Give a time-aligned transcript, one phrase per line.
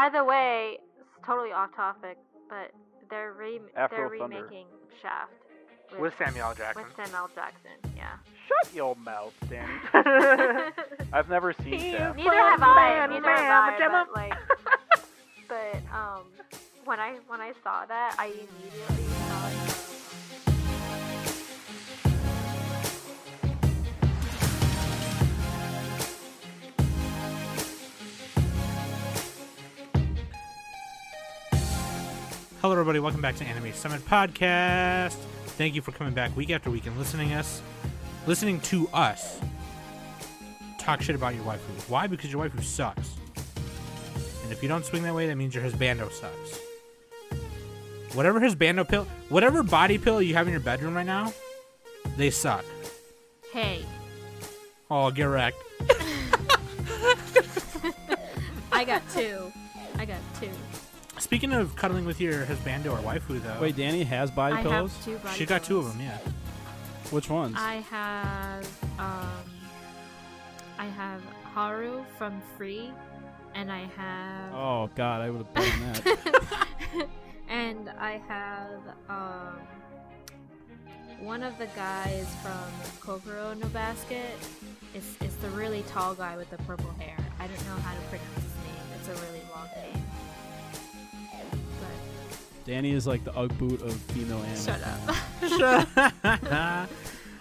[0.00, 2.16] By the way, it's totally off topic,
[2.48, 2.72] but
[3.10, 4.36] they're re- Afro they're Thunder.
[4.44, 4.64] remaking
[5.02, 5.30] Shaft
[6.00, 6.54] With Samuel L.
[6.54, 6.84] Jackson.
[6.84, 7.30] with Samuel L.
[7.34, 7.70] Jackson.
[7.94, 8.16] Yeah.
[8.48, 9.70] Shut your mouth, Danny.
[11.12, 12.16] I've never seen Shaft.
[12.16, 13.08] Neither have I.
[13.10, 14.04] Neither man, have I.
[14.04, 14.32] But like,
[15.48, 16.22] but um,
[16.86, 19.04] when I when I saw that, I immediately
[32.60, 32.98] Hello, everybody.
[32.98, 35.14] Welcome back to Anime Summit Podcast.
[35.56, 37.62] Thank you for coming back week after week and listening us,
[38.26, 39.40] listening to us
[40.78, 41.88] talk shit about your waifu.
[41.88, 42.06] Why?
[42.06, 43.14] Because your waifu sucks.
[44.42, 46.60] And if you don't swing that way, that means your husbando sucks.
[48.14, 51.32] Whatever husbando pill, whatever body pill you have in your bedroom right now,
[52.16, 52.64] they suck.
[53.52, 53.84] Hey,
[54.90, 55.56] Oh, get wrecked.
[58.72, 59.52] I got two.
[59.96, 60.50] I got two.
[61.30, 64.92] Speaking of cuddling with your husband or waifu, though, Wait, Danny has body I pillows?
[64.96, 65.96] have two body she got two of pillows.
[65.96, 66.02] them.
[66.04, 66.18] Yeah.
[67.12, 67.54] Which ones?
[67.56, 68.68] I have
[68.98, 69.44] um,
[70.76, 71.22] I have
[71.54, 72.90] Haru from Free,
[73.54, 77.08] and I have oh god, I would have bet on that.
[77.48, 79.60] and I have um
[81.20, 82.58] one of the guys from
[83.00, 84.34] Kuroko no Basket.
[84.94, 87.16] It's, is the really tall guy with the purple hair.
[87.38, 88.98] I don't know how to pronounce his name.
[88.98, 89.99] It's a really long name.
[92.60, 94.64] But Danny is like the UGG boot of female anime.
[95.42, 95.70] shut
[96.62, 96.88] up.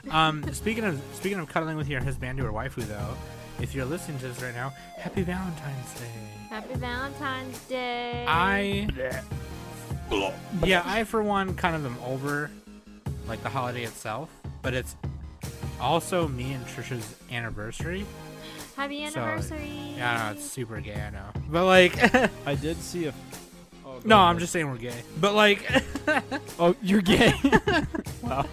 [0.14, 3.16] um, speaking of speaking of cuddling with your husband or waifu, though,
[3.60, 6.06] if you're listening to this right now, Happy Valentine's Day.
[6.50, 8.26] Happy Valentine's Day.
[8.28, 8.88] I
[10.64, 12.50] yeah, I for one kind of am over
[13.28, 14.30] like the holiday itself,
[14.62, 14.96] but it's
[15.80, 18.06] also me and Trisha's anniversary.
[18.76, 19.94] Happy so- anniversary.
[19.98, 21.98] Yeah, I know it's super gay, I know, but like,
[22.46, 23.14] I did see a.
[24.04, 25.70] Go no, I'm just saying we're gay, but like,
[26.60, 27.34] Oh, you're gay.
[28.24, 28.46] wow.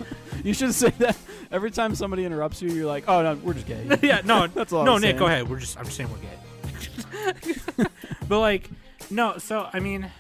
[0.45, 1.17] You should say that
[1.51, 2.71] every time somebody interrupts you.
[2.71, 3.99] You're like, oh no, we're just gay.
[4.03, 5.17] yeah, no, That's all I No, Nick, saying.
[5.19, 5.49] go ahead.
[5.49, 7.87] We're just I'm just saying we're gay.
[8.29, 8.71] but like,
[9.11, 9.39] no.
[9.39, 10.11] So I mean,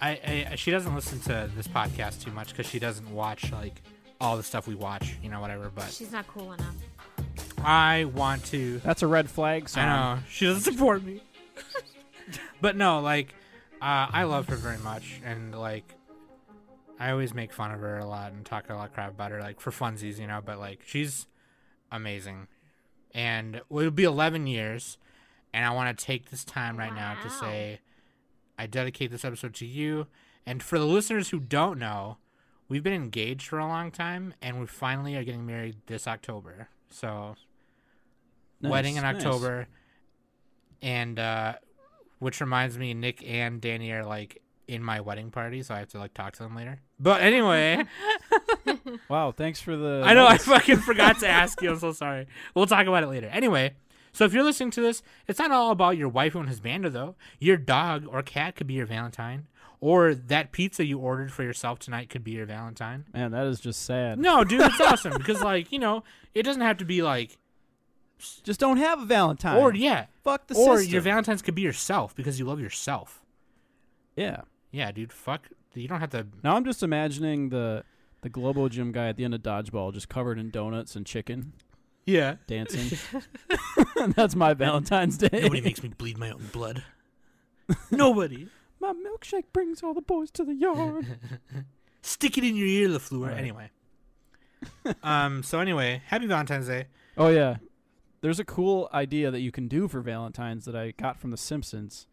[0.00, 3.82] I, I she doesn't listen to this podcast too much because she doesn't watch like
[4.20, 5.70] all the stuff we watch, you know, whatever.
[5.74, 6.74] But She's not cool enough.
[7.62, 8.78] I want to.
[8.78, 9.86] That's a red flag So I
[10.16, 11.20] know she doesn't support me.
[12.60, 13.34] but no, like,
[13.82, 15.94] uh, I love her very much, and like,
[16.98, 19.30] I always make fun of her a lot and talk a lot of crap about
[19.30, 20.40] her, like for funsies, you know.
[20.44, 21.26] But like, she's
[21.92, 22.48] amazing,
[23.12, 24.98] and it'll be 11 years,
[25.52, 27.80] and I want to take this time right now to say,
[28.58, 30.06] I dedicate this episode to you,
[30.46, 32.18] and for the listeners who don't know.
[32.68, 36.68] We've been engaged for a long time, and we finally are getting married this October.
[36.90, 37.36] So
[38.60, 39.16] Nice, wedding in nice.
[39.16, 39.68] October,
[40.82, 41.54] and uh,
[42.18, 45.88] which reminds me, Nick and Danny are like in my wedding party, so I have
[45.88, 46.80] to like talk to them later.
[46.98, 47.84] But anyway,
[49.08, 50.02] Wow, thanks for the.
[50.04, 51.70] I know I fucking forgot to ask you.
[51.70, 52.26] I'm so sorry.
[52.54, 53.28] We'll talk about it later.
[53.28, 53.74] Anyway,
[54.12, 56.86] so if you're listening to this, it's not all about your wife and his husband
[56.86, 57.16] though.
[57.38, 59.46] Your dog or cat could be your Valentine,
[59.80, 63.04] or that pizza you ordered for yourself tonight could be your Valentine.
[63.12, 64.18] Man, that is just sad.
[64.18, 66.02] No, dude, it's awesome because like you know,
[66.34, 67.38] it doesn't have to be like
[68.44, 69.56] Just don't have a Valentine.
[69.58, 70.06] or yeah.
[70.24, 70.92] fuck the or system.
[70.92, 73.22] your Valentine's could be yourself because you love yourself.
[74.16, 74.42] yeah.
[74.72, 75.12] Yeah, dude.
[75.12, 75.48] Fuck.
[75.74, 76.26] You don't have to.
[76.42, 77.84] Now I'm just imagining the
[78.22, 81.52] the Globo Gym guy at the end of dodgeball, just covered in donuts and chicken,
[82.04, 82.36] Yeah.
[82.46, 82.98] dancing.
[84.16, 85.28] That's my Valentine's Day.
[85.32, 86.82] Nobody makes me bleed my own blood.
[87.90, 88.48] Nobody.
[88.80, 91.18] My milkshake brings all the boys to the yard.
[92.02, 93.28] Stick it in your ear, La Fleur.
[93.28, 93.38] Right.
[93.38, 93.70] Anyway.
[95.02, 95.42] um.
[95.42, 96.86] So anyway, happy Valentine's Day.
[97.16, 97.56] oh yeah,
[98.26, 101.36] there's a cool idea that you can do for Valentine's that I got from The
[101.36, 102.08] Simpsons.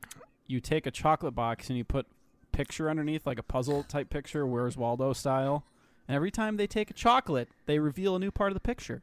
[0.45, 2.05] You take a chocolate box and you put
[2.51, 5.65] picture underneath, like a puzzle type picture, Where's Waldo style.
[6.07, 9.01] And every time they take a chocolate, they reveal a new part of the picture.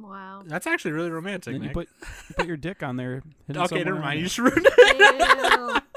[0.00, 0.44] Wow.
[0.46, 1.88] That's actually really romantic, then you put
[2.28, 3.24] you put your dick on there.
[3.48, 4.12] hidden okay, somewhere never on mind.
[4.12, 4.22] there.
[4.22, 5.58] You just ruined it.
[5.58, 5.80] Ew.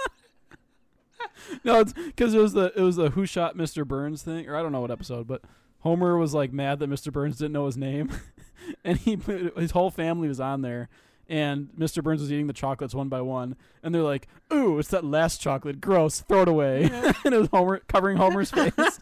[1.63, 3.87] No, it's because it was the it was the Who Shot Mr.
[3.87, 5.41] Burns thing, or I don't know what episode, but
[5.81, 7.11] Homer was like mad that Mr.
[7.11, 8.11] Burns didn't know his name,
[8.83, 9.15] and he
[9.55, 10.89] his whole family was on there,
[11.27, 12.03] and Mr.
[12.03, 15.39] Burns was eating the chocolates one by one, and they're like, "Ooh, it's that last
[15.39, 16.83] chocolate, gross, throw it away,"
[17.23, 18.73] and it was Homer covering Homer's face.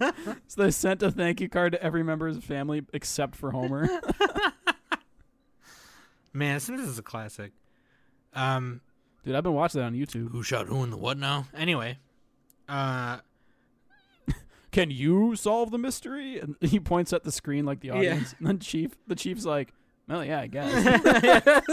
[0.48, 3.52] so they sent a thank you card to every member of his family except for
[3.52, 3.90] Homer.
[6.34, 7.52] Man, Simpsons is a classic.
[8.34, 8.82] Um.
[9.26, 10.32] Dude, I've been watching that on YouTube.
[10.32, 11.48] Who shot who in the what now?
[11.56, 11.98] Anyway.
[12.70, 13.18] Uh.
[14.78, 16.40] Can you solve the mystery?
[16.40, 17.96] And he points at the screen like the Yeah.
[17.96, 19.74] audience, and then Chief, the Chief's like,
[20.08, 20.72] Well, yeah, I guess.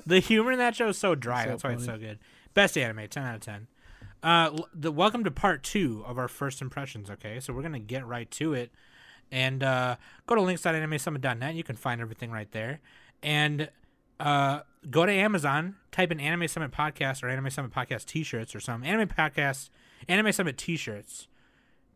[0.06, 1.42] the humor in that show is so dry.
[1.44, 2.20] So That's why it's so good.
[2.54, 3.66] Best anime, ten out of ten.
[4.22, 7.10] Uh, the welcome to part two of our first impressions.
[7.10, 8.70] Okay, so we're gonna get right to it,
[9.32, 9.96] and uh,
[10.26, 11.54] go to links.animesummit.net.
[11.56, 12.78] You can find everything right there,
[13.24, 13.68] and
[14.20, 18.60] uh, go to Amazon, type in Anime Summit Podcast or Anime Summit Podcast T-shirts or
[18.60, 19.70] some Anime Podcast,
[20.08, 21.28] Anime Summit T-shirts.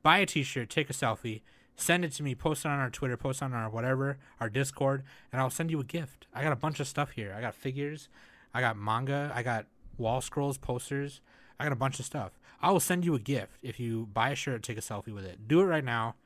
[0.03, 1.43] Buy a T-shirt, take a selfie,
[1.77, 4.49] send it to me, post it on our Twitter, post it on our whatever, our
[4.49, 5.03] Discord,
[5.33, 6.27] and I'll send you a gift.
[6.35, 7.35] I got a bunch of stuff here.
[7.37, 8.09] I got figures,
[8.55, 9.67] I got manga, I got
[9.97, 11.21] wall scrolls, posters,
[11.59, 12.39] I got a bunch of stuff.
[12.61, 15.25] I will send you a gift if you buy a shirt, take a selfie with
[15.25, 15.47] it.
[15.47, 16.17] Do it right now.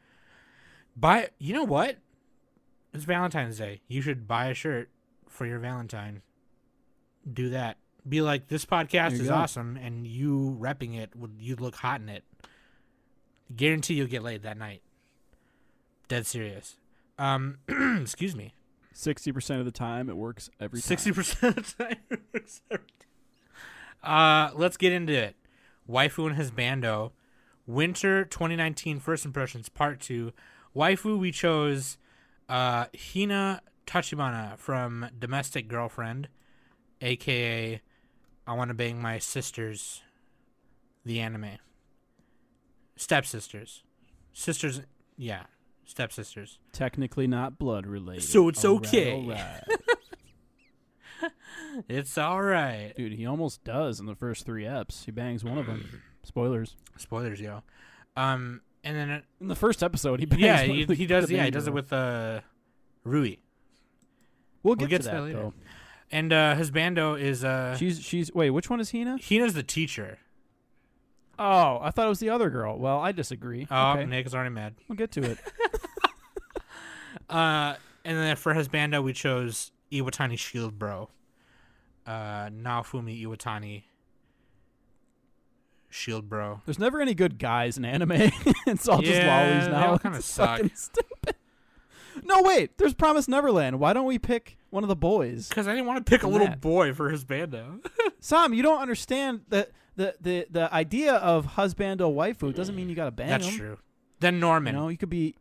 [0.97, 1.31] Buy.
[1.39, 1.99] You know what?
[2.93, 3.81] It's Valentine's Day.
[3.89, 4.91] You should buy a shirt
[5.29, 6.23] for your Valentine.
[7.31, 7.79] Do that.
[8.09, 9.35] Be like, this podcast is go.
[9.35, 12.25] awesome, and you repping it would you look hot in it.
[13.55, 14.83] Guarantee you'll get laid that night.
[16.09, 16.77] Dead serious.
[17.19, 17.59] Um,
[18.01, 18.55] excuse me.
[18.93, 20.87] Sixty percent of the time, it works every time.
[20.87, 21.97] Sixty percent of the time.
[22.11, 23.09] it works every time.
[24.03, 25.37] Uh, let's get into it.
[25.89, 27.13] Waifu and husbando,
[27.67, 30.33] winter 2019 first impressions part two.
[30.75, 31.99] Waifu, we chose
[32.49, 36.29] uh, Hina Tachibana from Domestic Girlfriend,
[37.01, 37.81] aka
[38.53, 40.03] I Want to Bang My Sisters,
[41.07, 41.53] the anime.
[42.97, 43.83] Stepsisters,
[44.35, 44.83] sisters,
[45.17, 45.45] yeah,
[45.87, 46.59] stepsisters.
[46.71, 48.25] Technically not blood related.
[48.25, 49.13] So it's All right, okay.
[49.15, 49.63] all right.
[51.89, 52.93] It's all right.
[52.95, 55.07] Dude, he almost does in the first three eps.
[55.07, 56.03] He bangs one of them.
[56.23, 56.77] Spoilers.
[56.99, 57.63] Spoilers, yo.
[58.15, 61.31] Um, and then it, In the first episode, he bangs yeah, he, he does.
[61.31, 62.41] Yeah, he does it with uh,
[63.05, 63.37] Rui.
[64.63, 65.39] We'll we'll get, get to to that, that later.
[65.39, 65.55] though.
[66.13, 69.17] And uh, husbando is uh, She's she's wait, which one is Hina?
[69.19, 70.19] Hina's the teacher.
[71.39, 72.79] Oh, I thought it was the other girl.
[72.79, 73.67] Well, I disagree.
[73.71, 74.75] Oh, okay, Nick is already mad.
[74.89, 75.39] we'll get to it.
[77.29, 81.09] Uh, and then for husbando, we chose Iwatani Shield Bro.
[82.07, 83.85] Uh, Naofumi Iwatani
[85.89, 86.61] Shield Bro.
[86.67, 88.13] There's never any good guys in anime.
[88.67, 89.91] it's all just Yeah, lollies they now.
[89.93, 90.61] all kinda It's suck.
[92.25, 92.79] No, wait.
[92.79, 93.79] There's Promise Neverland.
[93.81, 95.49] Why don't we pick one of the boys?
[95.49, 96.61] Because I didn't want to pick a little that.
[96.61, 97.85] boy for husbando.
[98.21, 102.95] Sam, you don't understand that the, the the idea of husbando waifu doesn't mean you
[102.95, 103.57] got to bang That's them.
[103.59, 103.79] true.
[104.21, 104.75] Then You Norman.
[104.75, 105.35] know, you could be,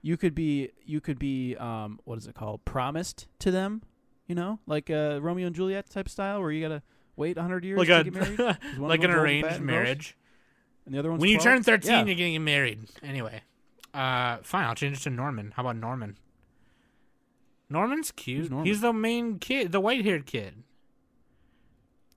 [0.00, 2.64] you could be, you could be, um, what is it called?
[2.64, 3.82] Promised to them.
[4.26, 6.82] You know, like uh, Romeo and Juliet type style, where you gotta
[7.16, 8.38] wait hundred years like to a get married.
[8.78, 10.16] one like an them's old and fat arranged and marriage.
[10.86, 12.04] and the other one's When you turn 13, Yeah.
[12.06, 12.78] you're getting married.
[13.02, 13.42] Anyway,
[13.94, 14.64] uh, fine.
[14.64, 15.52] I'll change it to Norman.
[15.56, 16.18] How about Norman?
[17.68, 18.50] Norman's cute.
[18.50, 18.66] Norman?
[18.66, 20.62] He's the main kid, the white-haired kid.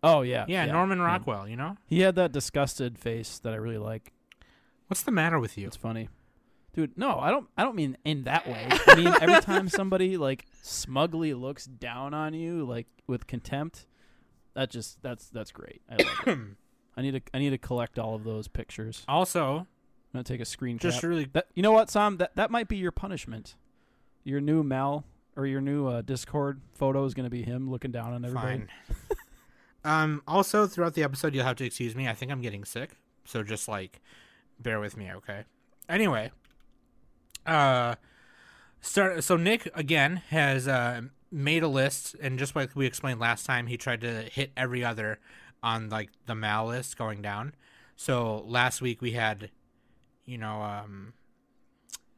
[0.03, 1.05] Oh yeah, Yeah, Norman yeah.
[1.05, 1.47] Rockwell.
[1.47, 4.11] You know He had that disgusted face that I really like.
[4.87, 5.65] what's the matter with you?
[5.67, 6.09] It's funny.
[6.73, 8.67] Dude, no, I don't I don't mean in that way.
[8.87, 13.87] I mean every time somebody like smugly looks down on you like with contempt,
[14.53, 15.81] that just that's that's great.
[15.89, 16.39] I like it.
[16.97, 19.03] I need to I need to collect all of those pictures.
[19.07, 19.65] Also,
[20.15, 21.09] I'm gonna take a screen just cap.
[21.09, 22.17] really That you know what, Sam?
[22.17, 23.55] That that might be your punishment.
[24.23, 25.03] Your new Mal
[25.35, 28.59] or your new uh, Discord photo is gonna be him looking down on everybody.
[28.59, 28.69] fine.
[29.83, 30.21] um.
[30.25, 32.07] Also, throughout the episode, you'll have to excuse me.
[32.07, 32.91] I think I'm getting sick,
[33.25, 33.99] so just like
[34.57, 35.43] bear with me, okay?
[35.89, 36.31] Anyway,
[37.45, 37.95] uh,
[38.79, 39.21] start.
[39.25, 43.67] So Nick again has uh made a list, and just like we explained last time,
[43.67, 45.19] he tried to hit every other
[45.61, 47.53] on like the mal list going down.
[47.97, 49.49] So last week we had,
[50.25, 51.13] you know, um,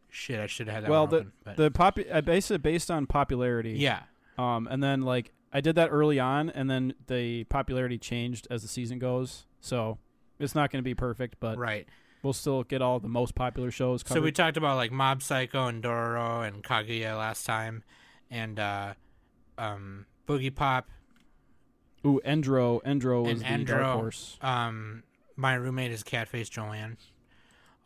[0.09, 0.39] shit.
[0.39, 0.89] I should have had that.
[0.89, 3.71] Well, one the open, but- the popu- I base it based on popularity.
[3.73, 4.03] yeah.
[4.37, 8.61] Um, and then like I did that early on, and then the popularity changed as
[8.61, 9.45] the season goes.
[9.61, 9.97] So
[10.39, 11.87] it's not going to be perfect, but Right.
[12.21, 14.19] we'll still get all the most popular shows covered.
[14.19, 17.83] So we talked about like Mob Psycho and Dororo and Kaguya last time,
[18.29, 18.93] and uh,
[19.57, 20.83] um, Boogiepop.
[22.05, 23.93] Ooh, Endro, Endro was And the dark Endro.
[23.95, 24.37] horse.
[24.41, 25.03] Um,
[25.35, 26.97] my roommate is Catface Joanne.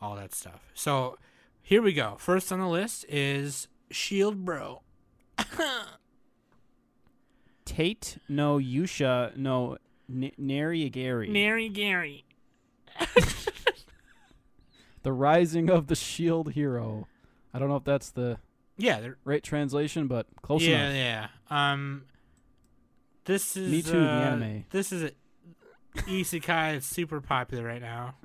[0.02, 0.62] All that stuff.
[0.74, 1.18] So
[1.62, 2.16] here we go.
[2.18, 4.82] First on the list is Shield Bro.
[7.66, 9.78] Tate, no Yusha, no
[10.10, 11.30] N- Narigari.
[11.30, 12.26] Nary Gary.
[15.04, 17.08] the Rising of the Shield Hero.
[17.54, 18.38] I don't know if that's the
[18.78, 20.96] Yeah, they're, right translation, but close yeah, enough.
[20.96, 21.28] yeah.
[21.52, 21.72] yeah.
[21.74, 22.04] Um,
[23.26, 24.66] this is Me Too, the uh, anime.
[24.72, 25.12] This is a
[25.96, 26.76] isekai.
[26.78, 28.16] It's super popular right now.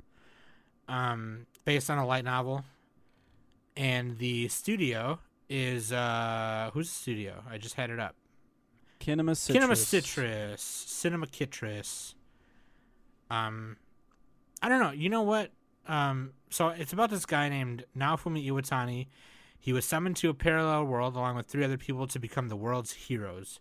[0.89, 2.63] Um, based on a light novel,
[3.75, 5.19] and the studio
[5.49, 7.43] is uh, who's the studio?
[7.51, 8.15] I just had it up.
[9.01, 9.65] Kinema Citrus.
[9.65, 12.15] Kinema Citrus, Cinema Citrus.
[13.29, 13.75] Um,
[14.61, 14.91] I don't know.
[14.91, 15.51] You know what?
[15.89, 19.07] Um, so it's about this guy named Naofumi Iwatani.
[19.59, 22.55] He was summoned to a parallel world along with three other people to become the
[22.55, 23.59] world's heroes.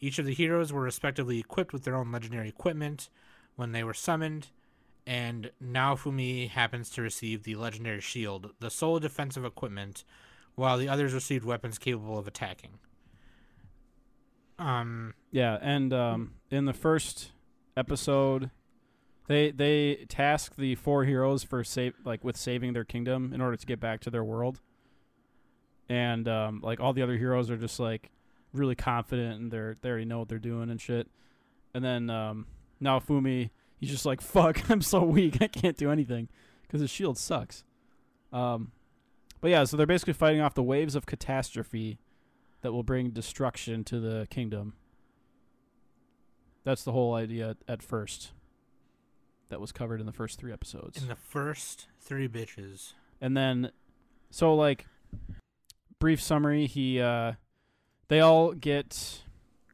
[0.00, 3.08] Each of the heroes were respectively equipped with their own legendary equipment
[3.56, 4.48] when they were summoned,
[5.06, 10.04] and Naofumi happens to receive the legendary shield, the sole defensive equipment,
[10.54, 12.78] while the others received weapons capable of attacking.
[14.58, 17.32] Um, Yeah, and um, in the first
[17.76, 18.50] episode,
[19.26, 23.56] they they task the four heroes for save like with saving their kingdom in order
[23.56, 24.60] to get back to their world.
[25.88, 28.10] And um, like all the other heroes are just like
[28.52, 31.08] really confident and they're they already know what they're doing and shit.
[31.74, 32.46] And then um,
[32.82, 33.50] Naofumi,
[33.82, 36.28] he's just like fuck, I'm so weak, I can't do anything
[36.62, 37.64] because his shield sucks.
[38.32, 38.70] Um,
[39.42, 41.98] but yeah, so they're basically fighting off the waves of catastrophe
[42.62, 44.74] that will bring destruction to the kingdom.
[46.64, 48.30] That's the whole idea at first.
[49.48, 51.02] That was covered in the first three episodes.
[51.02, 52.92] in the first three bitches.
[53.20, 53.70] and then
[54.30, 54.86] so like
[55.98, 57.32] brief summary, he uh
[58.08, 59.24] they all get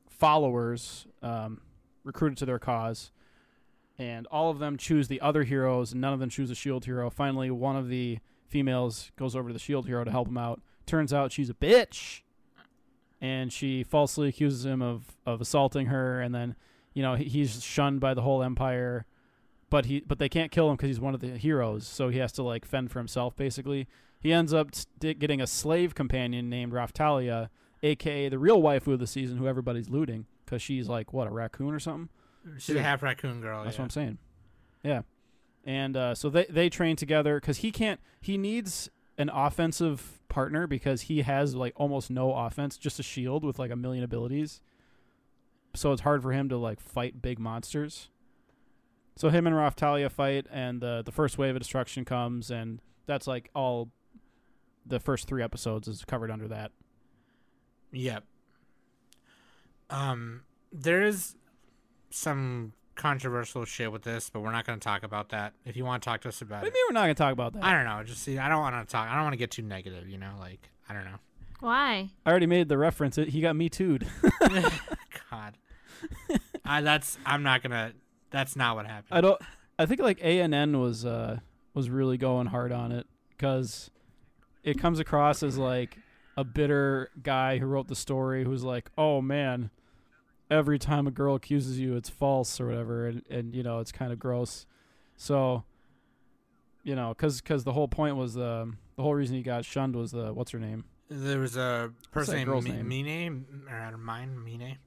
[0.09, 1.61] followers um
[2.05, 3.13] recruited to their cause
[3.99, 6.85] and all of them choose the other heroes and none of them choose a shield
[6.85, 7.11] hero.
[7.11, 10.61] Finally, one of the females goes over to the shield hero to help him out.
[10.87, 12.23] Turns out she's a bitch.
[13.21, 16.55] And she falsely accuses him of, of assaulting her and then
[16.95, 19.07] you know, he's shunned by the whole empire
[19.71, 22.19] but he but they can't kill him because he's one of the heroes so he
[22.19, 23.87] has to like fend for himself basically
[24.21, 27.49] he ends up st- getting a slave companion named Raphtalia
[27.83, 31.31] aka the real waifu of the season who everybody's looting because she's like what a
[31.31, 32.09] raccoon or something
[32.59, 33.65] She's a half raccoon girl.
[33.65, 33.83] that's yeah.
[33.83, 34.19] what i'm saying
[34.83, 35.03] yeah
[35.65, 40.67] and uh, so they they train together because he can't he needs an offensive partner
[40.67, 44.61] because he has like almost no offense just a shield with like a million abilities
[45.75, 48.09] so it's hard for him to like fight big monsters
[49.19, 53.27] so him and Raphtalia fight, and the the first wave of destruction comes, and that's
[53.27, 53.91] like all.
[54.87, 56.71] The first three episodes is covered under that.
[57.91, 58.23] Yep.
[59.91, 60.43] Um,
[60.73, 61.35] there is
[62.11, 65.55] some controversial shit with this, but we're not going to talk about that.
[65.65, 67.05] If you want to talk to us about What do it, you mean we're not
[67.07, 67.65] gonna talk about that?
[67.65, 68.03] I don't know.
[68.05, 69.09] Just see, I don't want to talk.
[69.09, 70.09] I don't want to get too negative.
[70.09, 71.19] You know, like I don't know.
[71.61, 72.11] Why?
[72.27, 73.19] I already made the reference.
[73.19, 74.07] It, he got me too'd.
[75.31, 75.57] God,
[76.65, 77.93] I that's I'm not gonna.
[78.31, 79.17] That's not what happened.
[79.17, 79.41] I don't.
[79.79, 81.39] I think like ANN was uh
[81.75, 83.91] was really going hard on it because
[84.65, 85.97] it comes across as like
[86.37, 89.71] a bitter guy who wrote the story who's like, oh man,
[90.51, 93.93] every time a girl accuses you, it's false or whatever, and and you know it's
[93.93, 94.67] kind of gross.
[95.17, 95.65] So,
[96.85, 99.97] you know, because cause the whole point was um, the whole reason he got shunned
[99.97, 100.85] was the what's her name?
[101.11, 103.47] There was a person named Mi- name?
[103.67, 104.79] Mine, or mine, Mine.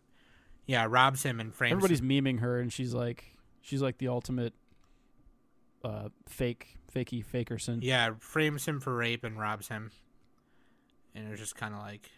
[0.67, 1.71] Yeah, robs him and frames.
[1.71, 2.09] Everybody's him.
[2.09, 4.53] memeing her, and she's like, she's like the ultimate
[5.83, 7.79] uh fake fakey fakerson.
[7.81, 9.91] Yeah, frames him for rape and robs him.
[11.13, 12.09] And it was just kind of like,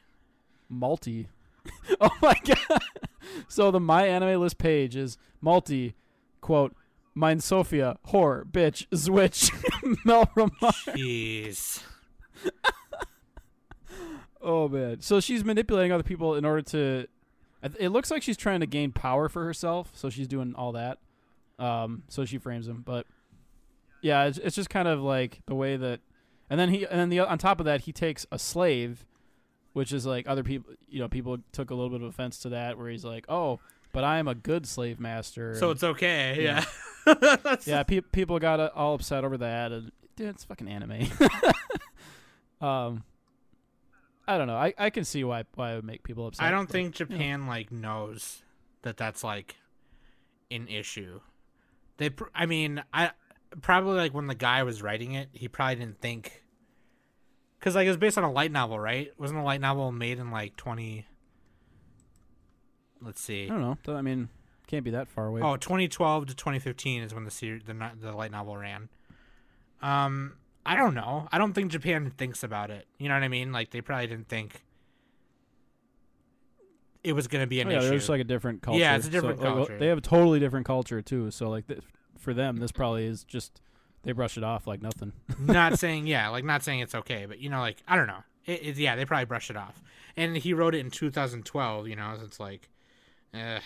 [0.72, 1.28] Malty.
[2.02, 2.82] oh my god!
[3.48, 5.94] So the MyAnimeList page is Malty,
[6.42, 6.76] quote,
[7.14, 9.52] mine Sophia, whore, bitch, zwitch,
[10.06, 10.74] Mel Romar.
[10.96, 11.84] jeez.
[14.46, 15.00] Oh man!
[15.00, 17.08] So she's manipulating other people in order to.
[17.80, 20.98] It looks like she's trying to gain power for herself, so she's doing all that.
[21.60, 23.08] Um, so she frames him, but
[24.02, 26.02] yeah, it's, it's just kind of like the way that,
[26.50, 29.06] and then he, and then the on top of that, he takes a slave,
[29.74, 32.50] which is like other people, you know, people took a little bit of offense to
[32.50, 33.60] that, where he's like, oh,
[33.92, 35.56] but I am a good slave master.
[35.56, 36.38] So and- it's okay.
[36.44, 36.64] Yeah.
[37.08, 37.56] Yeah.
[37.66, 41.02] Yeah, pe- people got uh, all upset over that, and dude, it's fucking anime.
[42.62, 43.04] um,
[44.28, 44.56] I don't know.
[44.56, 46.46] I, I can see why why it would make people upset.
[46.46, 48.42] I don't but- think Japan like knows
[48.84, 49.56] that that's like
[50.52, 51.20] an issue.
[51.98, 53.12] They, pr- I mean, I
[53.62, 56.43] probably like when the guy was writing it, he probably didn't think
[57.64, 59.14] because like it was based on a light novel, right?
[59.18, 61.06] Wasn't a light novel made in like twenty?
[63.02, 63.46] Let's see.
[63.46, 63.96] I don't know.
[63.96, 64.28] I mean,
[64.68, 65.40] can't be that far away.
[65.42, 68.90] Oh, 2012 to 2015 is when the series, the the light novel ran.
[69.82, 70.34] Um,
[70.66, 71.30] I don't know.
[71.32, 72.86] I don't think Japan thinks about it.
[72.98, 73.54] You know what I mean?
[73.54, 74.62] Like they probably didn't think
[77.02, 77.92] it was gonna be an Oh, yeah, issue.
[77.92, 78.80] just like a different culture.
[78.82, 79.78] Yeah, it's a different So, like, culture.
[79.80, 81.32] they have a totally different culture too.
[81.32, 81.82] So like, th-
[82.18, 83.62] for them, this probably is just
[84.04, 85.14] they brush it off like nothing.
[85.40, 88.24] not saying yeah, like not saying it's okay, but you know, like I don't know.
[88.46, 89.82] It, it, yeah, they probably brush it off.
[90.16, 91.88] And he wrote it in 2012.
[91.88, 92.70] You know, so it's like,
[93.34, 93.60] uh,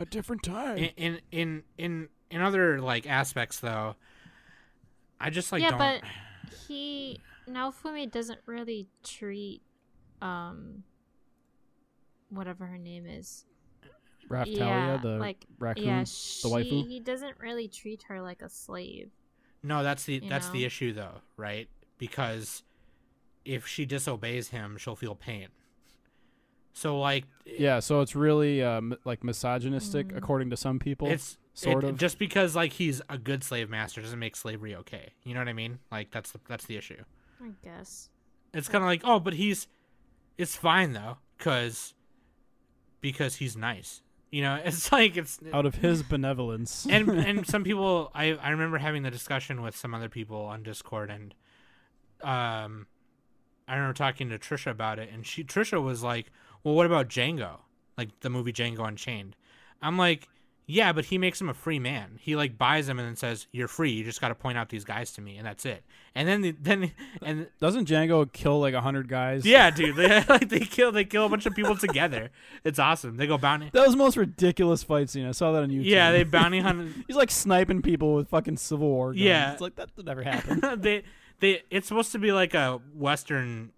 [0.00, 0.78] a different time.
[0.78, 3.94] in in in in in other like aspects though.
[5.20, 5.78] I just like yeah, don't.
[5.78, 6.02] but
[6.66, 9.62] he Naofumi doesn't really treat
[10.20, 10.82] um
[12.30, 13.44] whatever her name is.
[14.28, 15.84] Raphtalia, yeah, the like raccoon.
[15.84, 16.88] yeah, the she, waifu?
[16.88, 19.10] He doesn't really treat her like a slave.
[19.62, 21.68] No, that's the you that's the issue though, right?
[21.98, 22.62] Because
[23.44, 25.48] if she disobeys him, she'll feel pain.
[26.72, 30.16] So like Yeah, so it's really um, like misogynistic, Mm.
[30.16, 31.08] according to some people.
[31.08, 31.98] it's sort it- of.
[31.98, 35.10] just because like he's a good slave master doesn't make slavery okay.
[35.22, 35.78] You know what I mean?
[35.92, 37.02] Like that's the that's the issue.
[37.42, 38.08] I guess.
[38.52, 39.66] It's kind of like, oh, but he's,
[40.38, 41.92] it's fine though, cause,
[43.00, 44.00] because he's nice.
[44.34, 46.88] You know, it's like it's out of his benevolence.
[46.90, 50.64] and and some people, I I remember having the discussion with some other people on
[50.64, 51.34] Discord, and,
[52.20, 52.88] um,
[53.68, 56.32] I remember talking to Trisha about it, and she Trisha was like,
[56.64, 57.58] well, what about Django,
[57.96, 59.36] like the movie Django Unchained?
[59.80, 60.26] I'm like,
[60.66, 62.18] yeah, but he makes him a free man.
[62.20, 63.90] He like buys him and then says, you're free.
[63.90, 65.84] You just got to point out these guys to me, and that's it.
[66.14, 66.92] And then the, then
[67.22, 69.44] and Doesn't Django kill like a hundred guys?
[69.44, 69.96] Yeah, dude.
[70.04, 72.30] They like they kill they kill a bunch of people together.
[72.64, 73.16] It's awesome.
[73.16, 73.70] They go bounty.
[73.72, 75.26] That was the most ridiculous fight scene.
[75.26, 75.84] I saw that on YouTube.
[75.84, 76.92] Yeah, they bounty hunt.
[77.06, 79.20] He's like sniping people with fucking Civil War guns.
[79.20, 79.52] Yeah.
[79.52, 80.82] It's like that never happened.
[80.82, 81.02] they
[81.40, 83.72] they it's supposed to be like a western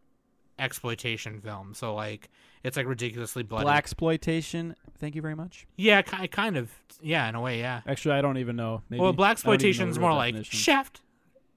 [0.58, 1.74] exploitation film.
[1.74, 2.30] So like
[2.66, 3.64] it's like ridiculously bloody.
[3.64, 4.74] Black exploitation.
[4.98, 5.66] Thank you very much.
[5.76, 6.70] Yeah, ki- kind of.
[7.00, 7.58] Yeah, in a way.
[7.58, 7.80] Yeah.
[7.86, 8.82] Actually, I don't even know.
[8.88, 9.00] Maybe.
[9.02, 10.34] well, black even exploitation is real more like.
[10.44, 11.00] Shaft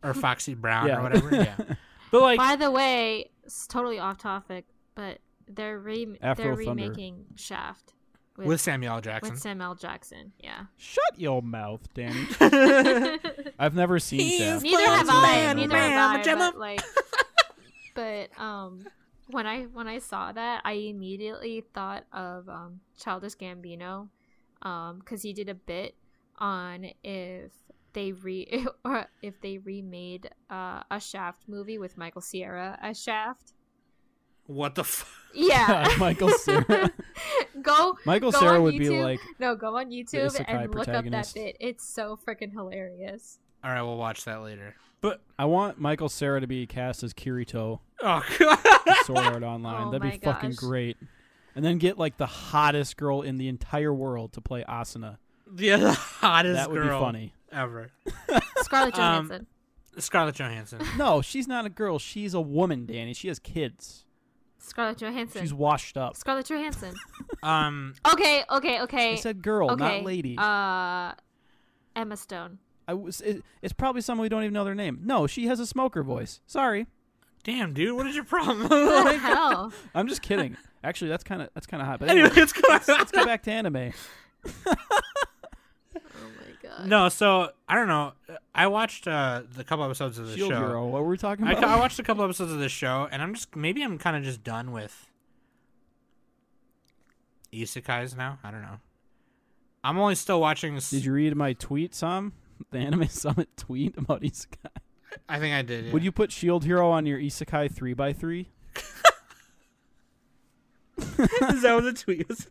[0.03, 0.99] or Foxy Brown Yeah.
[0.99, 1.35] or whatever.
[1.35, 1.55] Yeah.
[2.11, 6.83] But like By the way, it's totally off topic, but they're re- Afro they're Thunder.
[6.83, 7.93] remaking Shaft
[8.35, 9.33] with, with Samuel Jackson.
[9.33, 10.31] with Samuel Jackson.
[10.39, 10.63] Yeah.
[10.77, 12.25] Shut your mouth, Danny.
[13.59, 14.63] I've never seen Shaft.
[14.63, 15.45] Neither so have that's I.
[15.47, 15.77] why Neither know.
[15.77, 16.35] have I.
[16.35, 16.81] But like,
[17.93, 18.85] but um,
[19.31, 24.09] when I when I saw that, I immediately thought of um Childish Gambino,
[24.61, 25.95] um, because he did a bit
[26.37, 27.51] on if
[27.93, 33.53] they re or if they remade uh, a Shaft movie with Michael Cera as Shaft.
[34.45, 36.91] what the f- Yeah, Michael Cera.
[37.61, 41.05] go Michael Go Cera on would be like, no, go on YouTube and look up
[41.05, 41.55] that bit.
[41.59, 43.37] It's so freaking hilarious.
[43.63, 44.75] All right, we'll watch that later.
[45.01, 48.59] But I want Michael Cera to be cast as Kirito oh god.
[49.05, 49.87] Sword Art Online.
[49.87, 50.97] Oh That'd my be fucking great.
[51.55, 55.17] And then get like the hottest girl in the entire world to play Asuna.
[55.57, 57.33] yeah, the hottest that would girl be funny.
[57.51, 57.89] ever.
[58.57, 59.47] Scarlett Um, Johansson.
[59.97, 60.81] Scarlett Johansson.
[60.97, 61.97] No, she's not a girl.
[61.99, 63.13] She's a woman, Danny.
[63.13, 64.05] She has kids.
[64.59, 65.41] Scarlett Johansson.
[65.41, 66.15] She's washed up.
[66.17, 66.93] Scarlett Johansson.
[67.41, 69.13] Um, Okay, okay, okay.
[69.13, 69.83] I said girl, okay.
[69.83, 70.35] not lady.
[70.37, 71.13] Uh,
[71.95, 72.59] Emma Stone.
[72.89, 73.21] I was.
[73.21, 74.99] It, it's probably someone we don't even know their name.
[75.03, 76.41] No, she has a smoker voice.
[76.47, 76.87] Sorry,
[77.43, 78.61] damn, dude, what is your problem?
[78.69, 79.71] What the hell?
[79.93, 80.57] I'm just kidding.
[80.83, 81.99] Actually, that's kind of that's kind of hot.
[81.99, 82.61] But anyway, anyway, let's go.
[82.97, 83.91] let's go back to anime.
[85.95, 86.01] Oh
[86.37, 86.87] my god.
[86.87, 88.13] no, so I don't know.
[88.53, 90.47] I watched uh, the couple episodes of the show.
[90.47, 90.87] Hero.
[90.87, 91.63] What were we talking about?
[91.63, 94.23] I watched a couple episodes of this show, and I'm just maybe I'm kind of
[94.23, 95.07] just done with
[97.53, 98.39] isekais now.
[98.43, 98.79] I don't know.
[99.83, 100.75] I'm only still watching.
[100.77, 102.33] s- Did you read my tweet, Sam?
[102.71, 104.67] The Anime Summit tweet about isekai.
[105.27, 105.85] I think I did.
[105.85, 105.93] Yeah.
[105.93, 108.49] Would you put Shield Hero on your isekai three x three?
[110.97, 112.47] Is that what the tweet was?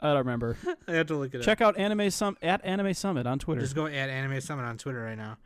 [0.00, 0.56] I don't remember.
[0.86, 3.38] I have to look it Check out Anime Sum at Anime Summit on.
[3.38, 3.60] Twitter.
[3.60, 5.38] Just go at Anime Summit on Twitter right now.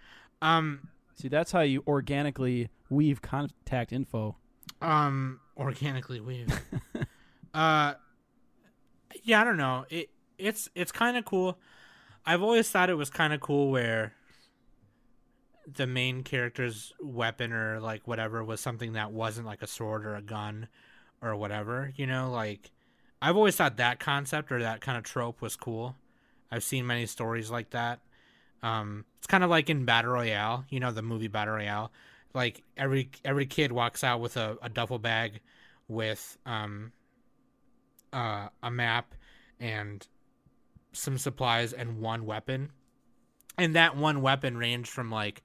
[0.43, 4.37] Um, See, that's how you organically weave contact info.
[4.83, 6.49] um, organically weave.
[7.55, 7.95] uh,
[9.23, 9.85] yeah, I don't know.
[9.91, 11.59] It it's it's kind of cool.
[12.27, 14.15] I've always thought it was kind of cool where
[15.67, 20.15] the main character's weapon or like whatever was something that wasn't like a sword or
[20.17, 20.69] a gun
[21.23, 21.93] or whatever.
[21.97, 22.71] You know, like
[23.23, 25.97] I've always thought that concept or that kind of trope was cool.
[26.51, 28.01] I've seen many stories like that.
[28.63, 31.93] Um, it's kind of like in Battle Royale, you know, the movie Battle Royale.
[32.35, 35.41] Like every every kid walks out with a, a duffel bag
[35.89, 36.93] with um
[38.13, 39.15] uh, a map
[39.59, 40.07] and
[40.93, 42.71] some supplies and one weapon.
[43.59, 45.43] And that one weapon ranged from like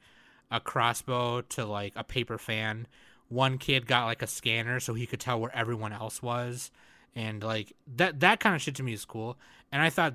[0.51, 2.87] a crossbow to like a paper fan.
[3.27, 6.71] One kid got like a scanner so he could tell where everyone else was.
[7.15, 9.37] And like that that kind of shit to me is cool.
[9.71, 10.13] And I thought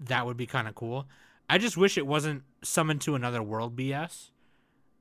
[0.00, 1.06] that would be kind of cool.
[1.50, 4.30] I just wish it wasn't summoned to another world BS.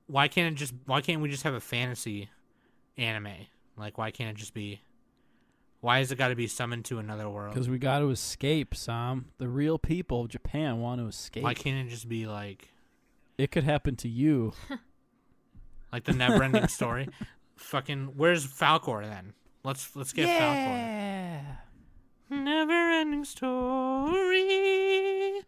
[0.08, 2.30] Why can't it just why can't we just have a fantasy
[2.98, 3.48] anime?
[3.76, 4.82] Like why can't it just be
[5.88, 7.54] why has it got to be summoned to another world?
[7.54, 9.28] Because we got to escape, Sam.
[9.38, 11.44] The real people of Japan want to escape.
[11.44, 12.68] Why can't it just be like
[13.38, 14.52] it could happen to you.
[15.94, 17.08] like the never ending story?
[17.56, 19.34] Fucking where's Falkor then?
[19.64, 20.56] Let's let's get Falkor.
[20.56, 21.42] yeah.
[22.30, 22.44] Falkor.
[22.44, 24.44] Never ending story.
[25.40, 25.46] Dude,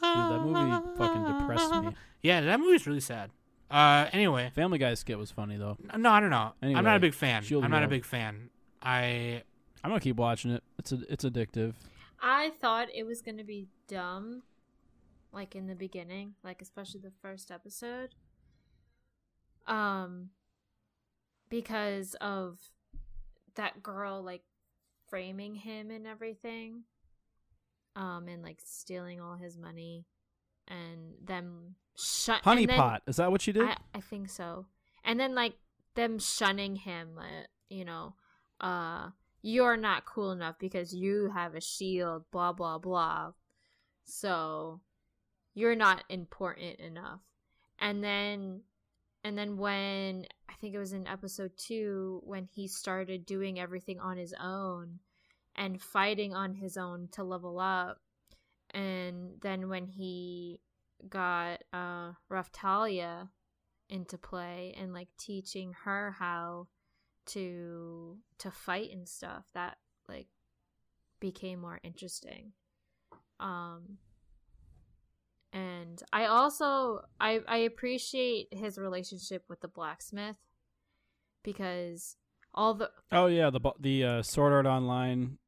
[0.00, 1.96] that movie fucking depressed me.
[2.22, 3.32] Yeah, that movie's really sad.
[3.68, 5.76] Uh anyway, Family Guy skit was funny though.
[5.96, 6.52] no, I don't know.
[6.62, 7.42] I'm not a big fan.
[7.42, 8.50] Shield I'm not a big fan.
[8.80, 9.42] I
[9.82, 10.62] I'm gonna keep watching it.
[10.78, 11.74] It's a, it's addictive.
[12.20, 14.42] I thought it was gonna be dumb,
[15.32, 18.14] like in the beginning, like especially the first episode.
[19.66, 20.30] Um,
[21.50, 22.58] because of
[23.54, 24.42] that girl like
[25.08, 26.84] framing him and everything
[27.96, 30.04] um and like stealing all his money
[30.68, 33.02] and them shut Honey pot.
[33.06, 33.64] Is that what she did?
[33.64, 34.66] I, I think so.
[35.04, 35.54] And then like
[35.94, 38.14] them shunning him, uh, you know,
[38.60, 39.08] uh
[39.42, 43.32] you're not cool enough because you have a shield, blah blah blah.
[44.04, 44.80] So
[45.54, 47.20] you're not important enough.
[47.78, 48.62] And then
[49.24, 54.00] and then when I think it was in episode 2 when he started doing everything
[54.00, 55.00] on his own
[55.56, 58.00] and fighting on his own to level up
[58.70, 60.60] and then when he
[61.08, 63.28] got uh Raphtalia
[63.88, 66.68] into play and like teaching her how
[67.28, 70.28] to to fight and stuff that like
[71.20, 72.52] became more interesting
[73.40, 73.98] um
[75.52, 80.36] and I also I I appreciate his relationship with the blacksmith
[81.42, 82.16] because
[82.54, 85.38] all the oh yeah, the the uh, Sword Art Online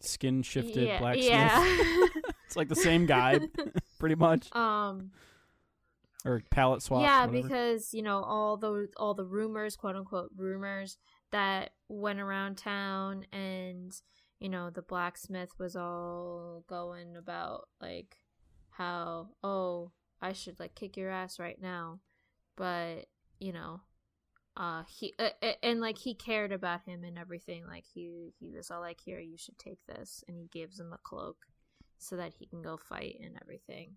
[0.00, 1.28] skin shifted yeah, blacksmith.
[1.28, 2.06] yeah.
[2.46, 3.40] it's like the same guy,
[3.98, 5.10] pretty much, um
[6.26, 7.02] or palette swap.
[7.02, 7.42] yeah whatever.
[7.42, 10.98] because you know all the all the rumors quote unquote rumors
[11.32, 13.92] that went around town and
[14.40, 18.16] you know the blacksmith was all going about like
[18.70, 22.00] how oh i should like kick your ass right now
[22.56, 23.06] but
[23.38, 23.80] you know
[24.56, 28.50] uh he uh, uh, and like he cared about him and everything like he he
[28.50, 31.46] was all like here you should take this and he gives him a cloak
[31.98, 33.96] so that he can go fight and everything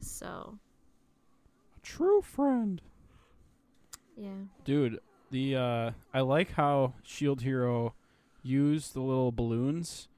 [0.00, 0.58] so
[1.82, 2.80] true friend.
[4.16, 4.30] yeah
[4.64, 7.94] Dude, the uh I like how Shield Hero
[8.42, 10.08] used the little balloons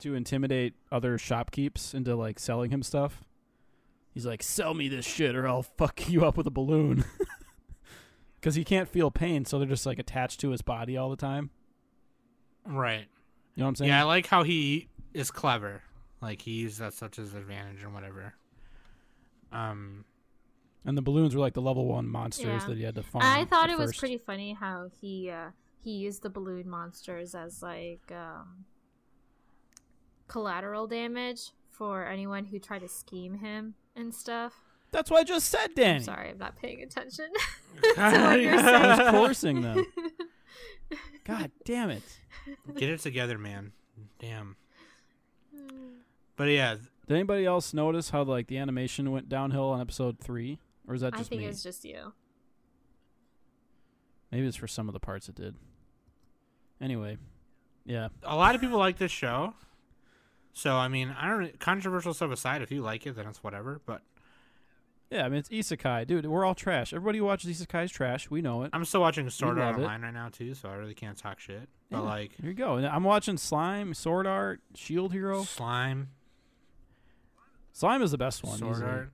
[0.00, 3.22] to intimidate other shopkeeps into like selling him stuff.
[4.12, 7.04] He's like, "Sell me this shit or I'll fuck you up with a balloon."
[8.42, 11.16] Cuz he can't feel pain, so they're just like attached to his body all the
[11.16, 11.50] time.
[12.66, 13.06] Right.
[13.54, 13.88] You know what I'm saying?
[13.90, 15.82] Yeah, I like how he is clever.
[16.20, 18.34] Like he used that such as advantage and whatever.
[19.52, 20.04] Um,
[20.84, 22.66] and the balloons were like the level 1 monsters Yeah.
[22.68, 23.24] that he had to farm.
[23.24, 25.50] I thought at it was pretty funny how he uh
[25.82, 28.64] he used the balloon monsters as like um
[30.28, 34.54] collateral damage for anyone who tried to scheme him and stuff.
[34.92, 35.96] That's what I just said, Danny.
[35.98, 37.26] I'm sorry, I'm not paying attention.
[37.96, 38.82] what you're saying.
[38.98, 39.84] was coursing them.
[41.24, 42.02] God damn it.
[42.76, 43.72] Get it together, man.
[44.20, 44.56] Damn.
[46.36, 46.74] But yeah,
[47.06, 51.00] Did anybody else notice how like the animation went downhill on episode three, or is
[51.00, 51.44] that I just think me?
[51.46, 52.12] it was just you.
[54.32, 55.54] Maybe it's for some of the parts it did.
[56.80, 57.18] Anyway,
[57.84, 59.54] yeah, a lot of people like this show.
[60.52, 62.62] So I mean, I don't controversial stuff aside.
[62.62, 63.80] If you like it, then it's whatever.
[63.86, 64.02] But
[65.10, 65.24] yeah.
[65.24, 66.26] I mean, it's isekai, dude.
[66.26, 66.92] We're all trash.
[66.92, 68.28] Everybody who watches isekai is trash.
[68.28, 68.70] We know it.
[68.72, 69.84] I'm still watching Sword Art love it.
[69.84, 71.68] Online right now too, so I really can't talk shit.
[71.90, 72.02] But Yeah.
[72.02, 72.76] like Here you go.
[72.78, 75.44] I'm watching Slime, Sword Art, Shield Hero.
[75.44, 76.10] slime,
[77.72, 78.58] Slime is the best one.
[78.58, 78.90] Sword easily.
[78.90, 79.12] Art,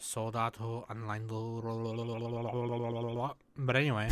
[0.00, 1.26] Soldato Online.
[3.56, 4.10] But anyway,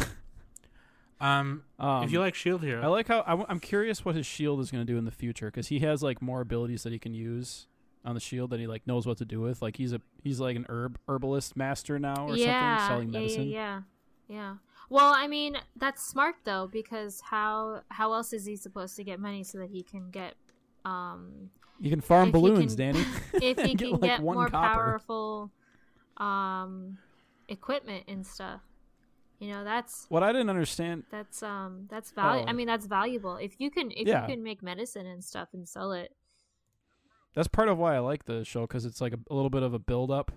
[1.20, 4.26] um, Um, if you like Shield Hero, I like how I, am curious what his
[4.26, 6.92] shield is going to do in the future because he has like more abilities that
[6.92, 7.66] he can use
[8.04, 9.62] on the shield that he like knows what to do with.
[9.62, 13.20] Like he's a he's like an herb herbalist master now or yeah, something, selling yeah,
[13.20, 13.48] medicine.
[13.48, 13.80] yeah,
[14.28, 14.54] yeah, yeah.
[14.90, 19.20] Well, I mean, that's smart though because how how else is he supposed to get
[19.20, 20.34] money so that he can get
[20.84, 23.04] um You can farm balloons, can- Danny.
[23.34, 24.74] if he Get, can like, get one more copper.
[24.80, 25.50] powerful
[26.16, 26.98] um
[27.48, 28.60] equipment and stuff.
[29.38, 31.04] You know, that's What I didn't understand.
[31.10, 32.46] that's um that's valuable.
[32.48, 32.50] Oh.
[32.50, 33.36] I mean, that's valuable.
[33.36, 34.22] If you can if Yeah.
[34.22, 36.14] you can make medicine and stuff and sell it.
[37.34, 39.62] That's part of why I like the show because it's like a, a little bit
[39.62, 40.30] of a build up,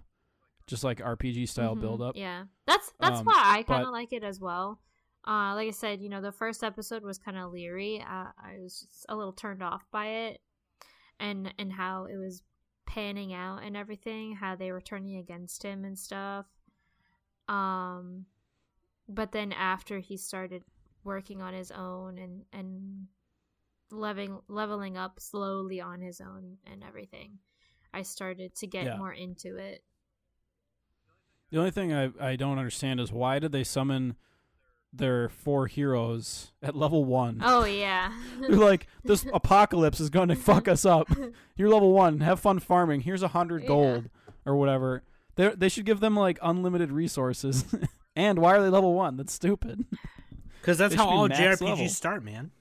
[0.65, 2.15] just like RPG style Mhm, build up.
[2.15, 2.45] Yeah.
[2.65, 4.79] That's that's Um, why I kind of like it as well.
[5.27, 8.01] Uh like I said, you know, the first episode was kind of leery.
[8.01, 10.41] Uh, I was just a little turned off by it
[11.19, 12.41] and and how it was
[12.85, 16.45] panning out and everything, how they were turning against him and stuff.
[17.47, 18.25] Um
[19.07, 20.63] but then after he started
[21.03, 23.07] working on his own and and
[23.91, 27.37] leveling leveling up slowly on his own and everything,
[27.93, 28.97] I started to get Yeah.
[28.97, 29.83] more into it.
[31.51, 34.15] The only thing I I don't understand is why did they summon
[34.97, 37.39] their four heroes at level one?
[37.43, 38.11] Oh yeah.
[38.39, 41.09] They're like, this apocalypse is going to fuck us up.
[41.55, 42.19] You're level one.
[42.21, 43.01] Have fun farming.
[43.01, 43.67] Here's a hundred Yeah.
[43.69, 44.09] gold
[44.45, 45.03] or whatever.
[45.35, 47.65] They they should give them like unlimited resources.
[48.15, 49.17] and why are they level one?
[49.17, 49.85] That's stupid.
[50.61, 51.89] because that's how should be all JRPGs level.
[51.89, 52.51] start, man.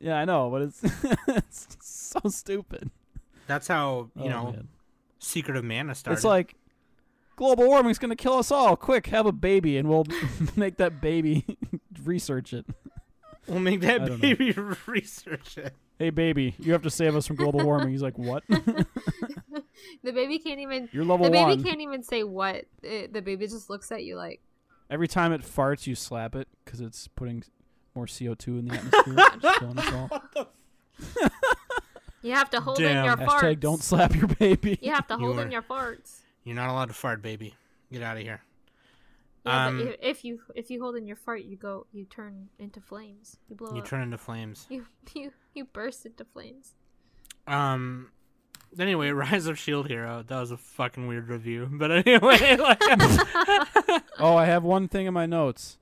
[0.00, 0.82] Yeah, I know, but it's
[1.28, 2.90] it's so stupid.
[3.46, 4.68] That's how you Oh, know man.
[5.18, 6.16] Secret of Mana started.
[6.18, 6.54] It's like
[7.36, 8.76] global warming's gonna kill us all.
[8.76, 10.06] Quick, have a baby, and we'll
[10.56, 11.44] make that baby
[12.04, 12.66] research it.
[13.46, 14.16] We'll make that don't know.
[14.16, 14.52] baby
[14.86, 15.74] research it.
[15.98, 17.90] Hey, baby, you have to save us from global warming.
[17.90, 18.42] He's like, what?
[18.48, 20.88] The baby can't even.
[20.92, 21.62] You're level The baby one.
[21.62, 22.64] can't even say what.
[22.82, 24.40] It, the baby just looks at you like.
[24.90, 27.44] Every time it farts, you slap it because it's putting
[27.94, 29.14] more CO2 in the atmosphere.
[29.76, 29.92] Us
[30.36, 30.48] all.
[32.22, 32.98] You have to hold Damn.
[32.98, 33.40] in your farts.
[33.40, 34.78] Hashtag don't slap your baby.
[34.80, 36.20] You have to You hold are- in your farts.
[36.44, 37.54] You're not allowed to fart, baby.
[37.92, 38.42] Get out of here.
[39.46, 42.48] Yeah, Um, but if you if you hold in your fart, you go you turn
[42.58, 43.36] into flames.
[43.48, 43.86] You blow You up.
[43.88, 44.66] turn into flames.
[44.70, 46.74] you you you burst into flames.
[47.46, 48.10] Um.
[48.78, 50.24] Anyway, Rise of Shield Hero.
[50.26, 51.68] That was a fucking weird review.
[51.72, 52.82] But anyway, like,
[54.18, 55.78] Oh, I have one thing in my notes.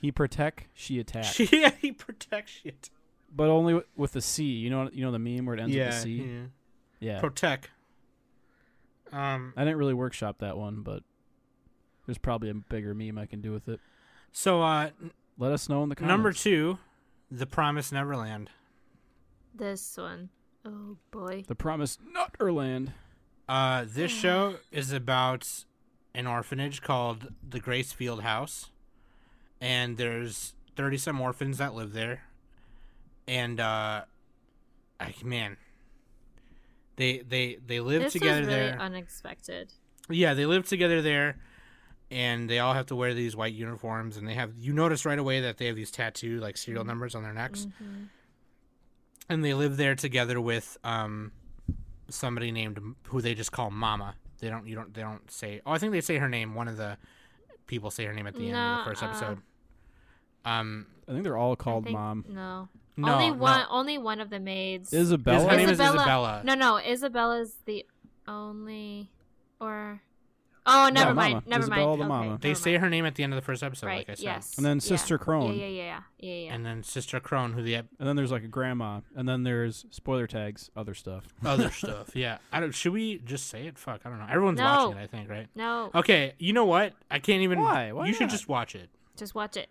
[0.00, 2.90] He protect, she attack, she, yeah, he protects shit.
[3.34, 4.44] but only w- with the C.
[4.44, 6.16] You know, you know the meme where it ends Yeah, with the C.
[6.22, 6.42] yeah.
[7.00, 7.70] Yeah, Protect.
[9.14, 9.52] Um.
[9.56, 11.02] I didn't really workshop that one, but
[12.06, 13.80] there's probably a bigger meme I can do with it.
[14.32, 14.90] So, uh,
[15.38, 16.10] Let us know in the comments.
[16.10, 16.78] number two,
[17.30, 18.50] The Promised Neverland.
[19.54, 20.30] This one.
[20.64, 21.44] Oh boy.
[21.46, 22.92] The Promised Nutterland.
[23.48, 25.64] Uh, this show is about
[26.14, 28.70] an orphanage called the Gracefield House,
[29.60, 32.24] and there's thirty some orphans that live there,
[33.28, 34.04] and uh,
[34.98, 35.56] I, man,
[36.96, 38.80] they they they live This together was really there.
[38.80, 39.72] unexpected.
[40.08, 41.36] yeah, they live together there,
[42.10, 45.18] and they all have to wear these white uniforms, and they have you notice right
[45.18, 48.08] away that they have these tattoo like serial numbers on their necks, Mhm.
[49.28, 51.32] and they live there together with um
[52.08, 52.78] somebody named
[53.08, 54.14] who they just call Mama.
[54.40, 56.54] They don't you don't they don't say oh I think they say her name.
[56.54, 56.98] One of the
[57.66, 59.10] people say her name at the end of the first Nuh-uh.
[59.10, 59.38] episode.
[60.44, 62.24] Um I think they're all called think- Mom.
[62.28, 62.68] No.
[62.96, 63.34] No, only no.
[63.36, 63.66] one.
[63.70, 64.92] Only one of the maids.
[64.92, 65.48] Isabella.
[65.50, 66.42] Her name is Isabella- Isabella.
[66.44, 66.76] No, no.
[66.78, 67.84] Isabella's the
[68.28, 69.10] only,
[69.60, 70.00] or.
[70.66, 71.34] Oh, never Yeah, mind.
[71.34, 71.42] Mama.
[71.46, 72.00] Never Isabella mind.
[72.00, 72.38] the okay, Mama.
[72.40, 72.82] They never say mind.
[72.84, 73.98] her name at the end of the first episode, Right.
[73.98, 74.24] like I said.
[74.24, 74.56] yes.
[74.56, 74.80] And then yeah.
[74.80, 75.48] Sister Krone.
[75.58, 76.00] Yeah, yeah, yeah, yeah,
[76.32, 76.34] yeah.
[76.46, 76.54] yeah.
[76.54, 79.00] And then Sister Krone, who the ep- And then there's like a grandma.
[79.14, 81.26] And then there's spoiler tags, other stuff.
[81.44, 82.16] other stuff.
[82.16, 82.38] Yeah.
[82.50, 83.76] I don't should we just say it?
[83.78, 84.26] Fuck, I don't know.
[84.30, 84.64] Everyone's No.
[84.64, 85.48] watching it, I think, right?
[85.54, 86.94] no, Okay, you know what?
[87.10, 87.92] I can't even Why?
[87.92, 88.88] Why you should just watch it.
[89.18, 89.68] just watch it.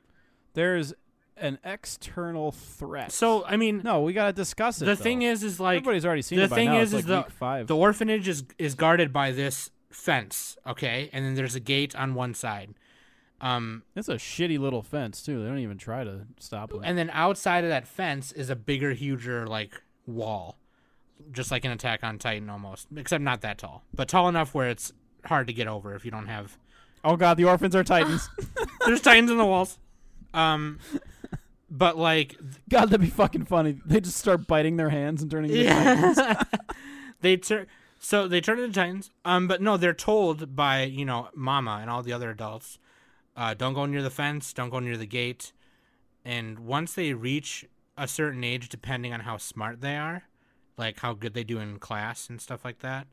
[0.53, 0.93] There's
[1.37, 3.11] an external threat.
[3.11, 4.85] So, I mean, no, we gotta discuss it.
[4.85, 5.03] the though.
[5.03, 6.79] thing is is like everybody's already seen the it by thing now.
[6.79, 7.63] is- it's is like the-.
[7.65, 12.13] The orphanage is is guarded by this fence, okay, and then there's a gate on
[12.15, 12.73] one side.
[13.41, 15.41] Um, it's a shitty little fence too.
[15.41, 16.79] They don't even try to stop it.
[16.83, 20.57] and then outside of that fence is a bigger, huger like wall,
[21.31, 24.69] just like an Attack on Titan almost, except not that tall, but tall enough where
[24.69, 24.93] it's
[25.25, 26.57] hard to get over if you don't have.
[27.03, 28.29] oh god, the orphans are titans.
[28.85, 29.77] There's titans in the walls.
[30.33, 30.79] Um,
[31.73, 32.37] but like
[32.69, 33.81] god, that'd be fucking funny.
[33.83, 36.17] They just start biting their hands and turning into titans.
[36.17, 36.43] Yeah.
[37.21, 37.65] they turn
[37.99, 39.09] so they turn into titans.
[39.25, 42.77] Um, but no, they're told by you know Mama and all the other adults,
[43.35, 45.51] uh, don't go near the fence, don't go near the gate,
[46.23, 47.65] and once they reach
[47.97, 50.23] a certain age, depending on how smart they are,
[50.77, 53.07] like how good they do in class and stuff like that,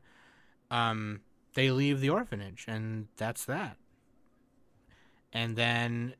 [0.69, 1.21] um,
[1.55, 3.77] they leave the orphanage, and that's that.
[5.33, 6.13] And then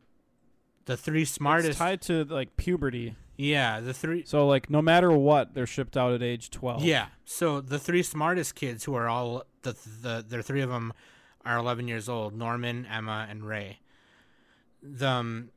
[0.91, 3.15] the three It's smartest, tied to like puberty.
[3.37, 6.83] yeah, the three So like no matter what, they're shipped out at age twelve.
[6.83, 7.07] Yeah.
[7.23, 10.91] So the three smartest kids, who are all the the the three of them,
[11.45, 13.79] are 11 years old: Norman, Emma, and Ray.
[14.83, 15.49] The um,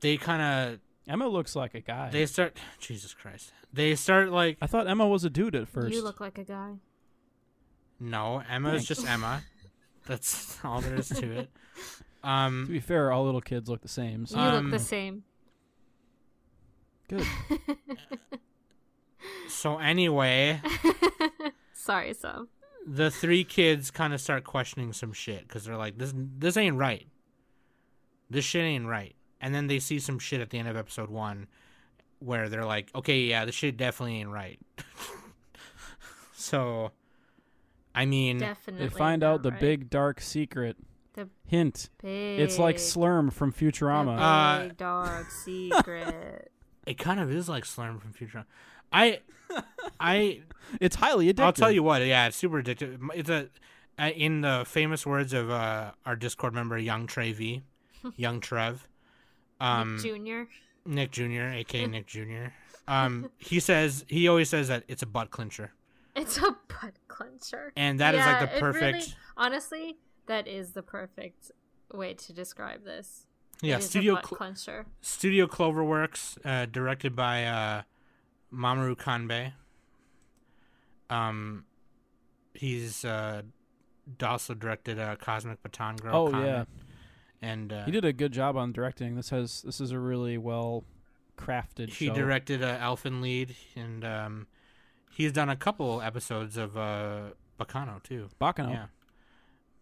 [0.00, 2.10] they kind of Emma looks like a guy.
[2.10, 2.56] they start.
[2.80, 3.52] Jesus Christ!
[3.72, 5.94] They start like I thought Emma was a dude at first.
[5.94, 6.72] You look like a guy.
[8.00, 8.42] no.
[8.50, 9.42] Emma is just Emma.
[10.06, 11.50] That's all there is to it.
[12.22, 12.66] to Um.
[12.66, 14.26] be fair, all little kids look the same.
[14.26, 15.24] So You Um, look the same.
[17.08, 17.26] good.
[19.48, 20.62] So anyway,
[21.72, 22.48] Sorry, Sam.
[22.86, 26.76] the three kids kind of start questioning some shit because they're like, "This this ain't
[26.76, 27.06] right.
[28.30, 31.10] This shit ain't right." And then they see some shit at the end of episode
[31.10, 31.48] one,
[32.20, 34.58] where they're like, "Okay, yeah, this shit definitely ain't right."
[36.34, 36.92] so,
[37.94, 38.86] I mean, Definitely.
[38.86, 39.60] They find out the right.
[39.60, 40.76] big dark secret.
[41.24, 41.90] The Hint.
[42.02, 42.40] big.
[42.40, 44.18] It's like Slurm from the Futurama.
[44.18, 46.50] Uh, big dog secret.
[46.86, 48.44] it kind of is like Slurm from Futurama.
[48.92, 49.20] I,
[49.98, 50.40] I,
[50.80, 51.40] it's highly addictive.
[51.44, 52.02] I'll tell you what.
[52.04, 52.98] Yeah, it's super addictive.
[53.14, 53.48] It's a,
[53.98, 57.40] uh, in the famous words of uh, our Discord member, Young Trev,
[58.16, 58.88] Young Trev.
[59.60, 60.48] Um, Junior.
[60.86, 62.46] Nick Jr., aka Nick Jr.
[62.88, 65.72] Um, he says he always says that it's a butt clincher,
[66.16, 67.72] It's a butt clincher.
[67.76, 68.82] and that is Yeah, like the perfect.
[68.96, 69.96] really- honestly,
[70.30, 71.50] that is the perfect
[71.92, 73.26] way to describe this.
[73.62, 77.82] yeah, It is Studio butt Cl- Studio Cloverworks, uh, directed by uh,
[78.54, 79.52] Mamoru Kanbe.
[81.08, 81.64] Um,
[82.54, 83.42] he's uh,
[84.22, 86.14] also directed uh, Cosmic Baton Girl.
[86.14, 86.46] Oh, Comet.
[86.46, 86.64] yeah.
[87.42, 89.16] and uh, He did a good job on directing.
[89.16, 90.84] This has this is a really well
[91.36, 92.14] crafted he show.
[92.14, 94.46] directed uh, Elfen Lied, and um,
[95.10, 98.28] he's done a couple episodes of uh, Baccano too.
[98.40, 98.70] Baccano.
[98.70, 98.86] Yeah,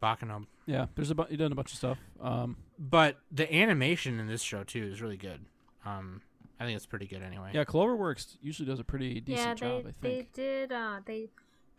[0.03, 0.47] Baccano.
[0.67, 1.99] Yeah, there's a bu- he done a bunch of stuff.
[2.21, 5.45] Um, But the animation in this show too is really good.
[5.85, 6.23] Um,
[6.61, 7.51] I think it's pretty good anyway.
[7.55, 9.79] yeah, Cloverworks usually does a pretty yeah, decent they job.
[9.79, 10.33] I think they think.
[10.33, 11.29] did uh they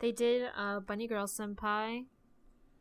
[0.00, 2.04] they did uh Bunny Girl Senpai.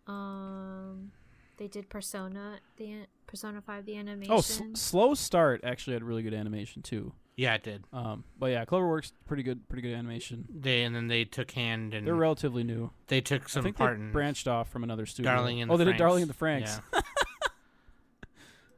[0.08, 1.12] Um,
[1.58, 4.34] they did Persona the Persona Five the animation.
[4.34, 7.13] Oh, S- Slow Start actually had really good animation too.
[7.39, 7.86] Yeah, it did.
[7.93, 10.43] Um, but yeah, Cloverworks pretty good, pretty good animation.
[10.54, 12.91] They and then they took hand and They're relatively new.
[13.08, 15.32] they took I some think part they in branched off from another studio.
[15.32, 15.97] Darling in oh, the they Franks.
[15.97, 16.82] did Darling in the Franxx.
[16.93, 17.02] Yeah.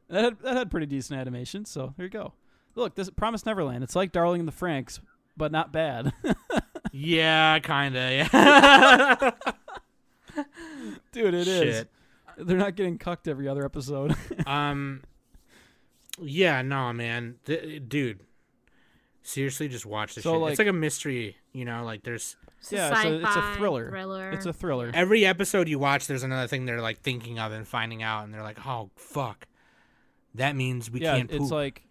[0.08, 1.64] That had, that had pretty decent animation.
[1.64, 2.34] So here you go.
[2.74, 3.82] Look, this Promise Neverland.
[3.82, 5.00] It's like Darling in the Franxx,
[5.38, 6.12] but not bad.
[6.92, 8.28] yeah, kinda.
[8.30, 9.30] Yeah.
[11.12, 11.76] Dude, it is.
[11.76, 11.90] Shit.
[12.36, 14.14] They're not getting cucked every other episode.
[14.46, 15.02] um.
[16.20, 18.20] Yeah, no, man, Th- dude.
[19.22, 20.40] Seriously, just watch this So, shit.
[20.40, 21.84] like- it's like a mystery, you know.
[21.84, 23.88] Like there's It's a yeah, it's a- it's a thriller.
[23.90, 24.30] Thriller.
[24.30, 24.90] it's a thriller.
[24.92, 26.06] every episode you watch.
[26.08, 29.46] There's another thing they're like thinking of and finding out, and they're like, "Oh fuck,
[30.34, 31.82] that means we yeah, can't poop." it's like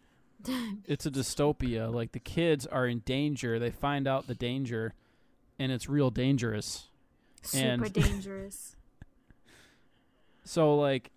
[0.85, 1.93] it's a dystopia.
[1.93, 3.59] Like the kids are in danger.
[3.59, 4.93] They find out the danger,
[5.57, 6.87] and it's real dangerous.
[7.43, 8.75] super and- dangerous.
[10.43, 11.11] So like,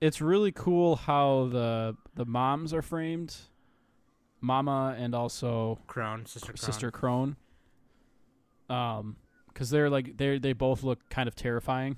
[0.00, 3.36] it's really cool how the the moms are framed,
[4.44, 6.58] Mama and also Krone, sister Krone.
[6.58, 7.36] Sister Krone.
[8.68, 9.16] Um,
[9.48, 11.96] because they're like they they both look kind of terrifying.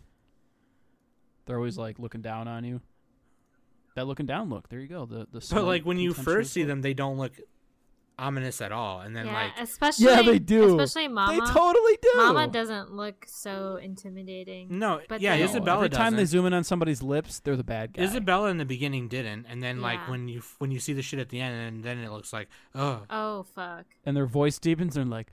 [1.46, 2.80] They're always like looking down on you.
[3.94, 4.68] That looking down look.
[4.68, 5.06] There you go.
[5.06, 5.46] The the.
[5.50, 6.68] But like when you first see look.
[6.68, 7.32] them, they don't look
[8.18, 10.78] ominous at all, and then yeah, like especially Yeah, they do.
[10.80, 11.32] Especially Mama.
[11.32, 12.12] they totally do.
[12.16, 14.78] Mama doesn't look so intimidating.
[14.78, 17.56] no, But yeah, then- No, Isabella Every time they zoom in on somebody's lips, they're
[17.56, 18.02] the bad guy.
[18.04, 21.20] Isabella in the beginning didn't, and then like when you when you see the shit
[21.20, 23.84] at the end, and then it looks like oh, Oh fuck.
[24.06, 25.30] and their voice deepens and they're like,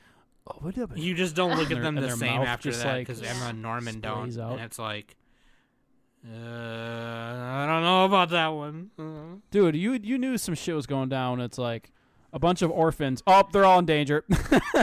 [0.48, 2.72] "Oh, what up?" you just don't look at them and the their same mouth after
[2.74, 3.30] that because Yeah.
[3.30, 4.54] Emma and Norman don't, out.
[4.54, 5.16] and it's like,
[6.26, 9.42] uh, I don't know about that one.
[9.52, 11.40] Dude, you you knew some shit was going down.
[11.42, 11.92] It's like
[12.34, 13.24] a bunch of orphans.
[13.26, 14.26] Oh, they're all in danger.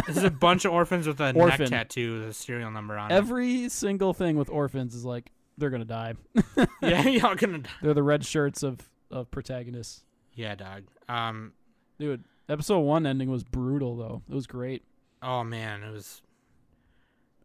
[0.06, 1.70] This is a bunch of orphans with a Orphan.
[1.70, 5.70] neck tattoo with a serial number on Every single thing with orphans is like they're
[5.70, 6.14] gonna die.
[6.82, 7.58] Yeah, y'all gonna.
[7.58, 7.70] die.
[7.82, 10.04] They're the red shirts of of protagonists.
[10.34, 10.84] Yeah, dog.
[11.08, 11.52] Um.
[11.98, 14.22] Dude, episode one ending was brutal though.
[14.30, 14.82] It was great.
[15.22, 16.22] Oh man, it was.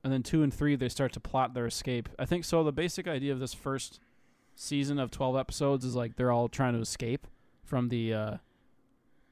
[0.03, 2.07] And then two and three they start to plot their escape.
[2.19, 2.63] I think so.
[2.63, 3.99] The basic idea of this first
[4.55, 7.27] season of twelve episodes is like they're all trying to escape
[7.63, 8.37] from the uh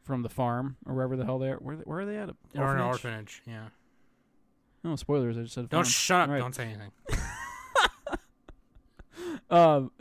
[0.04, 1.56] from the farm or wherever the hell they're.
[1.58, 2.30] Where where are they at?
[2.56, 3.42] Or an Orphanage?
[3.48, 3.68] Yeah.
[4.84, 5.38] No spoilers.
[5.38, 5.70] I just said.
[5.70, 5.86] Don't farm.
[5.86, 6.28] shut up.
[6.28, 6.42] Alright.
[6.42, 6.92] Don't say anything.
[9.50, 9.92] um,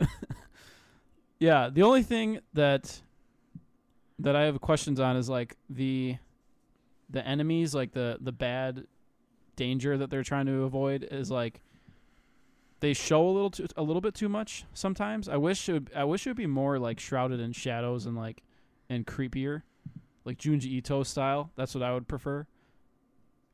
[1.39, 3.01] yeah, the only thing that
[4.19, 6.17] that I have questions on is like the
[7.09, 8.85] the enemies, like the the bad
[9.55, 11.61] danger that they're trying to avoid is like
[12.79, 15.29] they show a little too, a little bit too much sometimes.
[15.29, 18.17] I wish it would, I wish it would be more like shrouded in shadows and
[18.17, 18.43] like
[18.89, 19.61] and creepier,
[20.25, 21.51] like Junji Ito style.
[21.55, 22.45] That's what I would prefer.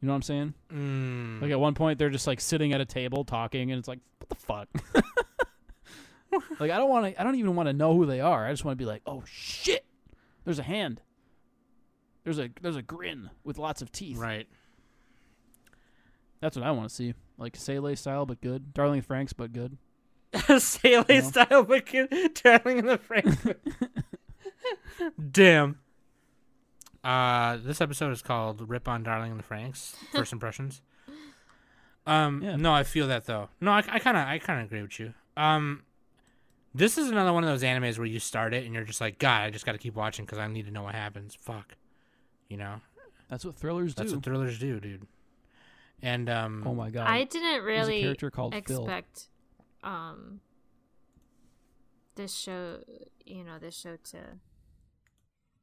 [0.02, 0.54] You know what I'm saying?
[0.74, 1.42] Mm.
[1.42, 4.00] Like at one point they're just like sitting at a table talking, and it's like,
[4.20, 4.68] what the fuck?
[6.60, 7.20] like I don't want to.
[7.20, 8.46] I don't even want to know who they are.
[8.48, 9.86] I just want to be like, oh shit,
[10.46, 11.02] there's a hand.
[12.24, 14.18] There's a there's a grin with lots of teeth.
[14.18, 14.48] right.
[16.42, 17.14] That's what I want to see.
[17.38, 18.74] Like Sele style, but good.
[18.74, 19.78] Darling Franxx, but good.
[20.62, 21.22] Sale No.
[21.22, 22.34] style good.
[22.44, 23.38] darling in the frame.
[25.32, 25.80] Damn.
[27.04, 30.82] Uh, this episode is called "Rip on Darling in the Franxx." First impressions.
[32.06, 32.56] Um, Yeah.
[32.56, 33.50] no, I feel that though.
[33.62, 35.14] No, I kind of, I kind of agree with you.
[35.38, 35.84] Um,
[36.74, 39.20] this is another one of those animes where you start it and you're just like,
[39.20, 41.36] God, I just got to keep watching because I need to know what happens.
[41.36, 41.76] Fuck,
[42.48, 42.82] you know.
[43.28, 44.04] That's what thrillers do.
[44.04, 45.06] That's what thrillers do, dude.
[46.02, 47.08] And um, oh my god.
[47.08, 48.82] I didn't There's a really character called Phil.
[48.84, 49.28] expect
[49.84, 50.42] um
[52.16, 52.80] this show
[53.26, 54.18] you know this show to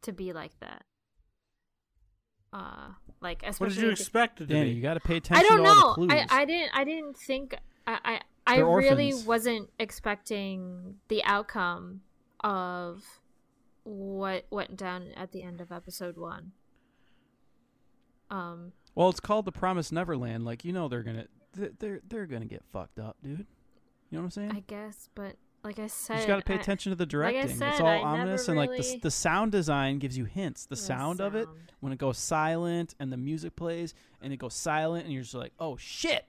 [0.01, 0.85] to be like that
[2.57, 2.89] uh
[3.21, 4.77] like what did you expect to Danny, be?
[4.77, 6.27] you got to pay attention I don't to all know the clues.
[6.31, 7.55] I, I didn't i didn't think
[7.87, 9.25] i i, I really orphans.
[9.27, 12.03] wasn't expecting the outcome
[12.41, 13.05] of
[13.85, 16.53] what went down at the end of episode one
[18.31, 20.47] um well, it's called the Promised Neverland.
[20.47, 23.41] Like you know they're gonna they're they're, they're gonna get fucked up, dude.
[23.41, 23.47] You
[24.13, 24.53] know what I'm saying?
[24.53, 25.37] i guess but
[25.67, 27.63] like i said You just got to pay I- attention to the like I directing.
[27.63, 30.65] it's all I never ominous and like the the sound design gives you hints.
[30.67, 31.49] The, the sound, of it
[31.81, 33.93] when it goes silent and the music plays
[34.23, 36.25] and it goes silent and you're just like, "Oh shit."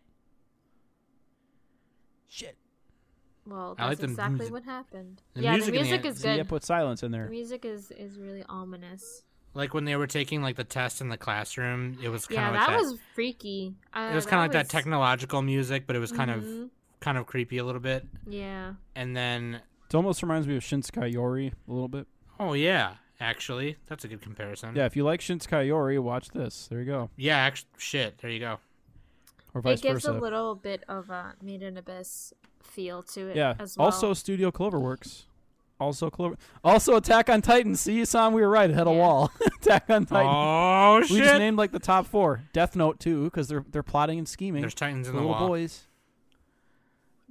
[2.28, 2.58] Shit.
[3.46, 5.22] Well, I like that's exactly music- what happened.
[5.34, 6.50] the yeah, music the in the music is See, I good.
[6.50, 7.30] put silence in The there.
[7.30, 9.24] music is is really ominous.
[9.54, 12.48] Like when they were taking like the test in the classroom, it was kind Yeah,
[12.50, 12.82] of like that, that.
[12.82, 13.76] was freaky.
[13.94, 16.70] Uh, it was kind of like that technological music, but it was kind of Mhm.
[17.00, 18.06] Kind of creepy a little bit.
[18.28, 18.74] Yeah.
[18.96, 22.08] And then, It almost reminds me of Shinsekai Yori a little bit.
[22.40, 24.76] oh yeah, actually, that's a good comparison.
[24.76, 26.68] Yeah, if you like Shinsekai Yori, watch this.
[26.68, 27.10] There you go.
[27.16, 28.18] Yeah, actually, shit.
[28.20, 28.60] There you go.
[29.54, 29.88] Or vice versa.
[29.88, 30.18] it gives versa.
[30.18, 33.54] a little bit of a Made in Abyss feel to it yeah.
[33.60, 33.86] as well.
[33.86, 35.24] Also, Studio Cloverworks.
[35.80, 36.36] Also, Clover.
[36.64, 37.76] Also, Attack on Titan.
[37.76, 38.70] See, you Sam, we were right.
[38.70, 38.98] It had a Yeah.
[38.98, 39.32] wall.
[39.62, 40.32] Attack on Titan.
[40.32, 41.12] Oh shit.
[41.12, 42.42] we just named like the top four.
[42.52, 44.62] Death Note too, because they're they're plotting and scheming.
[44.62, 45.48] There's titans in the little wall.
[45.50, 45.86] boys.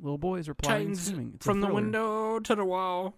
[0.00, 1.32] Little boys are plotting Titans and scheming.
[1.36, 1.80] It's a from the thriller.
[1.82, 3.14] window to the wall.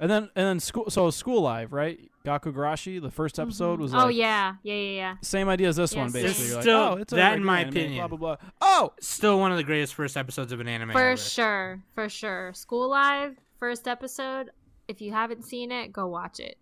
[0.00, 0.90] And then and then school.
[0.90, 1.98] So School Live, right?
[2.24, 3.00] Gakkou Gurashi.
[3.00, 5.14] The first episode was like oh yeah, yeah, yeah, yeah.
[5.22, 6.22] same idea as this Yeah, one, same.
[6.22, 6.44] basically.
[6.44, 8.08] It's You're like, still- oh, it's a that in regular my anime, opinion.
[8.08, 8.48] Blah blah blah.
[8.60, 10.90] Oh, Still one of the greatest first episodes of an anime.
[10.92, 11.16] For ever.
[11.16, 12.52] sure, for sure.
[12.54, 14.50] School Live first episode.
[14.88, 16.56] If you haven't seen it, go watch it.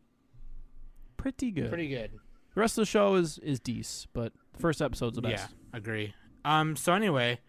[1.16, 1.68] pretty good.
[1.68, 2.12] Pretty good.
[2.54, 5.48] The rest of the show is is decent, but the first episode's the best.
[5.50, 6.14] Yeah, agree.
[6.44, 6.76] Um.
[6.76, 7.40] So anyway,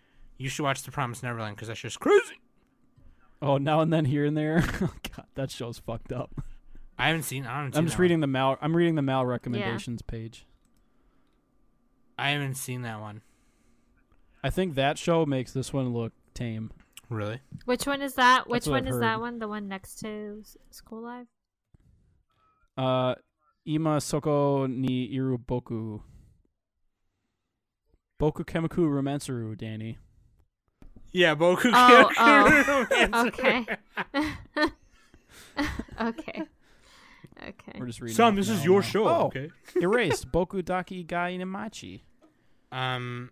[0.41, 2.39] you should watch The Promised Neverland because that's just crazy.
[3.41, 4.63] Oh, now and then here and there.
[4.81, 6.31] oh God, that show's fucked up.
[6.97, 7.45] I haven't seen.
[7.45, 7.73] I haven't.
[7.73, 8.57] Seen I'm just that reading the mal.
[8.61, 10.45] I'm reading the mal recommendations page.
[12.17, 13.21] I haven't seen that one.
[14.43, 16.71] I think that show makes this one look tame.
[17.09, 17.41] Really?
[17.65, 18.49] Which one is that?
[18.49, 19.39] Which one I've is that one?
[19.39, 21.27] The one next to School Live?
[22.77, 23.15] Uh,
[23.65, 26.01] Ima Soko ni Iru Boku.
[28.19, 29.97] Boku Kemiku Romanceru, Danny.
[31.11, 31.71] Yeah, Boku.
[31.73, 32.87] Oh, Kyoku oh.
[32.89, 33.27] Romancer.
[33.27, 33.65] Okay.
[36.01, 36.43] okay.
[37.47, 37.79] Okay.
[37.79, 38.15] We're just reading.
[38.15, 38.87] Son, this is your now.
[38.87, 39.07] show.
[39.07, 39.49] Oh, Okay.
[39.81, 40.31] erased.
[40.31, 42.03] Boku dake ga Inai Machi.
[42.71, 43.31] Um.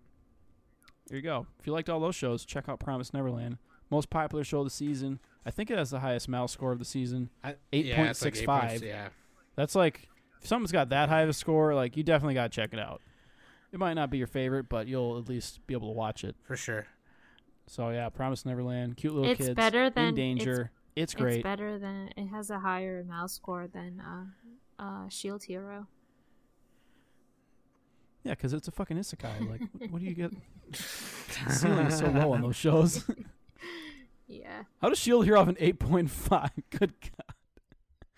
[1.07, 1.47] There you go.
[1.59, 3.57] If you liked all those shows, check out Promise Neverland.
[3.89, 5.19] Most popular show of the season.
[5.45, 7.29] I think it has the highest mal score of the season.
[7.43, 8.69] I, Eight yeah, point like six eight five.
[8.69, 9.09] points, Yeah.
[9.55, 10.07] That's like
[10.41, 12.79] if something's got that high of a score, like you definitely got to check it
[12.79, 13.01] out.
[13.71, 16.35] It might not be your favorite, but you'll at least be able to watch it.
[16.43, 16.85] For sure.
[17.69, 20.71] So yeah, Promise Neverland, cute little It's kids better than in danger.
[20.95, 21.35] It's, great.
[21.35, 25.85] It's better than it has a higher mouse score than uh, uh, Shield Hero.
[28.23, 29.47] Yeah, because it's a fucking isekai.
[29.47, 30.31] Like, what, what do you get?
[31.45, 33.05] The ceiling's so low on those shows.
[34.27, 34.63] Yeah.
[34.79, 36.51] How does Shield Hero have an eight point five?
[36.69, 37.35] Good God.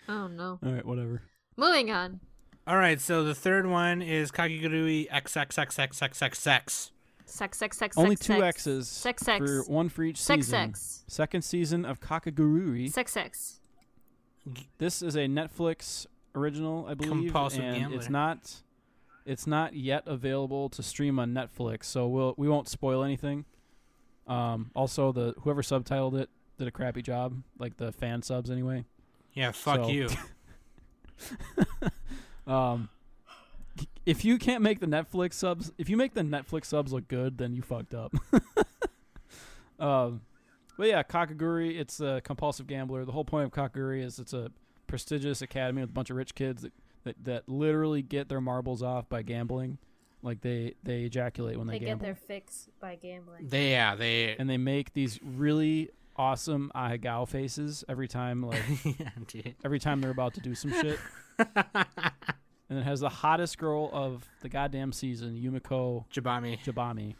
[0.08, 0.58] Oh no.
[0.62, 1.22] All right, whatever.
[1.56, 2.20] Moving on.
[2.66, 3.00] All right.
[3.00, 6.90] So the third one is Kakegurui XXXXXXX.
[7.32, 8.56] Sex, sex, sex, Only sex, two sex.
[8.66, 9.38] X's Sex, sex.
[9.38, 10.68] for one for each Sex, season.
[10.74, 11.04] sex.
[11.08, 12.90] Second season of Kakegurui.
[12.92, 13.60] Sex, sex.
[14.78, 17.98] This is a Netflix original, I believe, Compulsive and gambler.
[17.98, 18.62] it's not.
[19.24, 23.44] It's not yet available to stream on Netflix, so we'll we won't spoil anything.
[24.26, 26.28] Um, also, the whoever subtitled it
[26.58, 28.84] did a crappy job, like the fan subs anyway.
[29.32, 29.52] Yeah.
[29.52, 30.08] Fuck So- you.
[32.46, 32.88] Um,
[34.04, 37.38] if you can't make the Netflix subs, if you make the Netflix subs look good,
[37.38, 38.12] then you fucked up.
[39.78, 40.22] um,
[40.76, 43.04] but yeah, Kakaguri, it's a compulsive gambler.
[43.04, 44.50] The whole point of Kakaguri is it's a
[44.86, 46.72] prestigious academy with a bunch of rich kids that,
[47.04, 49.78] that, that literally get their marbles off by gambling.
[50.22, 53.48] Like they, they ejaculate when they, They get their fix by gambling.
[53.48, 54.36] They yeah they.
[54.36, 60.10] and they make these really awesome ahegao faces every time like yeah, every time they're
[60.10, 60.98] about to do some shit.
[62.72, 67.14] and it has the hottest girl of the goddamn season, Yumiko Jabami, Jabami.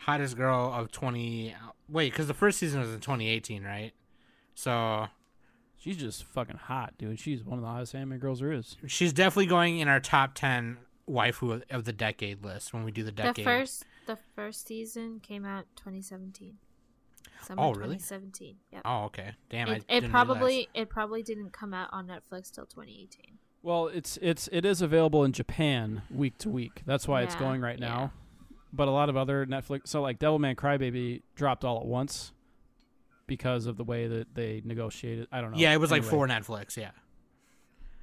[0.00, 1.54] hottest girl of twenty.
[1.88, 3.92] Wait, because the first season was in 2018, right?
[4.54, 5.06] So
[5.78, 7.18] She's just fucking hot, dude.
[7.20, 8.76] She's one of the hottest anime girls there is.
[8.86, 12.90] she's definitely going in our top 10 waifu of, of the decade list when we
[12.90, 13.44] do the The decade.
[13.44, 16.56] first, the first season came out 2017.
[17.42, 17.96] Summer Oh, really?
[17.96, 18.56] 2017.
[18.72, 18.82] Yep.
[18.86, 19.32] Oh, okay.
[19.50, 20.66] Damn, I it, it didn't probably realize.
[20.72, 23.36] it probably didn't come out on Netflix till 2018.
[23.64, 26.82] Well, it's it's it is available in Japan week to week.
[26.84, 27.88] That's why it's going right yeah.
[27.88, 28.12] now.
[28.74, 32.32] But a lot of other Netflix, so like Devilman Crybaby dropped all at once
[33.26, 35.28] because of the way that they negotiated.
[35.32, 35.56] I don't know.
[35.56, 36.10] Yeah, it was like Anyway.
[36.10, 36.76] for Netflix.
[36.76, 36.90] Yeah.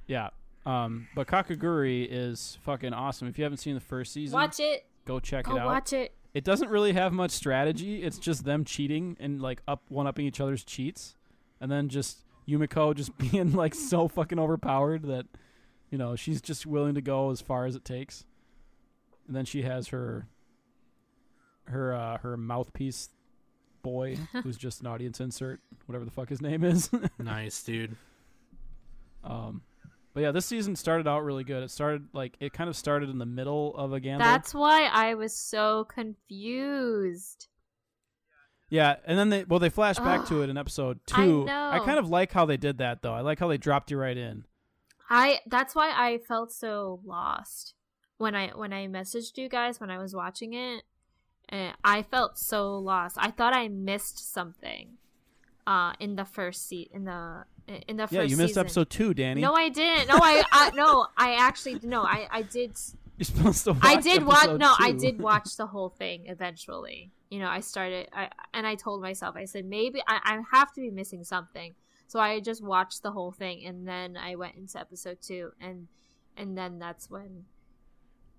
[0.08, 0.30] Yeah.
[0.66, 3.28] Um, but Kakaguri is fucking awesome.
[3.28, 4.84] If you haven't seen the first season, Watch it.
[5.04, 5.66] go check Go it out.
[5.66, 6.12] watch it.
[6.34, 8.02] It doesn't really have much strategy.
[8.02, 11.14] It's just them cheating and like up one upping each other's cheats,
[11.60, 15.26] and then just Yumiko just being like so fucking overpowered that
[15.92, 18.24] you know she's just willing to go as far as it takes.
[19.28, 20.26] And then she has her
[21.66, 23.10] her uh, her mouthpiece
[23.82, 26.90] boy who's just an audience insert, whatever the fuck his name is.
[27.18, 27.94] nice, dude.
[29.22, 29.62] um,
[30.14, 31.62] but yeah, this season started out really good.
[31.62, 34.24] It started like it kind of started in the middle of a gamble.
[34.24, 37.48] That's why I was so confused.
[38.70, 41.14] Yeah, and then they well they flash back to it in episode two.
[41.14, 41.44] I two.
[41.44, 41.82] know.
[41.84, 43.12] kind of like how they did that though.
[43.12, 44.46] I like how they dropped you right in.
[45.10, 47.74] I that's why I felt so lost
[48.18, 50.84] when I when I messaged you guys when I was watching it.
[51.48, 53.16] And I felt so lost.
[53.18, 54.98] I thought I missed something
[55.66, 57.44] uh in the first seat in the
[57.86, 58.60] in the first Yeah, you missed season.
[58.66, 59.40] episode two, Danny.
[59.40, 60.08] No, I didn't.
[60.08, 62.76] No, I, I no, I actually no, I I did
[63.18, 63.72] You're supposed to.
[63.74, 67.12] Watch I did watch no, I did watch the whole thing eventually.
[67.30, 70.72] You know, I started I and I told myself I said maybe I, I have
[70.74, 71.74] to be missing something.
[72.12, 75.88] So I just watched the whole thing and then I went into episode 2 and
[76.36, 77.46] and then that's when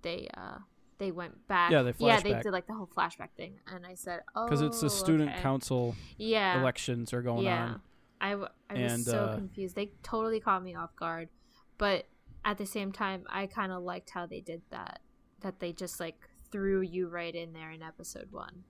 [0.04, 0.60] they uh
[1.00, 1.72] they went back.
[1.72, 4.62] Yeah, they Yeah, they did like the whole flashback thing and I said, "Oh, because
[4.62, 5.42] it's the student okay.
[5.42, 6.62] council Yeah.
[6.62, 7.64] elections are going yeah.
[7.64, 7.82] on.
[8.22, 9.76] I, w- I was And, so uh, confused.
[9.76, 11.30] They totally caught me off guard.
[11.80, 12.06] But
[12.46, 15.00] at the same time, I kind of liked how they did that.
[15.40, 18.66] That they just like threw you right in there in episode 1.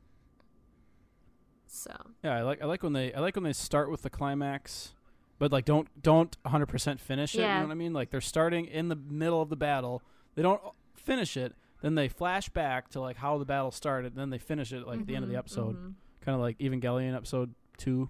[1.75, 1.91] So,
[2.23, 4.93] Yeah, I like I like when they I like when they start with the climax,
[5.39, 7.39] but like don't don't 100 percent finish it.
[7.39, 7.93] You know what I mean?
[7.93, 10.03] Like they're starting in the middle of the battle.
[10.35, 10.61] They don't
[10.93, 11.55] finish it.
[11.81, 14.15] Then they flash back to like how the battle started.
[14.15, 15.93] Then they finish it like at the end of the mhm, episode, mhm.
[16.21, 18.07] kind of like Evangelion episode two,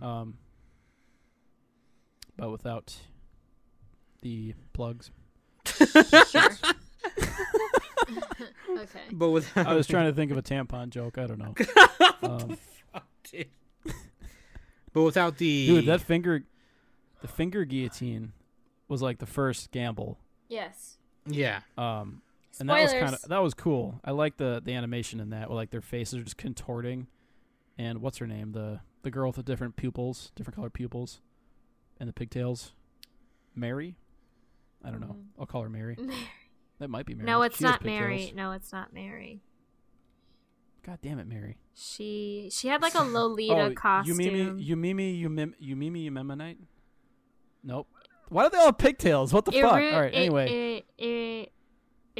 [0.00, 0.38] um,
[2.38, 2.96] but without
[4.22, 5.10] the plugs.
[6.30, 6.48] Sure.
[8.70, 9.00] okay.
[9.12, 11.18] But with I was trying to think of a tampon joke.
[11.18, 11.54] I don't know.
[12.22, 12.58] Um,
[14.92, 16.44] but without the dude, that finger,
[17.20, 18.32] the finger guillotine,
[18.88, 20.18] was like the first gamble.
[20.48, 20.98] Yes.
[21.26, 21.60] yeah.
[21.78, 22.22] Um,
[22.60, 23.04] and that was Spoilers.
[23.10, 24.00] kind of that was cool.
[24.04, 27.06] I like the the animation in that, where like their faces are just contorting.
[27.78, 28.52] And what's her name?
[28.52, 31.20] The the girl with the different pupils, different colored pupils,
[31.98, 32.72] and the pigtails.
[33.54, 33.96] Mary.
[34.84, 35.16] I don't know.
[35.18, 35.24] Mm.
[35.38, 35.96] I'll call her Mary.
[36.82, 37.26] That might be Mary.
[37.28, 38.16] No, it's She not Mary.
[38.16, 38.36] pigtails.
[38.36, 39.40] No, it's not Mary.
[40.84, 41.58] God damn it, Mary.
[41.74, 44.18] She she had like a Lolita oh, costume.
[44.18, 46.56] Yumimi, Yumimi, Yumim, Yumimi, Yumemonite?
[47.62, 47.86] Nope.
[48.30, 49.32] Why do they all have pigtails?
[49.32, 49.64] What the fuck?
[49.74, 50.12] All right.
[50.12, 51.48] I- Anyway, I- I-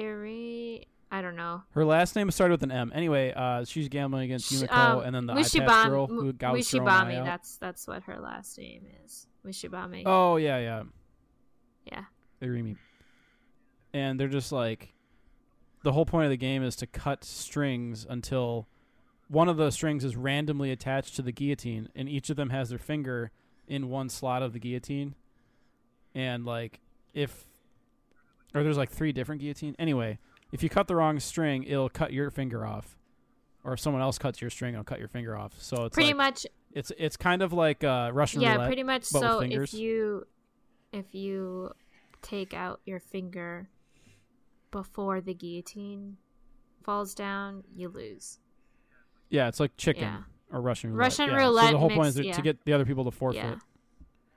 [0.00, 1.64] Iri- I don't know.
[1.72, 2.92] her last name started with an M.
[2.94, 6.32] Anyway, uh, she's gambling against Sh- Yumiko, um, and then the Wishibami- iPad girl who
[6.32, 7.24] gouged her eye Wishibami.
[7.24, 9.26] That's that's what her last name is.
[9.44, 10.04] Wishibami.
[10.06, 10.82] Oh yeah, yeah.
[11.84, 12.04] Yeah.
[12.40, 12.76] Irimi.
[13.94, 14.94] And they're just like
[15.82, 18.68] the whole point of the game is to cut strings until
[19.28, 22.68] one of those strings is randomly attached to the guillotine and each of them has
[22.68, 23.30] their finger
[23.66, 25.14] in one slot of the guillotine.
[26.14, 26.80] And like
[27.14, 27.46] if
[28.54, 29.74] or there's like three different guillotine.
[29.78, 30.18] Anyway,
[30.52, 32.98] if you cut the wrong string, it'll cut your finger off.
[33.64, 35.54] Or if someone else cuts your string, it'll cut your finger off.
[35.58, 36.46] So it's pretty like, much.
[36.72, 38.66] it's it's kind of like uh, Russian Yeah, roulette.
[38.68, 39.04] pretty much.
[39.04, 40.26] So if you
[40.92, 41.72] if you
[42.20, 43.68] take out your finger
[44.72, 46.16] before the guillotine
[46.82, 48.38] falls down, you lose.
[49.30, 50.22] Yeah, it's like chicken Yeah.
[50.50, 51.04] or Russian roulette.
[51.06, 51.36] Russian yeah.
[51.36, 52.32] roulette So the whole point is to, yeah.
[52.32, 53.44] to get the other people to forfeit.
[53.44, 53.54] Yeah.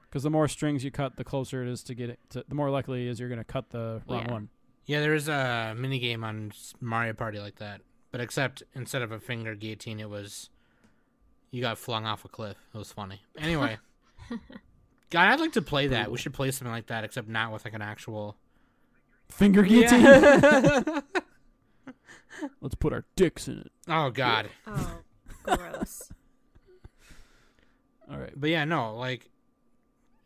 [0.03, 2.19] Because the more strings you cut, the closer it is to get it.
[2.29, 4.31] To, the more likely it is you're going to cut the wrong Yeah.
[4.31, 4.49] one.
[4.85, 7.81] Yeah, there is a mini game on Mario Party like that,
[8.11, 10.51] but except instead of a finger guillotine, it was
[11.49, 12.55] you got flung off a cliff.
[12.73, 13.21] It was funny.
[13.39, 13.77] Anyway,
[14.29, 14.39] God,
[15.31, 16.11] I'd like to play that.
[16.11, 18.37] We should play something like that, except not with like an actual
[19.29, 20.01] Finger guillotine.
[20.01, 21.01] Yeah.
[22.61, 23.71] Let's put our dicks in it.
[23.87, 24.97] oh God, Oh,
[25.43, 26.11] gross.
[28.11, 28.33] All right.
[28.35, 29.29] but yeah, no, like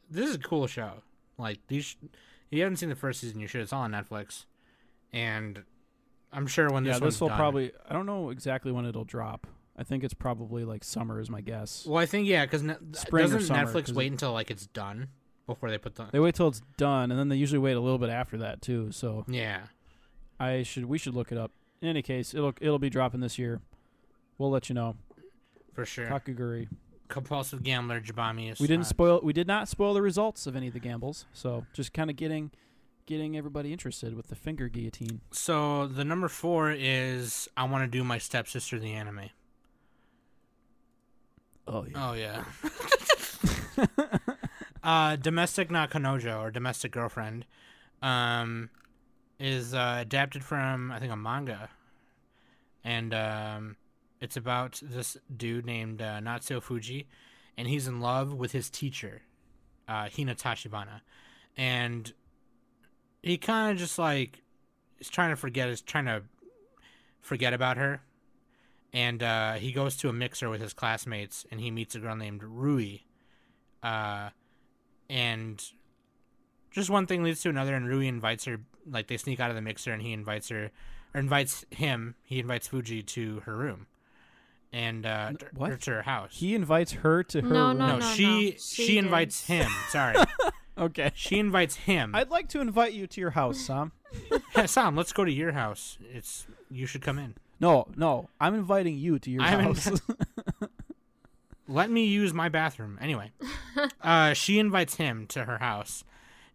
[0.10, 1.04] this is a cool show.
[1.38, 3.62] Like these, sh- if you haven't seen the first season, you should.
[3.62, 4.46] It's all on Netflix,
[5.14, 5.64] and
[6.34, 7.72] I'm sure when this yeah, this will done- probably.
[7.88, 9.48] I don't know exactly when it'll drop.
[9.78, 11.86] I think it's probably like summer is my guess.
[11.88, 14.52] Well, I think yeah, because ne- Spring or doesn't summer, Netflix 'cause wait until like
[14.52, 15.08] it's done
[15.50, 17.80] before they put the They wait till it's done, and then they usually wait a
[17.80, 18.92] little bit after that too.
[18.92, 19.64] So yeah.
[20.40, 21.52] I should we should look it up.
[21.82, 23.60] In any case, it'll it'll be dropping this year.
[24.38, 24.96] We'll let you know.
[25.74, 26.08] For sure.
[26.08, 26.70] Kakaguri.
[27.10, 28.60] Compulsive gambler Jabami is.
[28.60, 29.20] We didn't spoil.
[29.24, 31.26] We did not spoil the results of any of the gambles.
[31.34, 32.52] So just kind of getting,
[33.08, 35.22] getting everybody interested with the finger guillotine.
[35.32, 39.32] So the number four is I want to do my stepsister the anime.
[41.68, 42.10] Oh yeah.
[42.10, 42.44] Oh yeah.
[44.84, 47.46] uh, domestic na kanojo or domestic girlfriend,
[48.02, 48.70] um,
[49.40, 51.70] is uh, adapted from I think a manga,
[52.84, 53.76] and um,
[54.20, 57.06] it's about this dude named uh, Natsuo Fujii,
[57.58, 59.22] and he's in love with his teacher,
[59.88, 61.02] uh, Hina Tachibana,
[61.58, 62.14] and
[63.22, 64.42] he kind of just like
[65.00, 66.24] is trying to forget is trying to
[67.22, 68.02] forget about her
[68.94, 72.16] and uh, he goes to a mixer with his classmates and he meets a girl
[72.16, 73.00] named Rui.
[73.84, 74.30] Uh,
[75.10, 75.64] and
[76.72, 78.60] just one thing leads to another, and Rui invites her.
[78.90, 80.72] Like they sneak out of the mixer, and he invites her,
[81.14, 82.16] or invites him.
[82.24, 83.88] He invites Fujii to her room,
[84.74, 85.72] and uh, what?
[85.72, 86.32] or to her house.
[86.34, 87.78] He invites her to her No, room.
[87.80, 88.52] no, no, no, she no.
[88.58, 89.64] she, She invites did.
[89.64, 89.72] him.
[89.90, 90.16] Sorry,
[90.78, 91.12] Okay.
[91.16, 92.16] she invites him.
[92.16, 93.92] I'd like to invite you to your house, Sam.
[94.56, 95.98] Hey, Sam, let's go to your house.
[96.14, 97.36] It's you should come in.
[97.60, 100.02] No, no, I'm inviting you to your I'm in- house.
[101.70, 102.98] Let me use my bathroom.
[103.00, 103.32] Anyway,
[104.02, 106.04] uh, she invites him to her house,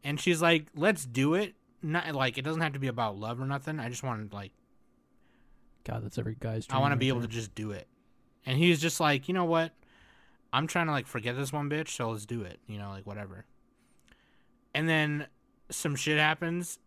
[0.03, 3.41] and she's like, "Let's do it." Not like it doesn't have to be about love
[3.41, 3.79] or nothing.
[3.79, 4.53] I just want to like
[5.85, 6.67] God, that's every guy's.
[6.71, 7.87] I want to be able to just do it.
[8.47, 9.73] And he's just like, you know what?
[10.53, 12.59] I'm trying to like forget this one bitch, so let's do it.
[12.67, 13.45] You know, like whatever.
[14.75, 15.27] And then
[15.71, 16.79] some shit happens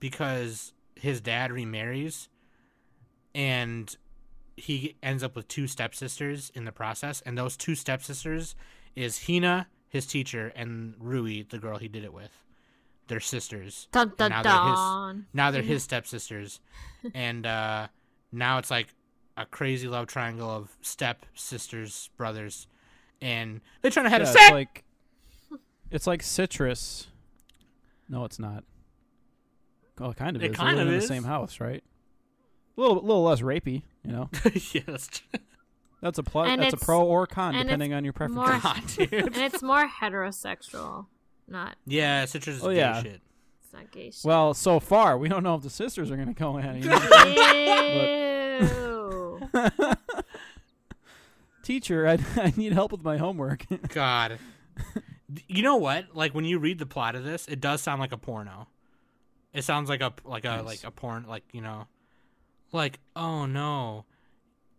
[0.00, 2.28] because his dad remarries
[3.34, 3.94] and
[4.56, 7.20] he ends up with two stepsisters in the process.
[7.24, 8.54] And those two stepsisters
[8.94, 12.30] is Hina, his teacher, and Rui, the girl he did it with.
[13.08, 13.88] They're sisters.
[13.92, 16.60] Dun dun now they're his- Now they're his stepsisters.
[17.14, 17.88] and uh
[18.30, 18.88] now it's like
[19.36, 22.66] a crazy love triangle of step sisters, brothers,
[23.20, 24.50] and they're trying to have yeah, a it's sex.
[24.52, 24.84] like
[25.90, 27.08] it's like citrus.
[28.08, 28.64] No, it's not.
[29.98, 30.56] Well, it kind of It is.
[30.56, 31.04] kind They're of in is.
[31.04, 31.82] the same house, right?
[32.76, 34.30] A little, little less rapey, you know.
[34.72, 34.80] yeah,
[36.00, 36.48] that's a plus.
[36.48, 38.36] And That's a it's- pro or con, and it's depending on your preference.
[38.36, 39.12] more- God, dude.
[39.12, 41.06] and it's more heterosexual,
[41.48, 43.02] not Yeah, citrus is Oh, gay yeah.
[43.02, 43.20] shit.
[43.62, 44.24] it's not gay shit.
[44.24, 46.82] Well, so far we don't know if the sisters are going to go in.
[46.82, 46.98] You know?
[48.60, 49.40] Ew.
[51.62, 53.66] Teacher, I, I need help with my homework.
[53.88, 54.38] God.
[55.32, 56.06] D- you know what?
[56.14, 58.66] Like when you read the plot of this, it does sound like a porno.
[59.52, 60.64] It sounds like a like a Nice.
[60.64, 61.86] like a porn like, you know.
[62.72, 64.04] Like, oh no.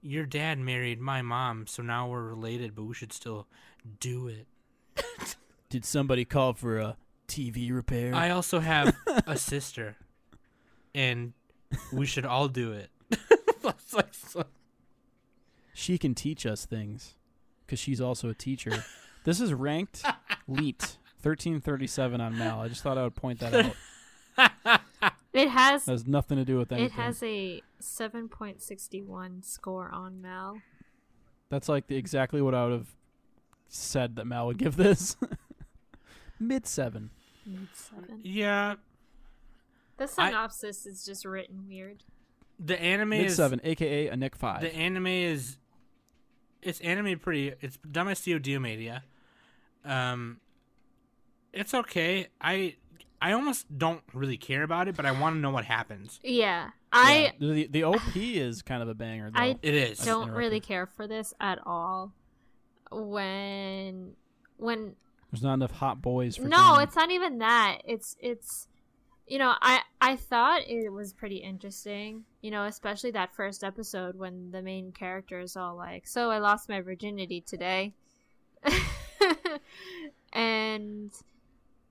[0.02, 3.48] Your dad married my mom, so now we're related, but we should still
[4.00, 4.48] do it.
[5.70, 8.14] Did somebody call for a TV repair?
[8.14, 8.96] I also have
[9.28, 9.96] a sister,
[10.94, 11.34] and
[11.94, 12.90] we should all do it.
[13.66, 14.44] It's like so-
[15.74, 17.14] she can teach us things
[17.66, 18.84] because she's also a teacher.
[19.24, 20.04] this is ranked
[20.50, 22.60] leet 1337 on Mal.
[22.60, 23.74] I just thought I would point that
[24.38, 24.82] out.
[25.34, 26.86] it has That has nothing to do with anything.
[26.88, 30.58] it has a 7.61 score on Mal.
[31.50, 32.96] That's like the, exactly what I would have
[33.68, 35.16] said that Mal would give this.
[36.40, 37.10] Mid seven.
[37.46, 38.20] Mid seven.
[38.24, 38.76] yeah,
[39.98, 42.04] The I- synopsis is just written weird.
[42.60, 44.62] the anime Mid is seven, aka a Nick five.
[44.62, 45.58] the anime is
[46.62, 47.54] it's anime pretty.
[47.62, 48.14] It's done by
[48.60, 49.04] Media.
[49.84, 50.40] Um,
[51.52, 52.28] it's okay.
[52.40, 52.76] I
[53.24, 56.20] I almost don't really care about it, but I want to know what happens.
[56.24, 57.48] Yeah, I Yeah.
[57.54, 59.40] the the OP is kind of a banger though.
[59.40, 60.00] I It is.
[60.00, 62.12] don't really care for this at all.
[62.92, 64.16] When
[64.58, 64.96] when
[65.32, 66.84] There's not enough hot boys for no, Danny.
[66.84, 67.80] it's not even that.
[67.86, 68.68] It's it's
[69.26, 74.16] you know, I I thought it was pretty interesting, you know, especially that first episode
[74.18, 77.94] when the main character is all like, "So I lost my virginity today."
[80.34, 81.12] and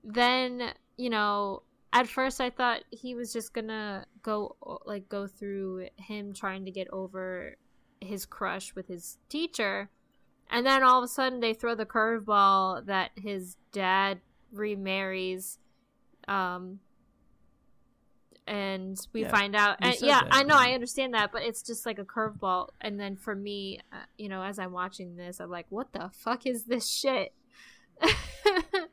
[0.03, 5.87] then, you know, at first I thought he was just to go like go through
[5.97, 7.55] him trying to get over
[8.01, 9.89] his crush with his teacher.
[10.49, 14.19] And then all of a sudden they throw the curveball that his dad
[14.51, 15.57] remarries
[16.27, 16.79] um
[18.45, 20.69] and we Yeah, find out and yeah that, i know yeah.
[20.69, 24.29] i understand that but it's just like a curveball and then for me uh, you
[24.29, 27.33] know as i'm watching this i'm like what the fuck is this shit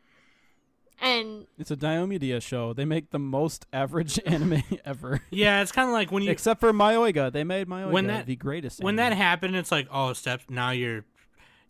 [1.00, 2.72] and It's a Diomedéa show.
[2.72, 5.20] They make the most average anime ever.
[5.30, 7.32] Yeah, it's kind of like when you Except for Mayoiga.
[7.32, 8.82] They made Mayoiga When that- the greatest.
[8.82, 9.56] when that happened.
[9.56, 11.04] It's like oh, step now you're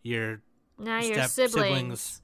[0.03, 0.41] you're
[0.79, 2.23] now your step siblings,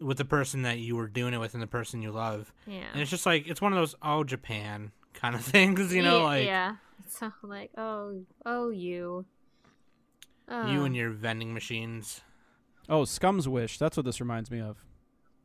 [0.00, 2.84] with the person that you were doing it with and the person you love, yeah
[2.92, 6.18] and it's just like it's one of those oh Japan kind of things, you know,
[6.20, 6.74] yeah, like yeah
[7.08, 9.24] so like oh oh you
[10.50, 10.84] you Oh.
[10.84, 12.22] and your vending machines.
[12.88, 13.76] Oh, Scum's Wish.
[13.78, 14.78] That's what this reminds me of.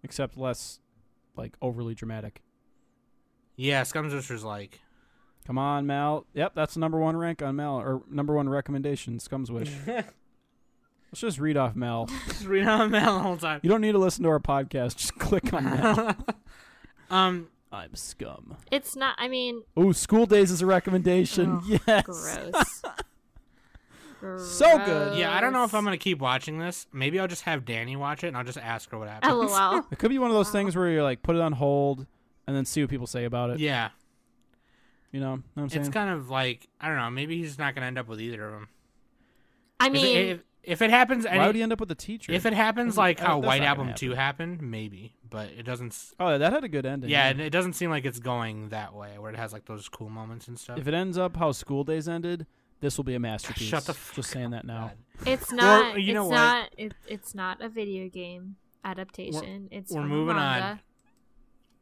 [0.01, 0.79] Except less
[1.35, 2.41] like overly dramatic.
[3.55, 4.81] Yeah, Scum's was like
[5.45, 6.25] Come on, Mal.
[6.33, 9.71] Yep, that's the number one rank on Mal or number one recommendation, Scum's Wish.
[9.85, 12.07] Let's just read off Mal.
[12.27, 13.59] just read on mail the whole time.
[13.61, 14.95] You don't need to listen to our podcast.
[14.97, 16.15] Just click on Mal.
[17.11, 18.57] um, I'm scum.
[18.71, 21.61] it's not i mean Oh, School Days is a recommendation.
[21.63, 22.03] Oh, yes.
[22.05, 22.81] gross
[24.37, 25.17] So good.
[25.17, 26.87] yeah, I don't know if I'm gonna keep watching this.
[26.93, 29.33] Maybe I'll just have Danny watch it and I'll just ask her what happens.
[29.51, 30.51] lol It could be one of those Wow.
[30.53, 32.05] things where you're like put it on hold
[32.47, 33.59] and then see what people say about it.
[33.59, 33.89] yeah,
[35.11, 35.81] You know, know what I'm saying?
[35.85, 37.09] it's kind of like I don't know.
[37.09, 38.67] Maybe he's not gonna end up with either of them.
[39.79, 41.91] i If mean it, if, if it happens, Why would any, he end up with
[41.91, 42.31] a teacher?
[42.31, 45.91] if it happens like how that's White Album gonna Two happened, maybe, but it doesn't.
[45.91, 47.09] s- oh, that had a good ending.
[47.09, 49.89] Yeah, it, it doesn't seem like it's going that way, where it has like those
[49.89, 50.77] cool moments and stuff.
[50.79, 52.45] If it ends up how School Days ended,
[52.83, 53.69] This will be a masterpiece.
[53.69, 54.15] Shut the fuck up.
[54.17, 54.91] Just saying that now.
[55.25, 56.01] It's not.
[56.01, 56.35] you know it's what?
[56.35, 56.69] not.
[56.77, 59.69] It, it's not a video game adaptation.
[59.71, 60.79] it's we're from a moving on.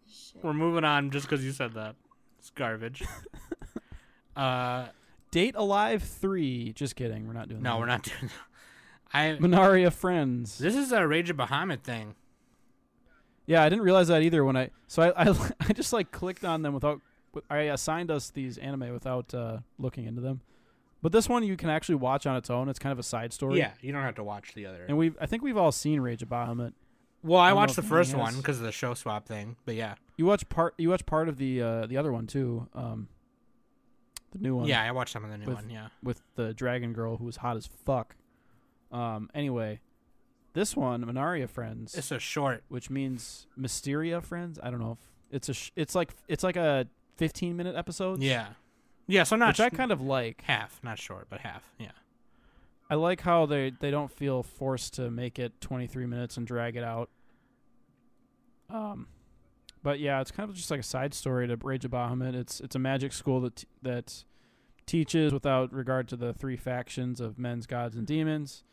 [0.08, 0.44] Shit.
[0.44, 1.96] We're moving on just because you said that.
[2.38, 3.02] It's garbage.
[4.36, 4.90] uh,
[5.32, 6.72] Date A Live three.
[6.74, 7.26] Just kidding.
[7.26, 7.64] We're not doing.
[7.64, 7.70] That.
[7.70, 7.80] No, that.
[7.80, 8.32] we're not doing.
[9.12, 9.12] That.
[9.12, 9.38] I.
[9.42, 10.60] Manaria Friends.
[10.60, 12.14] This is a Rage of Bahamut thing.
[13.48, 16.46] Yeah, I didn't realize that either when I so I I, I just like clicked
[16.46, 17.02] on them without
[17.50, 20.42] I assigned us these anime without uh, looking into them.
[21.02, 22.70] But this one you can actually watch on its own.
[22.70, 23.58] It's kind of a side story.
[23.60, 24.86] Yeah, you don't have to watch the other.
[24.88, 26.74] And we I think we've all seen Rage of Bahamut.
[27.24, 29.96] well, I I watched the first one because of the show swap thing, but yeah,
[30.18, 32.68] You watch part you watch part of the uh, the other one too.
[32.76, 33.08] Um,
[34.32, 34.68] the new one.
[34.68, 35.70] yeah, I watched some of the new With- one.
[35.70, 38.16] Yeah, with the dragon girl who was hot as fuck.
[38.92, 39.80] Um, anyway,
[40.54, 42.64] this one, Manaria Friends, it's a short.
[42.70, 44.60] which means Mysteria Friends.
[44.62, 45.54] I don't know if it's a.
[45.54, 46.88] Sh- it's like it's like a
[47.18, 48.22] 15 minute episode.
[48.22, 48.48] Yeah,
[49.08, 49.24] yeah.
[49.24, 50.44] So not which I kind of like.
[50.46, 51.64] half, not short, but half.
[51.78, 51.92] Yeah.
[52.90, 56.76] I like how they they don't feel forced to make it 23 minutes and drag
[56.76, 57.10] it out.
[58.70, 59.08] Um,
[59.84, 62.36] but yeah, it's kind of just like a side story to Rage of Bahamut.
[62.36, 64.24] It's it's a magic school that t- that
[64.86, 68.64] teaches without regard to the three factions of men's gods and demons.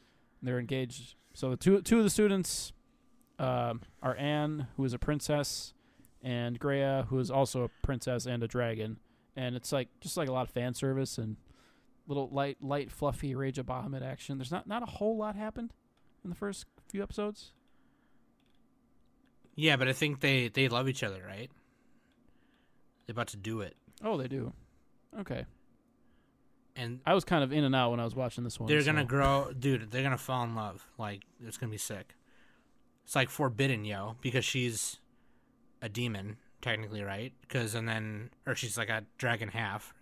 [0.43, 1.15] They're engaged.
[1.35, 2.73] So the two two of the students
[3.39, 5.75] um, are Anne, who is a princess,
[6.23, 8.99] and Grea, who is also a princess and a dragon.
[9.39, 11.37] And it's like just like a lot of fan service and
[12.09, 14.37] little light, light, fluffy Rage of Bahamut action.
[14.37, 15.73] There's not not a whole lot happened
[16.25, 17.53] in the first few episodes.
[19.55, 21.51] Yeah, but I think they they love each other, right?
[23.07, 24.53] They're about to do it, Oh, they do.
[25.21, 25.47] Okay,
[26.75, 28.69] and I was kind of in and out when I was watching this one.
[28.69, 29.91] they're gonna grow, dude.
[29.91, 30.85] They're gonna fall in love.
[30.99, 32.17] Like it's gonna be sick.
[33.05, 34.99] It's like forbidden, yo, because she's
[35.81, 37.33] a demon, technically, right?
[37.41, 39.95] Because and then, or she's like a dragon half,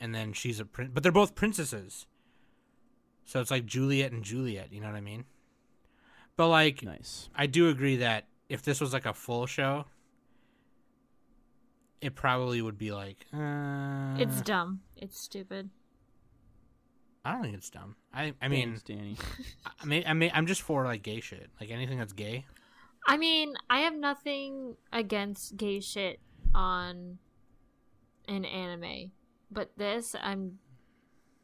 [0.00, 0.90] and then she's a prince.
[0.92, 2.06] but they're both princesses.
[3.24, 4.72] So it's like Juliet and Juliet.
[4.72, 5.24] You know what I mean?
[6.36, 7.28] But like, nice.
[7.34, 9.84] I do agree that if this was like a full show,
[12.00, 13.26] it probably would be like.
[13.34, 14.80] Uh, It's dumb.
[14.96, 15.70] It's stupid.
[17.24, 17.96] I don't think it's dumb.
[18.14, 19.16] I I mean, Thanks, Danny.
[19.82, 21.50] I mean, I mean, I'm just for like gay shit.
[21.60, 22.46] Like anything that's gay.
[23.06, 26.20] I mean, I have nothing against gay shit
[26.54, 27.18] on
[28.28, 29.12] an anime,
[29.50, 30.58] but this, I'm,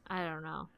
[0.09, 0.69] I don't know.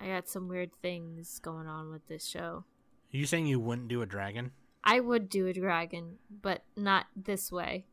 [0.00, 2.64] I got some weird things going on with this show.
[3.12, 4.52] Are you saying you wouldn't do a dragon?
[4.84, 7.86] I would do a dragon, but not this way.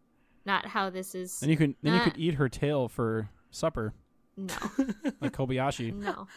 [0.46, 1.39] Not how this is.
[1.39, 3.93] Then you could then you could eat her tail for supper,
[4.38, 4.53] No,
[5.21, 5.93] like Kobayashi.
[5.93, 6.27] no.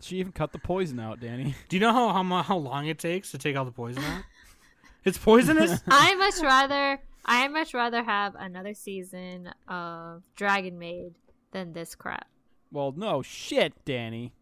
[0.00, 1.54] she even cut the poison out, Danny.
[1.68, 4.22] Do you know how how, how long it takes to take all the poison out?
[5.04, 5.82] It's poisonous.
[5.88, 11.14] I much rather I much rather have another season of Dragon Maid
[11.52, 12.28] than this crap.
[12.70, 14.32] Well, no shit, Danny.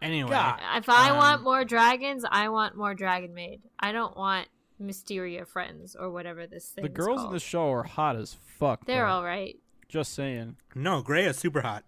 [0.00, 0.60] anyway, God.
[0.76, 3.62] If I Um, want more dragons, I want more Dragon Maid.
[3.78, 4.48] I don't want
[4.78, 6.82] Mysteria Friends or whatever this thing.
[6.82, 8.86] the girls in the show are hot as fuck.
[8.86, 9.12] They're bro.
[9.14, 9.56] all right.
[9.88, 10.56] Just saying.
[10.74, 11.84] no, Gray is super hot.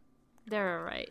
[0.47, 1.11] They're all right.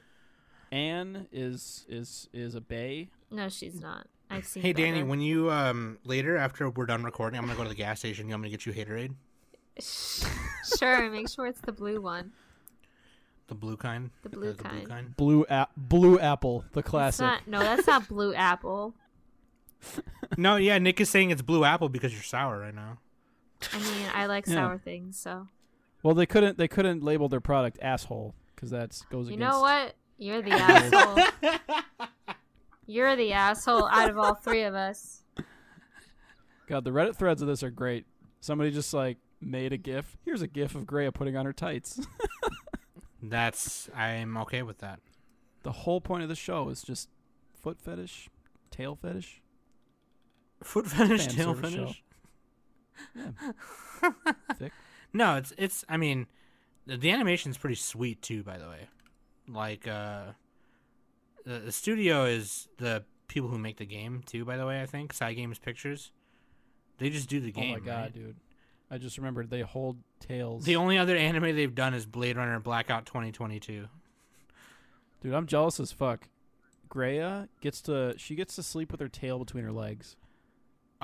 [0.71, 3.09] Anne is is is a bay.
[3.31, 4.07] No, she's not.
[4.29, 4.63] I've seen.
[4.63, 7.75] Hey Danny, when you um later after we're done recording, I'm gonna go to the
[7.75, 8.27] gas station.
[8.27, 9.13] You want me to get you Haterade,
[10.77, 12.31] sure, make sure it's the blue one.
[13.47, 15.15] the blue kind, The blue Uh, kind.
[15.17, 17.21] Blue app blue apple, the It's classic.
[17.25, 18.95] not, no, that's not blue apple.
[20.37, 22.99] no, yeah, Nick is saying it's blue apple because you're sour right now.
[23.73, 24.53] I mean, I like Yeah.
[24.55, 25.47] sour things, so
[26.01, 28.33] Well, they couldn't they couldn't label their product asshole
[28.63, 29.51] because that's goes you against.
[29.53, 29.95] know what?
[30.17, 31.59] You're the asshole.
[32.85, 35.23] You're the asshole out of all three of us.
[36.67, 38.05] God, the Reddit threads of this are great.
[38.39, 40.15] Somebody just like made a GIF.
[40.23, 41.99] Here's a GIF of Grea putting on her tights.
[43.21, 44.99] That's I'm okay with that.
[45.63, 47.09] the whole point of the show is just
[47.61, 48.29] foot fetish,
[48.71, 49.41] tail fetish.
[50.63, 52.01] Foot fetish, tail fetish.
[53.15, 54.11] Yeah.
[54.55, 54.71] Thick.
[55.13, 55.83] No, it's it's.
[55.89, 56.27] I mean,
[56.85, 58.43] the, the animation's pretty sweet too.
[58.43, 58.87] By the way,
[59.47, 60.23] like uh,
[61.45, 64.45] the, the studio is the people who make the game too.
[64.45, 66.11] By the way, I think Cygames Pictures.
[66.99, 67.71] They just do the game.
[67.71, 68.13] Oh my god, right?
[68.13, 68.35] dude!
[68.91, 70.65] I just remembered they hold tails.
[70.65, 73.87] The only other anime they've done is Blade Runner Blackout 2022.
[75.21, 76.27] Dude, I'm jealous as fuck.
[76.89, 80.15] Grea gets to she gets to sleep with her tail between her legs.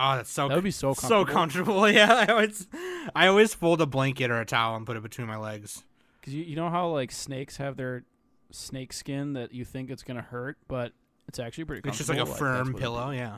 [0.01, 1.81] Oh, that's so That would be so so comfortable.
[1.81, 1.89] comfortable.
[1.91, 2.67] Yeah, I always
[3.15, 5.83] I always fold a blanket or a towel and put it between my legs.
[6.23, 8.03] Cause you you know how like snakes have their
[8.51, 10.93] snake skin that you think it's gonna hurt, but
[11.27, 11.87] it's actually pretty.
[11.87, 13.11] It's just like a comfortable, firm what pillow.
[13.11, 13.37] Yeah.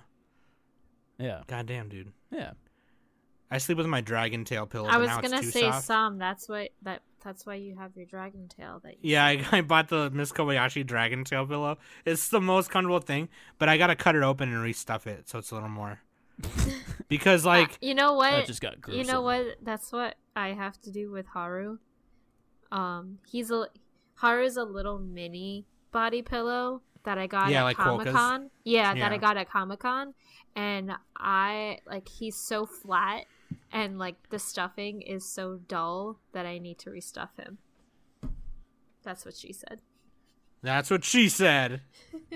[1.17, 2.11] Yeah, God damn, dude.
[2.31, 2.51] yeah.
[3.51, 4.87] I sleep with my dragon tail pillow.
[4.87, 5.85] I but was now gonna too say soft.
[5.85, 6.17] some.
[6.17, 8.79] That's what that That's why you have your dragon tail.
[8.83, 11.77] That you Yeah, I, I bought the Miss Kobayashi Dragon Tail pillow.
[12.05, 13.27] It's the most comfortable thing,
[13.59, 15.99] but I gotta cut it open and restuff it so it's a little more.
[17.07, 18.31] because like you know what?
[18.31, 19.01] That just got gruesome.
[19.01, 19.57] You know what?
[19.61, 21.77] That's what I have to do with Haru.
[22.71, 23.67] Um, he's a
[24.15, 28.49] Haru's a little mini body pillow that I got Yeah, at like Comic Con.
[28.63, 30.13] Yeah, that I got at Comic Con,
[30.55, 33.25] and I like he's so flat,
[33.71, 37.57] and like the stuffing is so dull that I need to restuff him.
[39.03, 39.81] That's what she said.
[40.61, 41.81] that's what she said.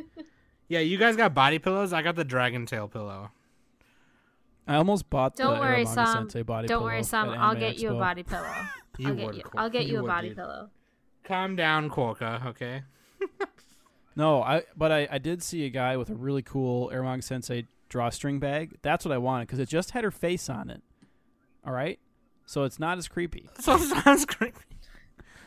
[0.68, 1.93] yeah, you guys got body pillows.
[1.93, 3.32] I got the Dragon Tail pillow.
[4.68, 6.07] I almost bought Don't the worry, Eromanga Sam.
[6.07, 6.80] Sensei body pillow.
[6.80, 7.30] Don't pillow worry, Sam.
[7.30, 8.53] I'll Anime get you a body pillow.
[8.97, 9.36] You I'll get would.
[9.36, 9.41] you.
[9.43, 10.38] Cor- I'll get you, a would, body dude.
[10.38, 10.70] pillow.
[11.26, 12.45] Calm down, Quokka.
[12.47, 12.84] Okay.
[14.16, 17.68] No, I but I, I did see a guy with a really cool Eromanga Sensei
[17.89, 18.78] drawstring bag.
[18.82, 20.82] That's what I wanted because it just had her face on it.
[21.66, 21.99] All right,
[22.45, 23.49] so it's not as creepy.
[23.59, 24.61] So sounds creepy.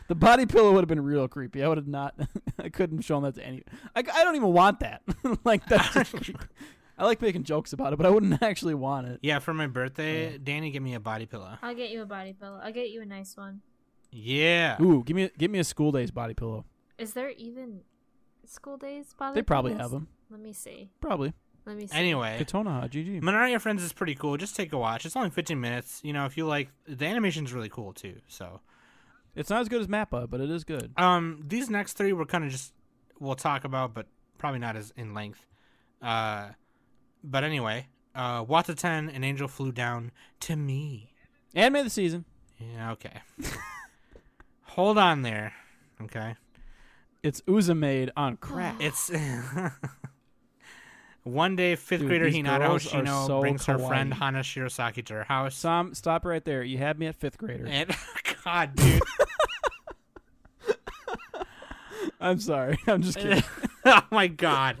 [0.07, 1.63] The body pillow would have been real creepy.
[1.63, 2.13] I would have not.
[2.59, 3.63] I couldn't have shown that to any.
[3.95, 5.01] I, I don't even want that.
[5.43, 5.91] like that's.
[5.93, 6.35] Just creepy.
[6.99, 9.19] I like making jokes about it, but I wouldn't actually want it.
[9.23, 11.57] Yeah, for my birthday, Danny give me a body pillow.
[11.61, 12.59] I'll get you a body pillow.
[12.61, 13.61] I'll get you a nice one.
[14.11, 14.81] Yeah.
[14.81, 16.65] Ooh, give me a, give me a school days body pillow.
[16.97, 17.81] Is there even
[18.45, 19.35] school days body?
[19.35, 19.81] They probably pillows?
[19.83, 20.07] have them.
[20.29, 20.89] Let me see.
[20.99, 21.33] Probably.
[21.65, 21.95] Let me see.
[21.95, 23.21] Anyway, Katona, GG.
[23.21, 24.37] Manaria Friends is pretty cool.
[24.37, 25.05] Just take a watch.
[25.05, 26.01] It's only 15 minutes.
[26.03, 28.15] You know, if you like, the animation's really cool too.
[28.27, 28.61] So,
[29.35, 30.91] It's not as good as Mappa, but it is good.
[30.97, 32.73] um, these next three we're kind of just
[33.19, 35.45] we'll talk about, but probably not as in length.
[36.01, 36.49] Uh,
[37.23, 40.11] but anyway, uh, Wataten, an angel flew down
[40.41, 41.13] to me.
[41.55, 42.25] Anime of the season.
[42.57, 43.21] Yeah, okay.
[44.63, 45.53] Hold on there.
[46.01, 46.35] Okay.
[47.23, 48.75] It's Uzamaid on crack.
[48.79, 49.11] It's
[51.23, 54.17] one day fifth Dude, grader Hinata Hoshino so brings her friend kawaii.
[54.17, 55.55] Hana Shirosaki to her house.
[55.55, 56.63] Sam, stop right there.
[56.63, 57.65] You had me at fifth grader.
[57.67, 57.91] And
[58.45, 59.01] God, dude.
[62.21, 62.77] I'm sorry.
[62.87, 63.43] I'm just kidding.
[63.85, 64.77] oh my God.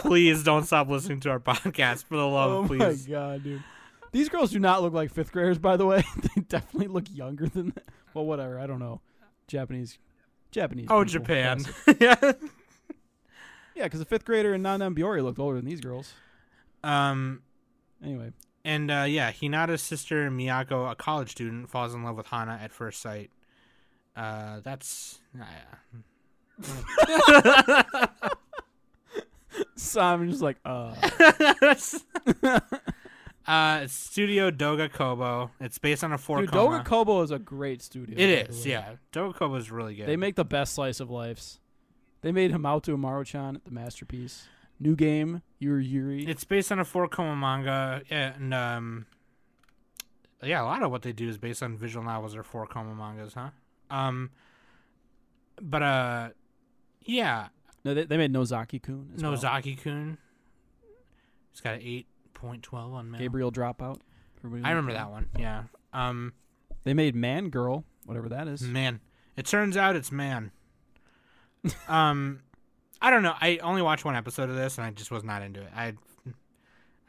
[0.00, 3.06] Please don't stop listening to our podcast for the love, oh please.
[3.06, 3.62] my god, dude.
[4.12, 6.02] These girls do not look like fifth graders, by the way.
[6.34, 7.84] they definitely look younger than that.
[8.12, 8.58] Well, whatever.
[8.58, 9.00] I don't know.
[9.46, 9.98] Japanese.
[10.50, 10.86] Japanese.
[10.90, 11.20] Oh, people.
[11.20, 11.64] Japan.
[12.00, 12.16] Yeah.
[13.76, 16.12] Yeah, because the fifth grader in Non Non Biyori looked older than these girls.
[16.82, 17.42] Um,
[18.04, 18.32] Anyway.
[18.64, 22.72] and uh, yeah, Hinata's sister Miyako, a college student, falls in love with Hana at
[22.72, 23.30] first sight.
[24.16, 25.44] Uh, that's uh,
[26.60, 28.06] yeah.
[29.80, 30.94] Sam just like, uh.
[33.46, 35.50] uh, it's Studio Doga Kobo.
[35.60, 36.50] It's based on a four Dude.
[36.50, 38.14] Doga Kobo is a great studio.
[38.16, 38.70] by It the is, way.
[38.72, 38.92] yeah.
[39.12, 40.06] Doga Kobo is really good.
[40.06, 41.60] They make the best slice of lives.
[42.22, 44.46] They made Himouto Umaru-chan the masterpiece.
[44.78, 46.26] New game, Yuru Yuri.
[46.26, 49.06] It's based on a four koma manga, and um,
[50.42, 52.94] yeah, a lot of what they do is based on visual novels or four koma
[52.94, 53.50] mangas, huh?
[53.90, 54.30] Um,
[55.60, 56.28] but uh,
[57.02, 57.48] yeah,
[57.84, 59.10] no, they, they made Nozaki Kun.
[59.16, 59.32] as well.
[59.32, 60.18] Nozaki Kun.
[61.52, 63.20] It's got an eight point twelve on Mail.
[63.20, 64.00] Gabriel Dropout.
[64.44, 65.28] I remember that one.
[65.38, 65.64] Yeah.
[65.92, 66.32] Um,
[66.84, 68.62] They made Man Girl, whatever that is.
[68.62, 69.00] man,
[69.36, 70.50] it turns out it's man.
[71.88, 72.40] um,
[73.02, 73.34] I don't know.
[73.40, 75.68] I only watched one episode of this, and I just was not into it.
[75.74, 75.94] I,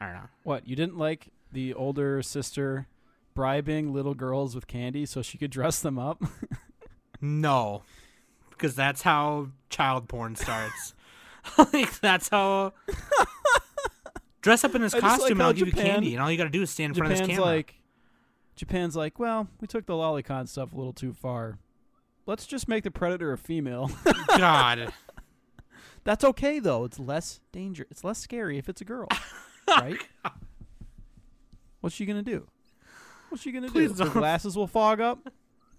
[0.00, 0.28] I don't know.
[0.42, 2.86] What, you didn't like the older sister
[3.34, 6.22] bribing little girls with candy so she could dress them up?
[7.24, 7.82] No,
[8.52, 10.94] because that's how child porn starts.
[11.72, 12.72] like that's how.
[14.40, 16.30] Dress up in this I just like costume, and I'll give you candy, and all
[16.30, 17.54] you got to do is stand in front of this Japan's camera.
[17.56, 17.74] like
[18.56, 21.58] Japan's like, well, we took the lolicon stuff a little too far.
[22.26, 23.90] Let's just make the predator a female.
[24.36, 24.92] God,
[26.04, 26.84] That's okay though.
[26.84, 27.86] It's less danger.
[27.90, 29.08] It's less scary if it's a girl,
[29.68, 29.98] right?
[31.80, 32.46] What's she gonna do?
[33.28, 33.94] What's she gonna Please do?
[33.94, 34.12] The don't.
[34.12, 35.28] glasses will fog up.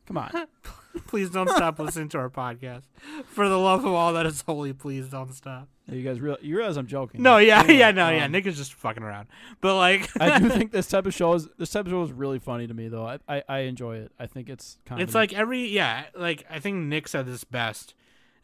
[0.05, 0.31] Come on.
[1.07, 2.83] please don't stop listening to our podcast.
[3.27, 5.67] For the love of all that is holy, please don't stop.
[5.87, 7.21] You guys real you realize I'm joking.
[7.21, 8.25] No, yeah, Anyway, yeah, no, yeah.
[8.25, 9.27] um, Nick is just fucking around,
[9.59, 12.11] but like, I do think this type of show is this type of show is
[12.11, 13.05] really funny to me though.
[13.05, 14.11] I I, I enjoy it.
[14.17, 17.43] I think it's kind of it's like every yeah, like I think Nick said this
[17.43, 17.95] best.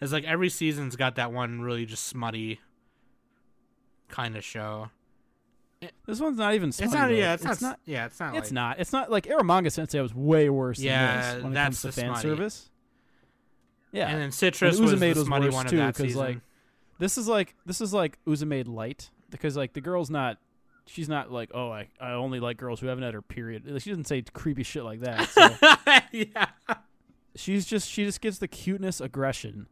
[0.01, 2.60] Is like every season's got that one really just smutty
[4.07, 4.89] kind of show.
[6.05, 6.69] This one's not even.
[6.69, 7.07] It's smutty, not.
[7.07, 7.13] though.
[7.13, 7.80] Yeah, it's, it's not.
[7.86, 8.36] Yeah, it's not.
[8.36, 8.80] It's like, not.
[8.80, 11.82] It's not like Eromanga Sensei was way worse Yeah, than this when it that's comes
[11.82, 12.21] to the fan smutty.
[12.27, 12.69] service.
[13.91, 16.19] Yeah, And then Citrus And was the was worse one of too, that 'cause, season.
[16.19, 16.38] like,
[16.99, 20.38] this is like this is like Uzamaid light because like the girl's not.
[20.86, 23.63] She's not like oh I, I only like girls who haven't had her period.
[23.82, 25.30] She doesn't say creepy shit like that.
[25.30, 25.49] So
[26.11, 26.47] yeah.
[27.36, 29.67] she's just she just gets the cuteness aggression.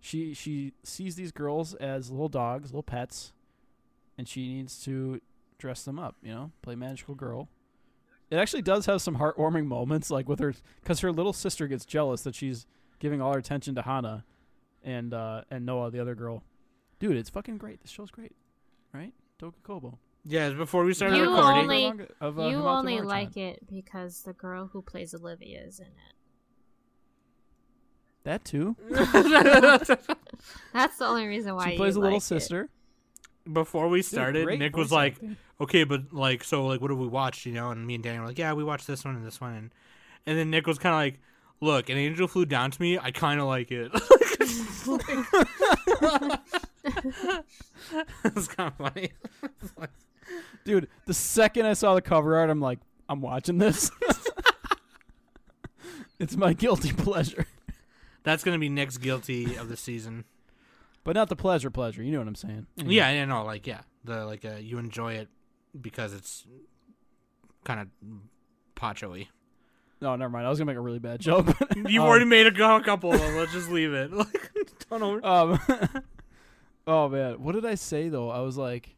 [0.00, 3.32] She she sees these girls as little dogs, little pets,
[4.16, 5.20] and she needs to
[5.60, 6.16] dress them up.
[6.22, 7.48] You know, play magical girl,
[8.30, 11.84] it actually does have some heartwarming moments, like with her, because her little sister gets
[11.84, 12.66] jealous that she's
[12.98, 14.24] giving all her attention to Hana,
[14.82, 16.42] and uh, and Noah, the other girl.
[16.98, 17.80] Dude, it's fucking great.
[17.80, 18.32] This show's great,
[18.92, 19.12] right?
[19.40, 19.98] Doga Kobo.
[20.26, 21.62] Yeah, before we started You recording.
[21.62, 23.08] only- of, uh, you Hamato only Mori-chan.
[23.08, 25.92] like it because the girl who plays Olivia is in it.
[28.24, 28.76] that too.
[30.74, 32.70] That's the only reason why she you plays a little like it.
[33.50, 33.60] Sister.
[33.60, 35.36] before we started, great Nick was like, acting.
[35.60, 37.46] okay, but like, so like, what have we watched?
[37.46, 39.40] You know, and me and Danny were like, yeah, we watched this one and this
[39.40, 39.70] one, and
[40.26, 41.20] and then Nick was kind of like,
[41.60, 42.98] look, an angel flew down to me.
[42.98, 43.92] I kind of like it.
[48.22, 49.12] That's kind of funny.
[50.64, 52.78] Dude, the second I saw the cover art, I'm like,
[53.08, 53.90] I'm watching this.
[56.18, 57.46] it's my guilty pleasure,
[58.22, 60.24] That's gonna be Nick's guilty of the season.
[61.04, 62.02] But not the pleasure pleasure.
[62.02, 62.66] You know what I'm saying?
[62.78, 62.94] Anyway.
[62.94, 65.28] Yeah, yeah, no, like yeah, the like uh, you enjoy it
[65.80, 66.46] because it's
[67.64, 67.88] kind of
[68.74, 69.28] pacho-y.
[70.00, 70.46] No, never mind.
[70.46, 71.46] I was gonna make a really bad joke.
[71.76, 73.36] You've um, already made a couple of them.
[73.36, 74.10] Let's just leave it.
[74.90, 75.60] Like, don't over- Um,
[76.86, 78.28] oh man, what did I say though?
[78.30, 78.96] I was like,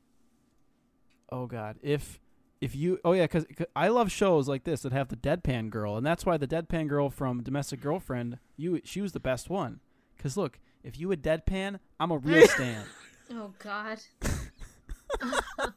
[1.31, 2.19] oh god, if
[2.63, 3.45] if you, oh yeah, because
[3.75, 6.89] I love shows like this that have the deadpan girl, and that's why the deadpan
[6.89, 9.81] girl from Domestic Girlfriend, you she was the best one.
[10.19, 12.85] Cause look, if you a deadpan, I'm a real stan.
[13.33, 13.99] Oh God.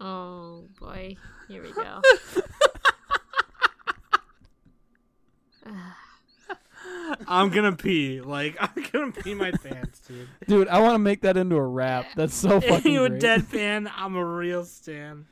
[0.00, 1.16] oh boy.
[1.48, 2.00] Here we go.
[7.28, 8.20] I'm gonna pee.
[8.20, 10.28] Like I'm gonna pee my pants, dude.
[10.46, 12.06] Dude, I want to make that into a rap.
[12.14, 13.22] That's so fucking If you a great.
[13.22, 13.90] deadpan?
[13.96, 15.26] I'm a real stan.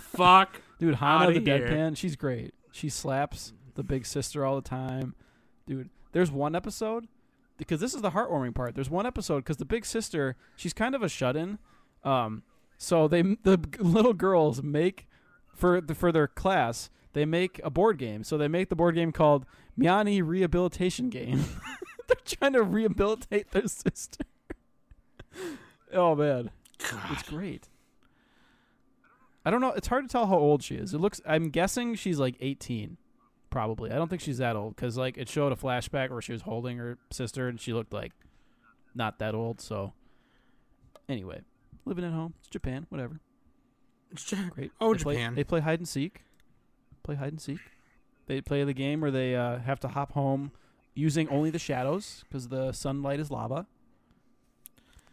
[0.00, 0.60] Fuck.
[0.78, 1.68] Dude, Hana Outta the here.
[1.68, 2.54] deadpan, she's great.
[2.72, 5.14] She slaps the big sister all the time.
[5.66, 7.08] Dude, there's one episode
[7.56, 8.74] because this is the heartwarming part.
[8.74, 11.58] There's one episode because the big sister, she's kind of a shut-in.
[12.04, 12.42] Um,
[12.78, 15.06] so they the little girls make
[15.54, 18.24] for the for their class they make a board game.
[18.24, 19.46] So they make the board game called
[19.78, 21.44] Miani Rehabilitation Game.
[22.08, 24.24] They're trying to rehabilitate their sister.
[25.92, 26.50] oh man,
[27.10, 27.68] it's great.
[29.44, 29.70] I don't know.
[29.72, 30.94] It's hard to tell how old she is.
[30.94, 31.20] It looks.
[31.26, 32.96] I'm guessing she's like 18,
[33.52, 33.92] probably.
[33.92, 36.42] I don't think she's that old because like it showed a flashback where she was
[36.42, 38.10] holding her sister and she looked like
[38.94, 39.60] not that old.
[39.60, 39.92] So
[41.08, 41.42] anyway,
[41.84, 42.34] living at home.
[42.40, 42.86] It's Japan.
[42.88, 43.20] Whatever.
[44.50, 44.72] Great.
[44.80, 45.34] Oh, They play- Japan.
[45.36, 46.22] they play hide and seek.
[47.04, 47.60] Play hide and seek.
[48.26, 50.52] They play the game where they uh, have to hop home
[50.94, 53.66] using only the shadows because the sunlight is lava.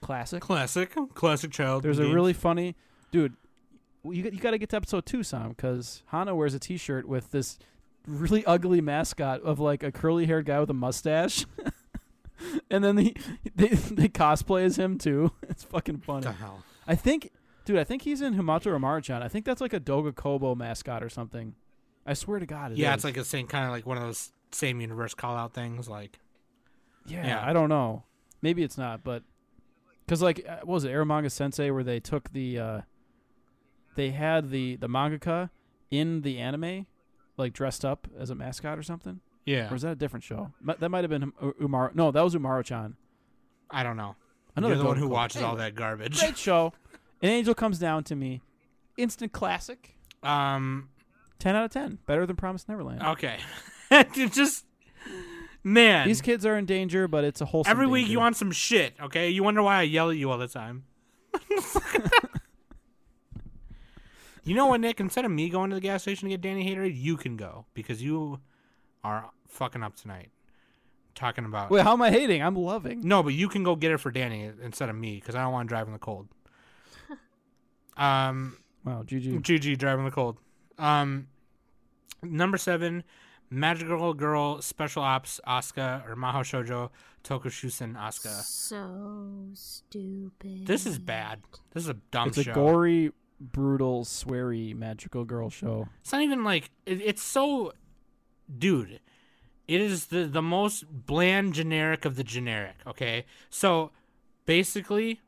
[0.02, 0.42] Classic.
[0.42, 1.84] Classic, classic child.
[1.84, 2.76] There's a really funny
[3.12, 3.34] dude.
[4.06, 7.32] You you got to get to episode two, Sam, because Hana wears a T-shirt with
[7.32, 7.58] this
[8.08, 11.46] really ugly mascot of like a curly haired guy with a mustache,
[12.72, 13.16] and then the,
[13.56, 15.32] they they cosplay as him too.
[15.50, 16.22] It's fucking What funny.
[16.24, 16.64] the hell?
[16.88, 17.32] I think,
[17.66, 19.22] dude, I think he's in Himouto Umaru-chan.
[19.22, 21.54] I think that's like a Doga Kobo mascot or something.
[22.06, 22.96] I swear to God, it yeah, is.
[22.96, 25.88] it's like a same kind of like one of those same universe call out things.
[25.90, 26.20] Like
[27.06, 27.44] Yeah, Yeah.
[27.46, 28.04] I don't know.
[28.42, 29.24] Maybe it's not, but
[30.06, 32.82] because like uh, what was it Eromanga Sensei where they took the uh
[33.96, 35.50] they had the the mangaka
[35.92, 36.88] in the anime
[37.40, 40.52] like dressed up as a mascot or something, yeah, or is that a different show?
[40.80, 41.92] That might have been um, Umar.
[41.96, 42.96] No, that was Umaru-chan.
[43.72, 44.16] I don't know.
[44.56, 46.20] Another You're the one who watches all that garbage.
[46.20, 46.74] Great show.
[47.22, 48.42] An angel comes down to me.
[48.98, 49.96] Instant classic.
[50.22, 50.90] Um.
[51.40, 52.00] Ten out of ten.
[52.06, 53.02] Better than Promised Neverland.
[53.02, 53.38] Okay.
[54.14, 54.66] Just
[55.64, 56.08] man.
[56.08, 57.64] These kids are in danger, but it's a whole.
[57.66, 58.12] Every week danger.
[58.12, 59.30] you want some shit, okay?
[59.30, 60.84] You wonder why I yell at you all the time.
[64.50, 65.00] you know what, Nick?
[65.00, 67.66] Instead of me going to the gas station to get Danny Haterade, you can go
[67.74, 68.40] because you
[69.04, 70.30] are fucking up tonight.
[71.16, 72.42] Talking about Wait, how am I hating?
[72.42, 73.02] I'm loving.
[73.02, 75.52] no, but you can go get it for Danny instead of me because I don't
[75.52, 76.28] want to drive in the cold.
[77.98, 79.42] Um, Wow, GG.
[79.42, 80.38] GG driving the cold.
[80.78, 81.28] Um,
[82.24, 83.04] number seven,
[83.50, 86.90] Magical Girl Special Ops Asuka or Maho Shoujo
[87.24, 88.42] Tokushusen Asuka.
[88.42, 90.66] So stupid.
[90.66, 91.42] This is bad.
[91.74, 95.88] This is a dumb It's a gory, brutal, sweary magical girl show.
[96.02, 97.74] It's not even like it, it's so,
[98.58, 99.00] dude.
[99.68, 102.76] It is the the most bland generic of the generic.
[102.88, 103.92] Okay, so
[104.46, 105.22] basically,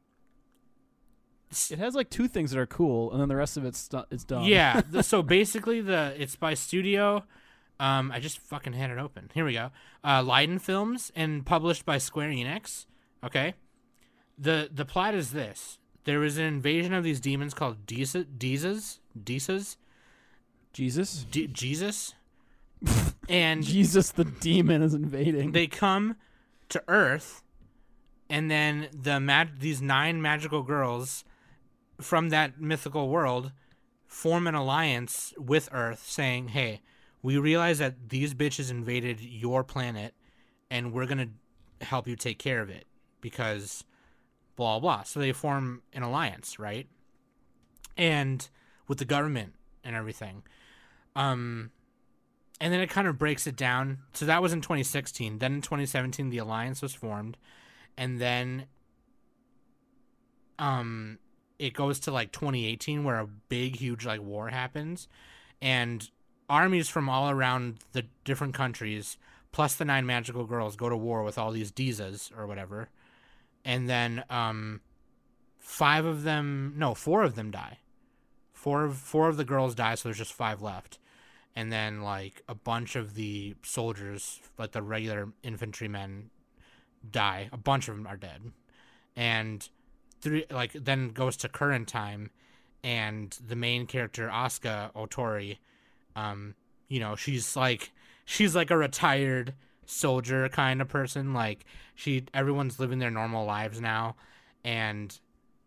[1.70, 4.24] It has like two things that are cool, and then the rest of it's it's
[4.24, 4.46] dumb.
[4.46, 4.82] Yeah.
[5.02, 7.24] so basically, the it's by studio.
[7.80, 9.30] Um, I just fucking had it open.
[9.34, 9.72] Here we go.
[10.04, 12.86] Uh, Liden Films and published by Square Enix.
[13.24, 13.56] Okay.
[14.38, 18.26] The the plot is this: there is an invasion of these demons called Disas,
[19.18, 19.78] Disas,
[20.74, 22.16] Jesus, D- Jesus,
[23.30, 25.52] and Jesus, the demon is invading.
[25.52, 26.16] they come
[26.70, 27.44] to Earth,
[28.30, 31.24] and then the mag- these nine magical girls
[32.00, 33.52] from that mythical world
[34.08, 36.82] form an alliance with Earth, saying, "Hey,
[37.22, 40.14] we realize that these bitches invaded your planet,
[40.70, 41.30] and we're gonna
[41.82, 42.86] help you take care of it
[43.22, 43.84] because
[44.62, 46.88] blah blah." So they form an alliance, right?
[47.98, 48.48] And
[48.88, 49.54] with the government
[49.84, 50.44] and everything,
[51.16, 51.72] um,
[52.60, 54.00] and then it kind of breaks it down.
[54.14, 55.40] So that was in 2016.
[55.40, 57.38] Then in 2017, the alliance was formed,
[57.98, 58.66] and then
[60.60, 61.18] um
[61.60, 65.08] it goes to like 2018 where a big huge like war happens
[65.62, 66.10] and
[66.50, 69.18] armies from all around the different countries
[69.52, 72.90] plus the nine magical girls go to war with all these Dizas or whatever
[73.64, 74.82] and then um
[75.60, 77.80] five of them no four of them die.
[78.54, 81.00] Four of four of the girls die so there's just five left.
[81.56, 86.30] And then like a bunch of the soldiers like the regular infantrymen
[87.10, 87.50] die.
[87.52, 88.52] A bunch of them are dead.
[89.16, 89.68] And
[90.22, 92.30] three like then goes to current time
[92.84, 95.58] and the main character Asuka Otori
[96.16, 96.56] um
[96.88, 97.92] you know she's like
[98.26, 99.54] she's like a retired
[99.92, 101.66] soldier kind of person like
[101.96, 104.16] she everyone's living their normal lives now
[104.64, 105.20] and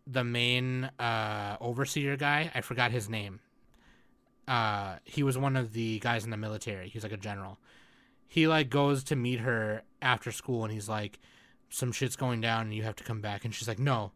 [0.07, 3.39] the main uh overseer guy I forgot his name
[4.47, 7.59] uh he was one of the guys in the military He's like a general
[8.27, 11.19] he like goes to meet her after school and he's like
[11.69, 14.11] some shit's going down and you have to come back and she's like no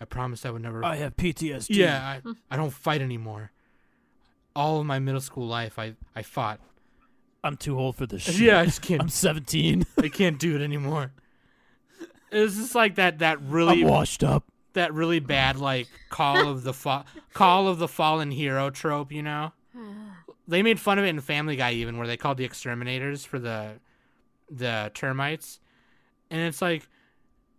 [0.00, 0.84] I promised I would never.
[0.84, 1.74] I have PTSD.
[1.76, 3.50] yeah, I, I don't fight anymore.
[4.54, 6.60] All of my middle school life, I I fought.
[7.46, 8.38] I'm too old for this shit.
[8.38, 9.00] Yeah, I just can't.
[9.02, 9.84] I'm 17.
[9.98, 11.12] I can't do it anymore.
[12.30, 13.20] It was just like that.
[13.20, 14.44] That really I'm washed up.
[14.74, 19.12] that really bad like call of the fa- call of the fallen hero trope.
[19.12, 19.52] You know,
[20.48, 23.38] they made fun of it in Family Guy even, where they called the exterminators for
[23.38, 23.74] the
[24.50, 25.60] the termites,
[26.30, 26.88] and it's like,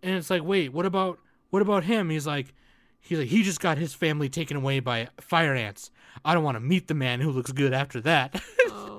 [0.02, 1.18] and it's like, wait, what about
[1.50, 2.10] what about him?
[2.10, 2.54] He's like,
[3.00, 5.90] he's like, he just got his family taken away by fire ants.
[6.24, 8.40] I don't want to meet the man who looks good after that.
[8.70, 8.97] Oh.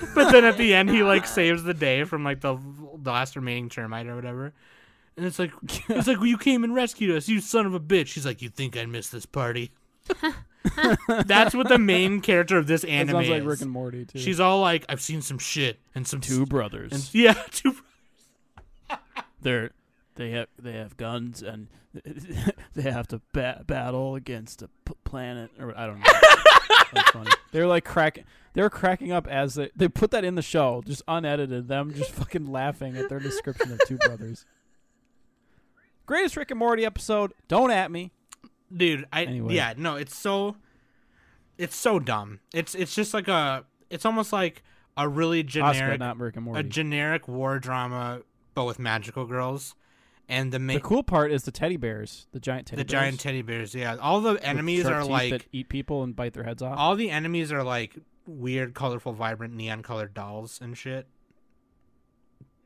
[0.14, 2.58] but then at the end, he like saves the day from like the,
[2.96, 4.52] the last remaining termite or whatever.
[5.16, 5.52] And it's like,
[5.88, 8.14] it's like, well, you came and rescued us, you son of a bitch.
[8.14, 9.72] He's like, you think I missed this party?
[11.26, 13.46] That's what the main character of this That anime sounds like is.
[13.46, 14.18] Rick and Morty too.
[14.18, 16.92] She's all like, I've seen some shit and some two brothers.
[16.92, 17.76] and yeah, two.
[19.40, 19.70] They're
[20.16, 21.68] they have they have guns and
[22.74, 26.06] they have to ba- battle against a p- planet or I don't know.
[27.12, 27.30] Funny.
[27.52, 28.24] They're like cracking.
[28.54, 31.68] They're cracking up as they they put that in the show, just unedited.
[31.68, 34.44] Them just fucking laughing at their description of two brothers.
[36.06, 37.32] Greatest Rick and Morty episode.
[37.48, 38.10] Don't at me.
[38.74, 39.54] dude i Anyway.
[39.54, 40.56] yeah no it's so
[41.58, 44.62] it's so dumb it's it's just like a it's almost like
[44.96, 46.60] a really Oscar, generic not Rick and Morty.
[46.60, 48.20] a generic war drama
[48.54, 49.74] but with magical girls
[50.32, 52.86] and the main the cool part is the teddy bears, the giant teddy bears.
[52.88, 53.02] the bears.
[53.02, 56.44] giant teddy bears yeah all the enemies are like that eat people and bite their
[56.44, 56.76] heads off.
[56.78, 57.94] all the enemies are like
[58.26, 61.06] weird colorful vibrant neon colored dolls and shit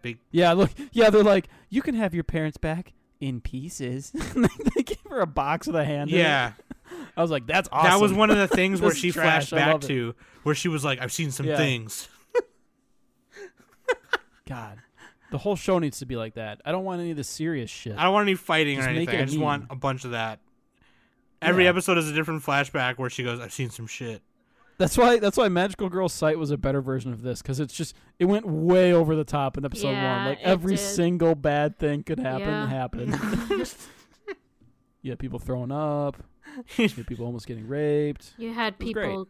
[0.02, 0.70] big Yeah, look.
[0.92, 4.10] Yeah, they're like, you can have your parents back in pieces.
[4.76, 6.10] they gave her a box with a hand.
[6.10, 6.52] yeah
[7.16, 7.90] I was like, that's awesome.
[7.90, 9.48] that was one of the things where she trash.
[9.48, 10.14] flashed back to
[10.44, 11.56] where she was like i've seen some Yeah.
[11.56, 12.08] things
[14.48, 14.78] God.
[15.30, 16.60] The whole show needs to be like that.
[16.64, 17.96] I don't want any of the serious shit.
[17.98, 19.14] I don't want any fighting Just or make anything.
[19.14, 19.44] it I a just meme.
[19.44, 20.38] want a bunch of that.
[21.42, 21.70] Every Yeah.
[21.70, 24.22] episode is a different flashback where she goes, "I've seen some shit."
[24.78, 25.18] That's why.
[25.18, 28.26] That's why Magical Girl Site was a better version of this because it's just it
[28.26, 30.26] went way over the top in episode Yeah, one.
[30.28, 30.82] Like it every did.
[30.82, 32.66] single bad thing could happen Yeah.
[32.68, 33.14] happened.
[35.02, 36.16] you had people throwing up.
[36.78, 38.32] You had people almost getting raped.
[38.38, 39.04] You had was great.
[39.08, 39.28] people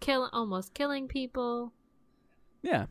[0.00, 1.72] kill almost killing people.
[2.62, 2.86] Yeah,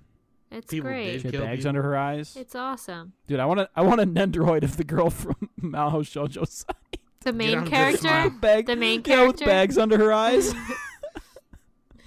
[0.51, 1.11] It's People great.
[1.11, 1.21] did.
[1.21, 1.69] she had Kill bags people.
[1.69, 2.35] under her eyes.
[2.35, 3.13] It's awesome.
[3.27, 3.69] Dude, I want to.
[3.75, 6.75] I want a Nendoroid of the girl from Mahou Shoujo Site.
[7.21, 7.99] The main on, character.
[7.99, 8.29] smile.
[8.31, 10.53] Bag, The main yeah, with bags under her eyes.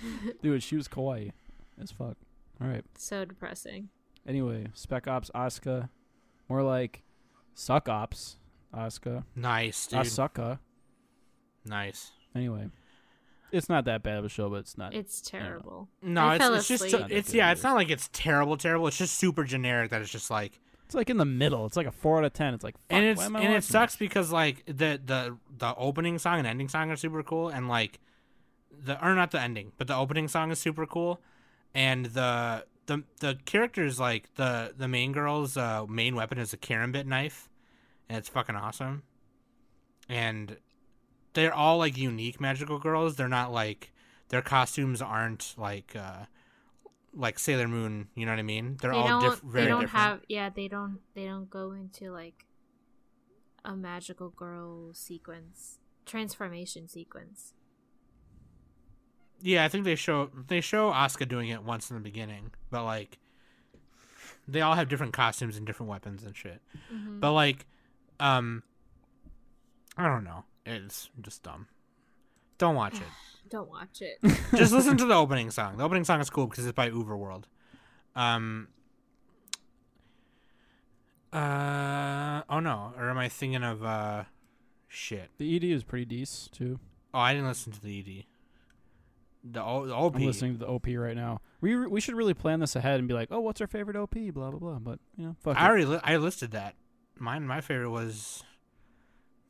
[0.43, 1.33] Dude, she was kawaii
[1.81, 2.17] as fuck.
[2.61, 2.85] All right.
[2.97, 3.89] So depressing.
[4.27, 5.89] Anyway, Spec Ops Asuka,
[6.49, 7.03] more like
[7.55, 8.37] Suck Ops
[8.75, 9.25] Asuka.
[9.37, 10.07] nice, ah, dude.
[10.07, 10.59] Asuka.
[11.65, 12.13] Nice.
[12.35, 12.69] Anyway,
[13.53, 14.95] it's not that bad of a show, but it's not.
[14.95, 15.89] It's terrible.
[16.03, 17.07] No, I it's, fell it's just asleep.
[17.11, 17.53] it's yeah.
[17.53, 18.87] It's not like it's terrible, terrible.
[18.89, 19.91] It's just super generic.
[19.91, 21.67] That it's just like, It's like in the middle.
[21.67, 22.55] It's like a four out of ten.
[22.55, 23.99] It's like, fuck, and it's why am I and it sucks this?
[23.99, 28.01] because like the the the opening song and ending song are super cool, and like
[28.85, 31.21] the or not the ending, but the opening song is super cool,
[31.75, 36.57] and the the the characters like the the main girl's uh, main weapon is a
[36.57, 37.49] karambit knife,
[38.09, 39.03] and it's fucking awesome,
[40.09, 40.57] and
[41.35, 43.17] they're all like unique magical girls.
[43.17, 43.93] They're not like
[44.29, 46.25] their costumes aren't like uh
[47.15, 48.09] like Sailor Moon.
[48.15, 48.77] You know what I mean?
[48.81, 50.05] They're they all diff- very they don't different.
[50.07, 50.21] have.
[50.29, 50.99] Yeah, they don't.
[51.15, 52.47] They don't go into like
[53.65, 55.79] a magical girl sequence.
[56.05, 57.53] transformation sequence.
[59.41, 62.85] Yeah, I think they show they show Asuka doing it once in the beginning, but
[62.85, 63.19] like
[64.49, 66.61] they all have different costumes and different weapons and shit.
[66.93, 67.21] Mhm.
[67.21, 67.67] But like,
[68.21, 68.63] um,
[69.97, 70.45] I don't know.
[70.67, 71.67] It's just dumb.
[72.59, 73.03] Don't watch it.
[73.51, 74.19] Don't watch it.
[74.57, 75.77] just listen to the opening song.
[75.77, 77.45] The opening song is cool because it's by UVERworld.
[78.17, 78.69] Um.
[81.33, 84.25] Uh oh no, or am I thinking of uh,
[84.87, 85.31] shit?
[85.39, 86.79] The ED is pretty decent too.
[87.15, 88.25] Oh, I didn't listen to the ED.
[89.55, 90.17] The, o- the OP.
[90.17, 91.41] I'm listening to the OP right now.
[91.63, 93.97] We re- we should really plan this ahead and be like, oh, what's our favorite
[93.97, 94.15] OP?
[94.33, 94.79] Blah blah blah.
[94.79, 95.69] But you know, fuck I it.
[95.69, 96.75] already li- I listed that.
[97.19, 98.45] Mine, my favorite was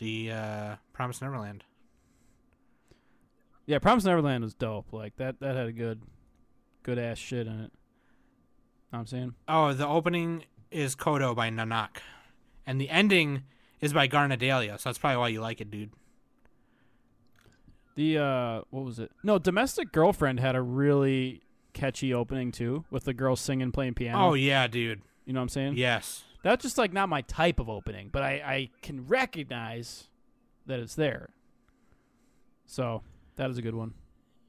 [0.02, 1.62] the uh, Promise Neverland.
[3.66, 4.92] Yeah, Promise Neverland was dope.
[4.92, 6.02] Like that that had a good
[6.82, 7.70] good ass shit in it.
[8.92, 11.98] Know what I'm saying Oh, the opening is Kodo by Nanak,
[12.66, 13.44] and the ending
[13.80, 14.80] is by GARNiDELiA.
[14.80, 15.90] So that's probably why you like it, dude.
[17.94, 19.12] the uh what was it?
[19.22, 21.42] No, Domestic Girlfriend had a really
[21.74, 24.18] catchy opening too, with the girl singing playing piano.
[24.30, 25.02] Oh yeah, dude.
[25.26, 25.74] you know what I'm saying?
[25.76, 26.24] Yes.
[26.42, 30.08] That's just like not my type of opening, but I I can recognize
[30.66, 31.30] that it's there.
[32.66, 33.02] So
[33.36, 33.94] that is a good one.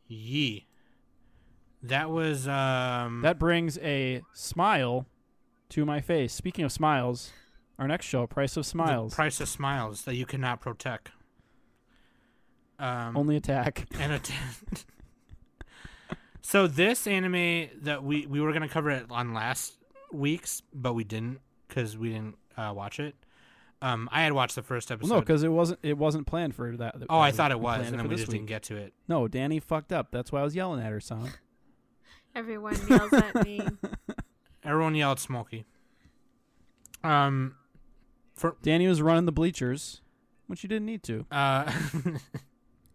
[0.07, 0.67] Yee.
[1.81, 3.21] That was um.
[3.21, 5.05] That brings a smile
[5.69, 6.33] to my face.
[6.33, 7.31] Speaking of smiles,
[7.77, 11.11] our next show, Price of Smiles, price of smiles that you cannot protect.
[12.79, 13.15] Um.
[13.15, 13.85] only attack.
[13.99, 14.33] and a t-
[16.41, 19.73] so this anime that we we were gonna cover it on last
[20.11, 21.39] week's, but we didn't
[21.73, 23.15] because we didn't uh, watch it.
[23.81, 25.09] Um, I had watched the first episode.
[25.09, 26.95] Well, no, because it wasn't it wasn't planned for that.
[27.09, 28.39] oh, I thought it was, and then we this just week.
[28.41, 28.93] didn't get to it.
[29.07, 30.09] No, Danny fucked up.
[30.11, 31.29] That's why I was yelling at her, son.
[32.35, 33.61] Everyone yells at me.
[34.63, 35.65] Everyone yelled "Smokey."
[37.03, 37.55] Um,
[38.33, 40.01] for Danny was running the bleachers,
[40.47, 41.25] which you didn't need to.
[41.31, 41.69] uh,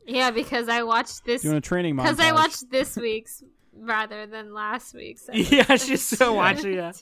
[0.06, 2.04] Yeah, because I watched this Doing a training montage.
[2.04, 3.42] because I watched this week's
[3.74, 5.28] rather than last week's.
[5.32, 6.72] yeah, she's still watching.
[6.74, 6.92] Yeah,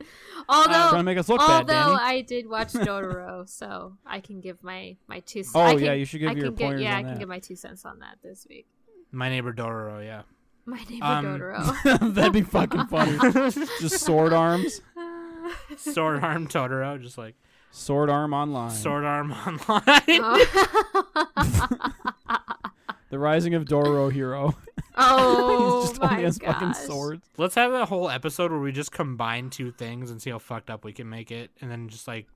[0.48, 1.92] although trying to make us look bad, Danny.
[2.00, 5.42] I did watch Dororo, so I can give my my two.
[5.54, 7.10] Oh, I yeah, can- you should give I your can get- Yeah, on I can
[7.12, 7.18] that.
[7.18, 8.66] give my two cents on that this week.
[9.12, 10.04] my neighbor Dororo.
[10.04, 10.22] Yeah,
[10.66, 12.14] My neighbor Um, Dororo.
[12.14, 13.16] That'd be fucking funny.
[13.80, 14.80] Just sword arms,
[15.76, 17.34] sword arm Totoro, just like
[17.72, 18.70] sword arm online.
[18.70, 19.70] sword arm online.
[20.08, 20.46] oh,
[23.10, 24.56] The Rising of Dororo Hero.
[24.96, 26.76] Oh He's just my only has fucking gosh.
[26.78, 27.26] swords.
[27.36, 30.70] Let's have a whole episode where we just combine two things and see how fucked
[30.70, 32.26] up we can make it, and then just like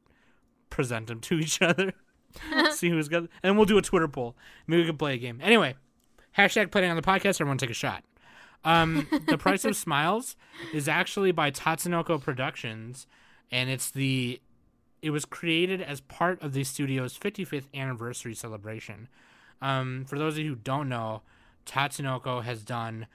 [0.70, 1.92] present them to each other.
[2.72, 4.36] see who's got, and we'll do a Twitter poll.
[4.66, 5.40] Maybe we can play a game.
[5.42, 5.74] Anyway,
[6.36, 7.40] hashtag playing on the podcast.
[7.40, 8.04] Everyone take a shot.
[8.64, 10.36] Um, the Price of Smiles
[10.72, 13.06] is actually by Tatsunoko Productions,
[13.50, 14.40] and it's the
[15.02, 19.08] it was created as part of the studio's 55th anniversary celebration.
[19.60, 21.20] Um, for those of you who don't know,
[21.66, 23.06] Tatsunoko has done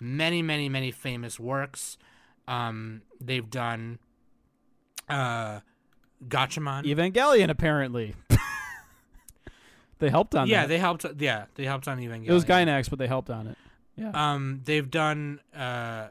[0.00, 1.98] many, many, many famous works.
[2.46, 3.98] Um, they've done
[5.08, 5.60] uh,
[6.26, 6.84] Gatchaman.
[6.84, 8.14] Evangelion, apparently.
[9.98, 10.68] they helped on yeah, that.
[10.68, 11.06] they helped.
[11.18, 12.28] Yeah, they helped on Evangelion.
[12.28, 13.58] it was Gainax, but they helped on it.
[13.96, 14.10] Yeah.
[14.12, 16.08] Um, they've done uh,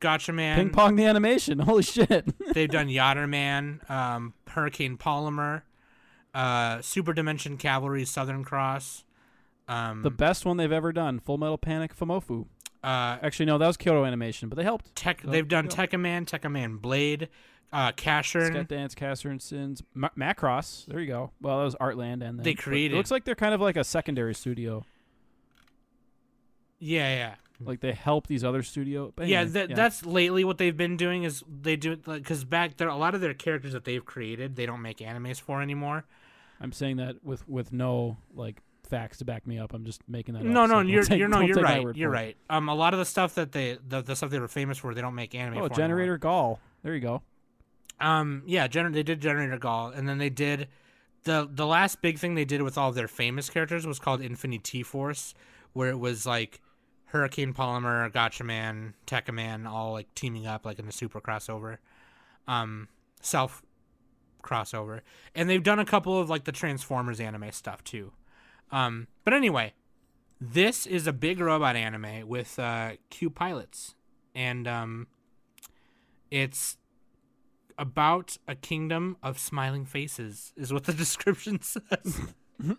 [0.00, 0.56] Gatchaman.
[0.56, 1.58] Ping pong the animation.
[1.60, 2.26] Holy shit.
[2.54, 5.62] They've done Yatterman, um, Hurricane Polimar,
[6.34, 9.03] uh, Super Dimension Cavalry, Southern Cross.
[9.68, 11.20] Um, the best one they've ever done.
[11.20, 12.46] Full Metal Panic Fumoffu.
[12.82, 14.94] uh, Actually, no, that was Kyoto Animation, but they helped.
[14.94, 15.70] Tech, So, they've done yeah.
[15.86, 17.28] Tekkaman, Tekkaman Blade,
[17.72, 18.48] uh, Casshern.
[18.48, 20.84] Scat Dance, Caster and Sins, Ma- Macross.
[20.86, 21.30] There you go.
[21.40, 23.76] Well, that was Artland, and then They created- It looks like they're kind of like
[23.76, 24.84] a secondary studio.
[26.78, 27.34] Yeah, yeah.
[27.60, 29.12] Like they help these other studio.
[29.14, 32.44] But yeah, anyway, that, that's lately what they've been doing is they do it because
[32.44, 35.62] back there a lot of their characters that they've created they don't make animes for
[35.62, 36.04] anymore.
[36.60, 39.74] I'm saying that with with no like facts to back me up.
[39.74, 40.44] I'm just making that.
[40.44, 41.86] No, up, no, so you're take- you're no, you're right.
[41.96, 42.36] You're right.
[42.50, 44.94] Um, a lot of the stuff that they the, the stuff they were famous for
[44.94, 45.58] they don't make anime.
[45.58, 46.60] Oh, for Generator Gawl.
[46.82, 47.22] There you go.
[48.00, 50.68] Um, yeah, gener- they did Generator Gawl, and then they did
[51.24, 54.20] the the last big thing they did with all of their famous characters was called
[54.20, 55.34] Infini-T Force,
[55.72, 56.60] where it was like
[57.06, 61.78] Hurricane Polimar, gotcha Gatchaman, Tekkaman, all like teaming up like in a super crossover,
[62.46, 62.88] um,
[63.20, 63.62] self
[64.42, 65.00] crossover,
[65.34, 68.12] and they've done a couple of like the Transformers anime stuff too.
[68.74, 69.72] Um, but anyway,
[70.40, 73.94] this is a big robot anime with uh, cute pilots,
[74.34, 75.06] and um,
[76.28, 76.76] it's
[77.78, 82.20] about a kingdom of smiling faces, is what the description says.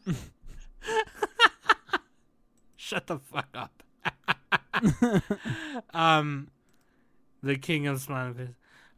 [2.76, 3.82] Shut the fuck up.
[5.94, 6.50] um,
[7.42, 8.56] the king of smiling faces.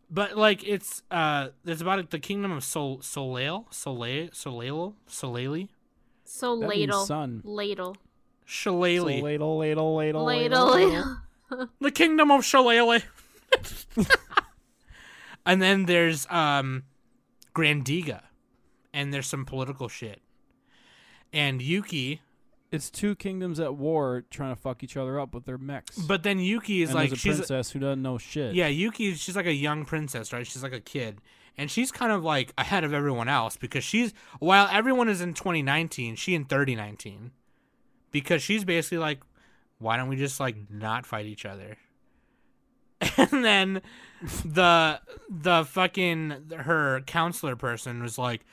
[0.09, 5.67] But like it's uh, it's about the kingdom of Sol Soleil Soleil Soleil Soleil.
[6.29, 7.05] So That means ladle.
[7.05, 7.41] son.
[7.43, 7.95] Ladle.
[7.95, 7.99] So
[8.45, 9.21] Shillelagh.
[9.23, 10.65] ladle, ladle, ladle, Ladle.
[10.71, 11.69] ladle.
[11.81, 13.01] the kingdom of Shillelagh.
[15.45, 16.83] and then there's um
[17.55, 18.21] Grandiga.
[18.93, 20.21] And there's some political shit.
[21.33, 22.21] And Yuki,
[22.71, 25.97] It's two kingdoms at war trying to fuck each other up with their mechs.
[25.97, 28.55] but then Yuki is and like there's a she's princess who doesn't know shit.
[28.55, 30.45] Yeah, Yuki, she's like a young princess, right?
[30.47, 31.19] She's like a kid.
[31.57, 35.33] And she's kind of like ahead of everyone else because she's, while everyone is in
[35.33, 37.31] 2019, she in 3019.
[38.11, 39.21] Because she's basically like,
[39.79, 41.77] why don't we just like not fight each other?
[43.17, 43.81] And then
[44.43, 48.43] the the fucking her counselor person was like,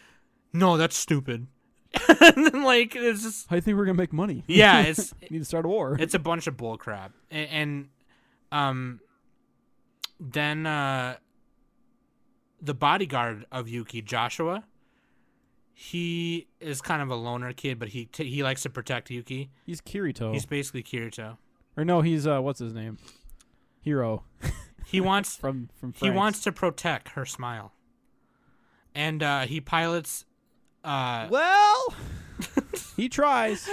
[0.53, 1.47] no, that's stupid.
[2.09, 4.45] and then like it's just I think we're gonna make money?
[4.47, 5.97] yeah, it's need to start a war.
[5.99, 7.89] it's a bunch of bull crap and, and
[8.53, 9.01] um
[10.21, 11.17] then uh
[12.65, 14.65] the bodyguard of yuki joshua
[15.73, 19.51] he is kind of a loner kid but he t- he likes to protect yuki
[19.67, 20.33] He's Kirito.
[20.33, 21.37] he's basically kirito
[21.77, 22.99] or no, he's uh, what's his name?
[23.81, 24.23] Hero
[24.87, 25.93] he wants from from.
[25.95, 27.73] he wants to protect her smile
[28.95, 30.25] and uh he pilots
[30.85, 31.95] uh Well,
[32.97, 33.69] he tries.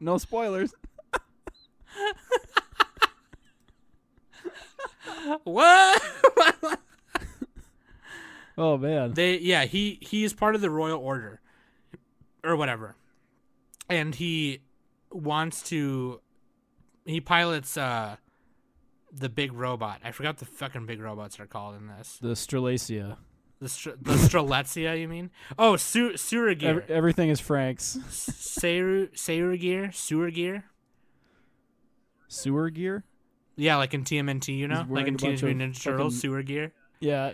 [0.00, 0.72] no spoilers.
[5.44, 6.02] what
[8.56, 9.12] Oh man.
[9.14, 11.40] They yeah, he he is part of the royal order
[12.42, 12.96] or whatever.
[13.88, 14.60] And he
[15.10, 16.20] wants to
[17.04, 18.16] he pilots uh
[19.12, 20.00] the big robot.
[20.04, 22.18] I forgot the fucking big robots are called in this.
[22.20, 23.16] The Strelacia.
[23.60, 25.30] The Str- the Strelitzia, you mean?
[25.58, 26.64] Oh, Su- Suragir.
[26.82, 27.98] Ev- everything is Franxx.
[28.08, 29.16] Seru.
[29.16, 29.90] Sewer gear.
[29.92, 30.64] Sewer gear?
[33.56, 36.72] Yeah, like in TMNT, you know, like in Teenage Mutant Ninja Turtles, fucking- Seuragir.
[37.04, 37.32] Yeah,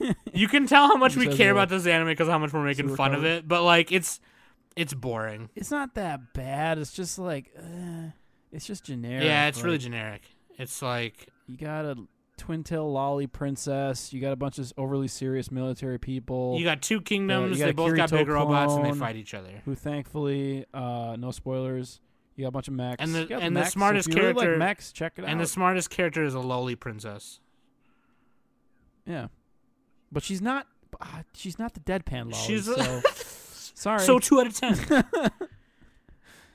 [0.00, 0.12] yeah.
[0.32, 1.60] You can tell how much we care that.
[1.60, 4.20] about this anime because how much we're making fun of it, but like it's
[4.76, 5.50] it's boring.
[5.54, 6.78] it's not that bad.
[6.78, 8.10] It's just like, uh,
[8.52, 9.24] it's just generic.
[9.24, 10.22] Yeah, it's really generic.
[10.58, 11.96] It's like You got a
[12.38, 14.12] twin tail lolly princess.
[14.12, 16.56] You got a bunch of overly serious military people.
[16.58, 17.58] you got two kingdoms.
[17.58, 19.60] got they both got Kirito big robots and they fight each other.
[19.64, 22.00] who thankfully, uh, no spoilers.
[22.36, 23.02] You got a bunch of mechs.
[23.02, 25.32] And the- got and the smartest if you really character- like mechs, check it And
[25.34, 25.38] out.
[25.38, 27.40] the smartest character is a lowly princess.
[29.06, 29.28] Yeah,
[30.12, 30.66] but she's not.
[31.00, 32.34] Uh, she's not the deadpan lolly.
[32.46, 33.00] She's so
[33.74, 34.00] sorry.
[34.00, 34.76] so two out of ten.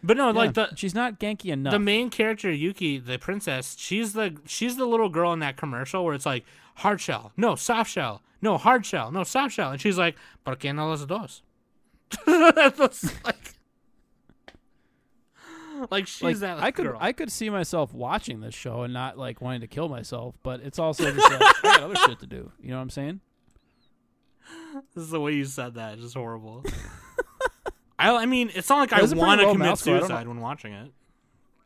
[0.03, 1.71] but no, Yeah, like the she's not ganky enough.
[1.71, 6.03] the main character Yuki, the princess, she's the she's the little girl in that commercial
[6.05, 6.45] where it's like
[6.75, 10.55] hard shell, no soft shell, no hard shell, no soft shell, and she's like, "Por
[10.57, 11.41] qué no las dos?"
[12.27, 13.54] That's like,
[15.91, 16.97] like she's like, that I could girl.
[16.99, 20.61] I could see myself watching this show and not like wanting to kill myself, but
[20.61, 22.51] it's also just like I got other shit to do.
[22.61, 23.21] You know what I'm saying?
[24.93, 25.93] This is the way you said that.
[25.93, 26.63] It's just horrible.
[27.99, 29.81] I, I mean, it's not like It I was a pretty want to commit mouse
[29.81, 29.95] score.
[29.95, 30.91] I don't know- suicide when watching it.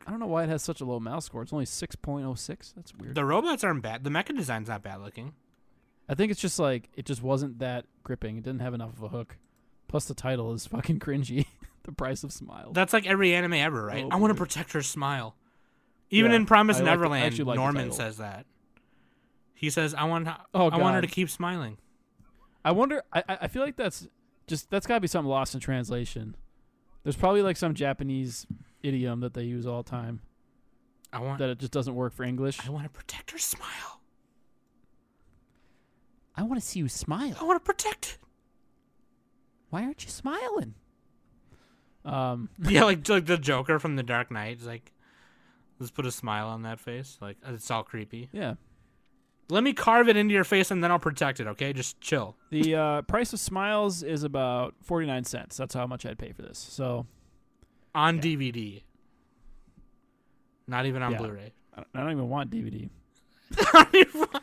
[0.06, 1.42] I don't know why it has such a low mouse score.
[1.42, 2.74] It's only 6.06.
[2.74, 3.14] That's weird.
[3.14, 4.02] The robots aren't bad.
[4.02, 5.34] The mecha design's not bad looking.
[6.08, 8.38] I think it's just like it just wasn't that gripping.
[8.38, 9.36] It didn't have enough of a hook.
[9.88, 11.46] Plus the title is fucking cringy.
[11.90, 12.72] The price of smile.
[12.72, 14.04] That's like every anime ever, right?
[14.04, 15.36] Oh, I want to protect her smile.
[16.10, 18.46] Even Yeah, in Promise I like Neverland, actually like Norman says that.
[19.54, 21.78] He says, "I want, Oh, I want her to keep smiling."
[22.64, 23.02] I wonder.
[23.12, 24.08] I I I feel like that's
[24.46, 26.36] just that's got to be something lost in translation.
[27.02, 28.46] There's probably like some Japanese
[28.82, 30.20] idiom that they use all the time
[31.12, 32.58] I want, that it just doesn't work for English.
[32.66, 34.00] I want to protect her smile.
[36.36, 37.36] I want to see you smile.
[37.40, 38.18] I want to protect it.
[39.70, 40.74] Why aren't you smiling?
[42.04, 44.52] Um, yeah, like like the Joker from The Dark Knight.
[44.58, 44.92] It's like,
[45.78, 47.18] let's put a smile on that face.
[47.20, 48.28] Like it's all creepy.
[48.32, 48.54] yeah.
[49.48, 51.48] Let me carve it into your face and then I'll protect it.
[51.48, 52.36] Okay, just chill.
[52.50, 55.56] The uh, price of smiles is about forty nine cents.
[55.56, 56.56] That's how much I'd pay for this.
[56.58, 57.06] So
[57.94, 58.22] On Yeah.
[58.22, 58.82] DVD.
[60.68, 61.18] Not even on Yeah.
[61.18, 61.52] Blu-ray.
[61.76, 62.88] I don't, even want DVD.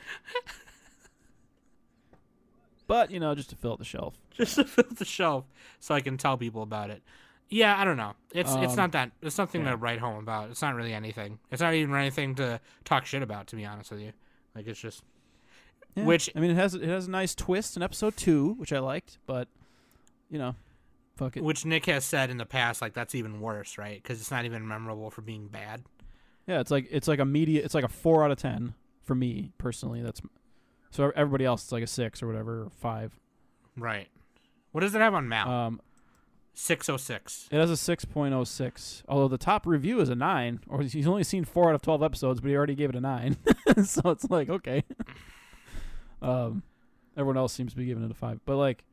[2.88, 4.16] But you know, just to fill out the shelf.
[4.34, 5.46] just to fill the shelf
[5.80, 7.04] so I can tell people about it.
[7.50, 8.14] Yeah, I don't know.
[8.34, 9.72] It's it's Um, not that it's nothing yeah.
[9.72, 10.50] to write home about.
[10.50, 11.40] It's not really anything.
[11.52, 13.48] It's not even anything to talk shit about.
[13.48, 14.12] To be honest with you,
[14.56, 15.04] like it's just
[15.96, 16.04] Yeah.
[16.06, 18.80] Which- I mean, it has it has a nice twist in episode two, which I
[18.80, 19.18] liked.
[19.26, 19.48] But
[20.30, 20.56] you know,
[21.16, 21.44] fuck it.
[21.44, 22.82] which Nick has said in the past.
[22.82, 24.02] Like that's even worse, right?
[24.02, 25.84] Because it's not even memorable for being bad.
[26.48, 27.64] Yeah, it's like it's like a media.
[27.64, 30.02] It's like a four out of ten for me personally.
[30.02, 30.22] That's
[30.92, 33.18] so everybody else it's like a six or whatever, or five.
[33.78, 34.10] Right.
[34.74, 35.50] What does it have on Mal?
[35.50, 35.82] Um,
[36.60, 37.48] Six oh six.
[37.52, 39.04] it has a six point oh six.
[39.08, 42.02] Although the top review is a nine, or he's only seen four out of twelve
[42.02, 43.38] episodes, but he already gave it a nine.
[43.86, 44.84] so it's like okay.
[46.20, 46.64] um,
[47.16, 48.86] everyone else seems to be giving it a five, but like,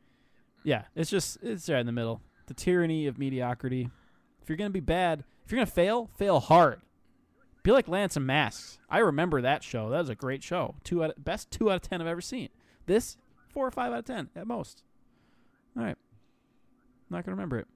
[0.62, 2.20] yeah, it's just it's right in the middle.
[2.48, 3.88] the tyranny of mediocrity.
[4.42, 6.82] If you're gonna be bad, if you're gonna fail, fail hard.
[7.62, 8.78] Be like Lance N' Masques.
[8.90, 9.88] I remember that show.
[9.88, 10.74] That was a great show.
[10.84, 12.50] Two out of, best two out of ten I've ever seen.
[12.84, 13.16] This
[13.48, 14.82] four or five out of ten at most.
[15.78, 15.96] All right,
[17.10, 17.66] not gonna remember it.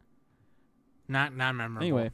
[1.09, 1.83] Not not memorable.
[1.83, 2.11] Anyway,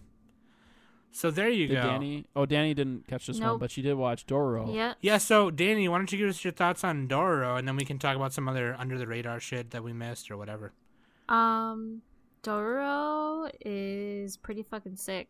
[1.15, 1.82] so there you did go.
[1.82, 2.27] Danny?
[2.35, 4.74] Oh, Danny didn't catch this one, but she did watch Doro.
[4.74, 4.95] Yeah.
[5.01, 7.85] Yeah, so Danny, why don't you give us your thoughts on Dororo, and then we
[7.85, 10.73] can talk about some other under the radar shit that we missed or whatever.
[11.28, 12.03] Um,
[12.43, 15.28] Dororo is pretty fucking sick.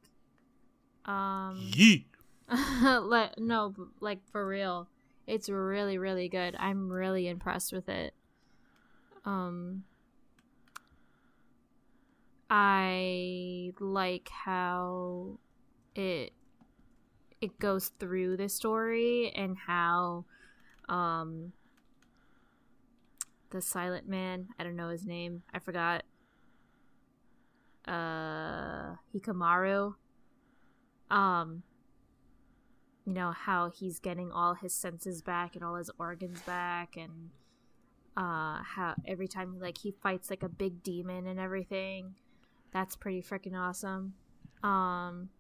[1.05, 2.07] Um, Yeet.
[3.03, 4.89] like no, like for real,
[5.27, 6.57] it's really really good.
[6.59, 8.15] I'm really impressed with it.
[9.27, 9.85] Um,
[12.51, 15.39] I like how
[15.95, 16.33] it
[17.41, 20.25] it goes through the story and how
[20.89, 21.53] um
[23.51, 26.05] the silent man i don't know his name i forgot
[27.87, 29.95] uh Hyakkimaru
[31.11, 31.63] um
[33.05, 37.31] you know how he's getting all his senses back and all his organs back and
[38.17, 42.15] uh how every time like he fights like a big demon and everything
[42.75, 44.13] that's pretty freaking awesome
[44.63, 45.31] um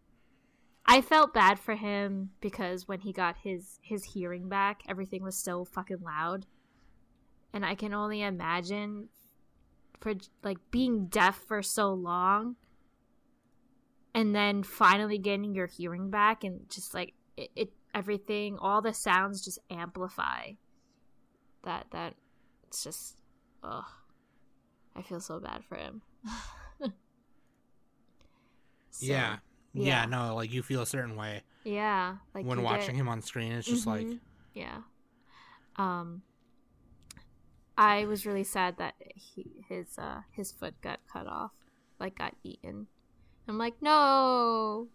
[0.86, 5.36] I felt bad for him because when he got his his hearing back, everything was
[5.36, 6.46] so fucking loud.
[7.52, 9.08] And I can only imagine
[10.00, 10.12] for
[10.42, 12.56] like being deaf for so long
[14.14, 18.92] and then finally getting your hearing back and just like it, it everything all the
[18.92, 20.50] sounds just amplify.
[21.62, 22.14] That that
[22.68, 23.16] it's just
[23.62, 23.84] ugh.
[24.94, 26.02] I feel so bad for him.
[28.94, 29.36] So, yeah.
[29.72, 30.06] yeah, yeah.
[30.06, 33.52] no, like you feel a certain way Yeah, like when watching get- him on screen.
[33.52, 34.20] It's just like, Mhm.
[34.54, 34.78] yeah.
[35.76, 36.22] Um,
[37.76, 41.50] I was really sad that he his uh his foot got cut off,
[41.98, 42.86] like got eaten.
[43.48, 44.88] I'm like, no,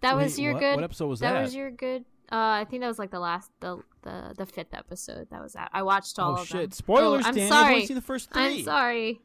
[0.00, 0.74] that was your what, good.
[0.76, 1.42] What episode was that, that?
[1.42, 2.04] was your good.
[2.30, 5.56] Uh, I think that was like the last the the the fifth episode that was
[5.56, 5.70] out.
[5.72, 6.70] I watched all oh of shit!
[6.70, 6.70] them.
[6.70, 7.46] Spoilers, Oh, I'm Danny.
[7.46, 7.74] I've sorry.
[7.74, 9.20] only seen the first 3 I'm sorry.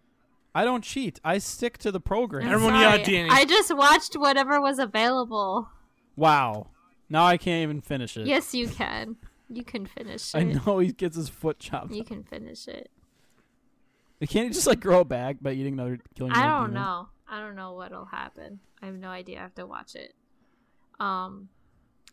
[0.56, 1.20] I don't cheat.
[1.24, 2.48] I stick to the program.
[2.48, 3.18] I'm Everyone yell at sorry.
[3.18, 3.30] Danny.
[3.32, 5.70] I just watched whatever was available.
[6.16, 6.68] Wow.
[7.10, 8.28] Now I can't even finish it.
[8.28, 9.16] Yes, you can.
[9.50, 10.38] You can finish it.
[10.38, 11.92] I know he gets his foot chopped.
[11.92, 12.90] You can finish it.
[14.30, 16.32] Can't he just like grow back by eating another killing?
[16.32, 16.82] I another don't demon?
[16.84, 17.10] know.
[17.28, 18.60] I don't know what'll happen.
[18.82, 19.40] I have no idea.
[19.40, 20.14] I have to watch it.
[21.00, 21.50] Um,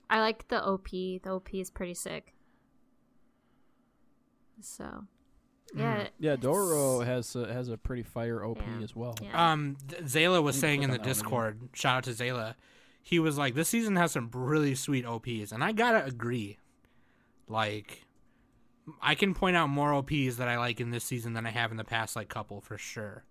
[0.08, 0.88] I like the OP.
[0.90, 2.34] The OP is pretty sick.
[4.60, 5.04] So,
[5.74, 6.08] yeah.
[6.18, 8.82] Yeah, Doro has a, has a pretty fire OP Yeah.
[8.84, 9.14] as well.
[9.22, 9.52] Yeah.
[9.52, 11.14] um, Zayla was saying in the that one again.
[11.22, 11.58] Discord.
[11.74, 12.54] Shout out to Zayla.
[13.02, 16.58] He was like, "This season has some really sweet OPs," and I gotta agree.
[17.48, 18.06] Like,
[19.00, 21.70] I can point out more OPs that I like in this season than I have
[21.70, 23.24] in the past, like couple for sure.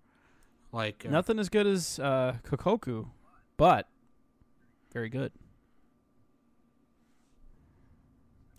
[0.72, 3.08] Like, uh, Nothing as good as uh, Kokoku,
[3.58, 3.88] but
[4.94, 5.32] very good.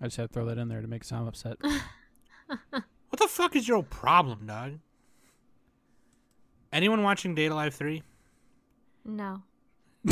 [0.01, 1.57] I just had to throw that in there to make Sam upset.
[3.11, 4.79] what the fuck is your problem, dog?
[6.73, 8.03] Anyone watching Date A Live Three?
[9.05, 9.43] no.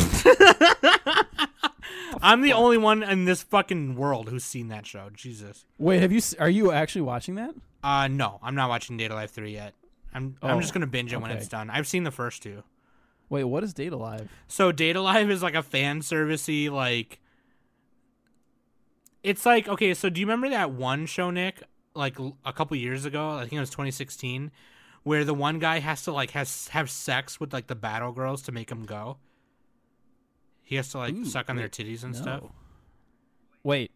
[2.21, 5.09] I'm the only one in this fucking world who's seen that show.
[5.15, 5.65] Jesus.
[5.79, 6.19] Wait, have you?
[6.19, 7.55] s- Are you actually watching that?
[7.83, 9.75] Uh, no, I'm not watching Date A Live Three yet.
[10.13, 11.39] I'm I'm Oh, just gonna binge it when okay.
[11.39, 11.71] it's done.
[11.71, 12.65] I've seen the first two.
[13.31, 14.29] Wait, what is Date A Live?
[14.49, 17.21] So Date A Live is like a fan servicey like.
[19.23, 21.63] It's like okay, so do you remember that one show, Nick?
[21.99, 24.53] Like a couple years ago, I think it was 2016,
[25.03, 28.43] where the one guy has to like has have sex with like the battle girls
[28.43, 29.17] to make them go.
[30.63, 32.45] He has to like Ooh, suck on their titties and stuff.
[33.65, 33.91] Wait.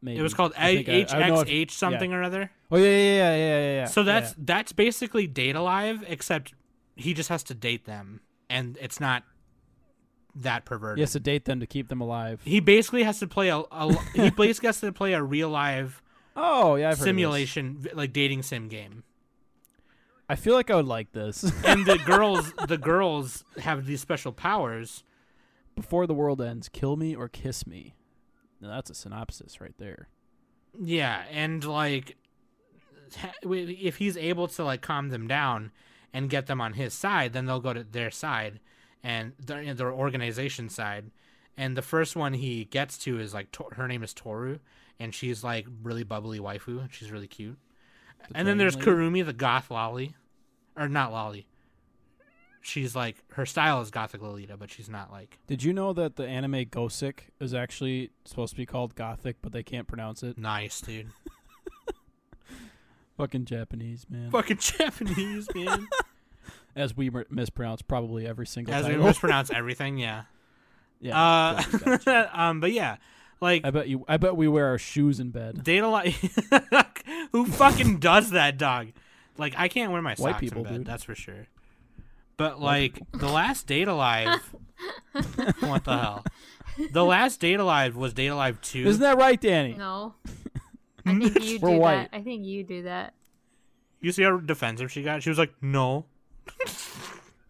[0.00, 0.18] Maybe.
[0.18, 2.50] It was called I think I- I don't if- HXH something or other.
[2.70, 3.84] Oh yeah, yeah, yeah, yeah, yeah, yeah.
[3.84, 4.36] So that's yeah.
[4.38, 6.54] that's basically Date A Live, except
[6.96, 9.24] he just has to date them, and it's not
[10.34, 10.98] that perverted.
[10.98, 12.40] he has to date them to keep them alive.
[12.44, 16.02] He basically has to play a, a he basically has to play a real live
[16.36, 17.04] Oh yeah, I've heard of this.
[17.04, 19.04] simulation like dating sim game.
[20.28, 21.50] I feel like I would like this.
[21.64, 25.04] And the girls the girls have these special powers.
[25.74, 27.94] Before the world ends, kill me or kiss me.
[28.60, 30.08] Now that's a synopsis right there.
[30.80, 32.16] Yeah, and like
[33.42, 35.70] if he's able to like calm them down
[36.12, 38.60] and get them on his side, then they'll go to their side
[39.02, 41.10] and their, their organization side.
[41.56, 44.58] And the first one he gets to is like her name is Toru,
[45.02, 46.90] and she's like really bubbly waifu.
[46.92, 47.58] She's really cute.
[48.28, 48.90] The and then there's lady?
[48.90, 50.14] Kurumi, the goth lolly,
[50.76, 51.48] or not lolly.
[52.60, 56.14] She's like her style is gothic Lolita, but she's not like Did you know that
[56.14, 60.38] the anime Gosick is actually supposed to be called Gothic, but they can't pronounce it?
[60.38, 61.08] nice, dude.
[63.16, 64.30] Fucking Japanese man.
[64.30, 65.88] Fucking Japanese man.
[66.76, 70.22] as we mispronounce probably every single As we mispronounce everything, yeah.
[71.00, 71.20] yeah.
[71.20, 72.40] Uh, gotcha.
[72.40, 72.96] um, but yeah,
[73.42, 74.04] like I bet you.
[74.08, 75.62] I bet we wear our shoes in bed.
[75.62, 76.38] data life.
[77.32, 78.88] Who fucking does that, dog?
[79.36, 80.74] Like I can't wear my socks White socks people, in bed.
[80.78, 80.86] dude.
[80.86, 81.46] That's for sure.
[82.36, 84.54] But like the last Date A Live,
[85.60, 86.24] what the hell?
[86.90, 88.86] The last Date A Live was Date A Live two.
[88.86, 89.74] Isn't that right, Danny?
[89.74, 90.14] No.
[91.06, 92.10] I think you do We're white.
[92.12, 92.16] that.
[92.16, 93.14] I think you do that.
[94.00, 95.22] you see how defensive she got?
[95.22, 96.06] She was like, "No."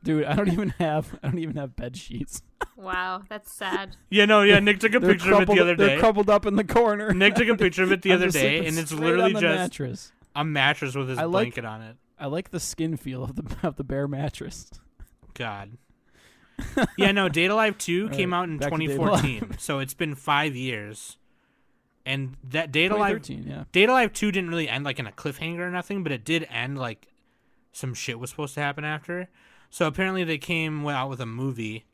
[0.03, 1.19] Dude, I don't even have.
[1.23, 2.43] I don't even have bed sheets.
[2.77, 3.97] Wow, that's sad.
[4.11, 4.59] Yeah, no, yeah.
[4.59, 5.99] Nick took a They're picture of it crumpled, the other they're day.
[5.99, 7.13] crumpled up in the corner.
[7.15, 9.01] Nick took a picture of it the I'm other just day, sleeping and it's straight
[9.05, 10.13] literally on the just mattress.
[10.35, 11.97] a mattress with his I like- blanket on it.
[12.19, 14.71] I like the skin feel of the of the bare mattress.
[15.35, 15.79] God.
[16.97, 19.59] yeah, no, Date A Live 2 All came out in back to Data 2014.
[19.59, 21.17] so it's been five years.
[22.05, 23.65] And that Date A Live 2013, yeah.
[23.73, 26.25] Date A Live 2 didn't really end like in a cliffhanger or nothing, but it
[26.25, 27.09] did end like
[27.73, 29.29] some shit was supposed to happen after.
[29.75, 31.87] So apparently they came out with a movie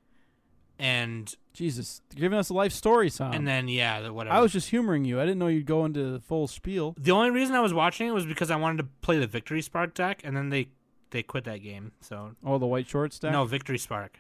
[0.81, 3.33] and Jesus, giving us a life story, Sam.
[3.33, 4.35] and then yeah, the whatever.
[4.35, 5.21] I was just humoring you.
[5.21, 6.97] I didn't know you'd go into the full spiel.
[6.99, 9.63] the only reason I was watching it was because I wanted to play the Victory
[9.63, 10.71] Spark deck and then they
[11.11, 11.93] they quit that game.
[12.01, 13.31] So Oh, the white shorts deck.
[13.31, 14.19] no, Victory Spark.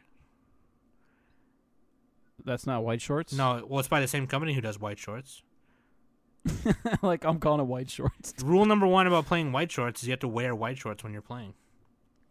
[2.44, 3.32] that's not white shorts.
[3.32, 5.42] No, well it's by the same company who does White Shorts.
[7.02, 8.34] like I'm calling it white shorts.
[8.42, 11.12] Rule number 1 about playing white shorts is you have to wear white shorts when
[11.12, 11.54] you're playing.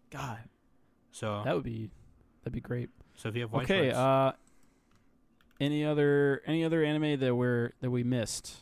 [0.09, 0.39] God,
[1.17, 1.89] So that would be
[2.43, 2.89] that'd be great.
[3.15, 3.85] so if you have white okay.
[3.85, 4.31] shorts, Uh,
[5.59, 8.57] any other any other anime that we're that we missed?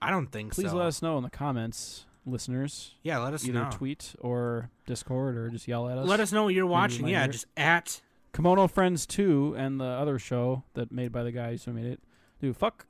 [0.00, 0.68] I don't think Please so.
[0.70, 2.94] Please let us know in the comments, listeners.
[3.02, 3.70] yeah, let us Either know.
[3.70, 6.08] tweet or Discord or just yell at us.
[6.08, 7.06] Let us know what you're watching.
[7.06, 8.00] Yeah, just at
[8.32, 12.00] Kemono Friends 2 and the other show that made by the guys who made it.
[12.40, 12.86] Dude, fuck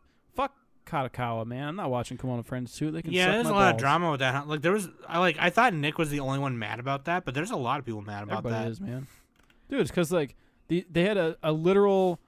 [0.86, 1.68] Kadokawa, man.
[1.68, 2.90] I'm not watching Kemono Friends too.
[2.90, 3.32] They can yeah.
[3.32, 4.48] There's a lot of drama with that.
[4.48, 7.24] Like there was, I like, I thought Nick was the only one mad about that,
[7.24, 8.48] but there's a lot of people mad about that.
[8.48, 8.70] Everybody that.
[8.70, 9.06] is, man.
[9.68, 10.36] Dude, it's because like
[10.68, 12.20] the they had a, a literal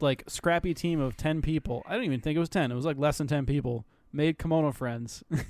[0.00, 1.82] like scrappy team of ten people.
[1.86, 2.70] I don't even think it was ten.
[2.70, 3.86] It was like less than ten people.
[4.12, 5.24] Made Kemono Friends.
[5.30, 5.46] it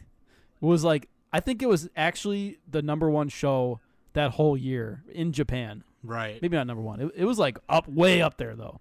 [0.60, 3.80] was like I think it was actually the number one show
[4.12, 5.84] that whole year in Japan.
[6.02, 6.40] Right.
[6.40, 7.00] Maybe not number one.
[7.00, 8.80] It, it was like up way up there though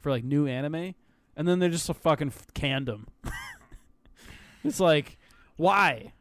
[0.00, 0.94] for like new anime.
[1.36, 3.06] And then they just fucking canned him.
[4.64, 5.18] it's like
[5.56, 6.12] why?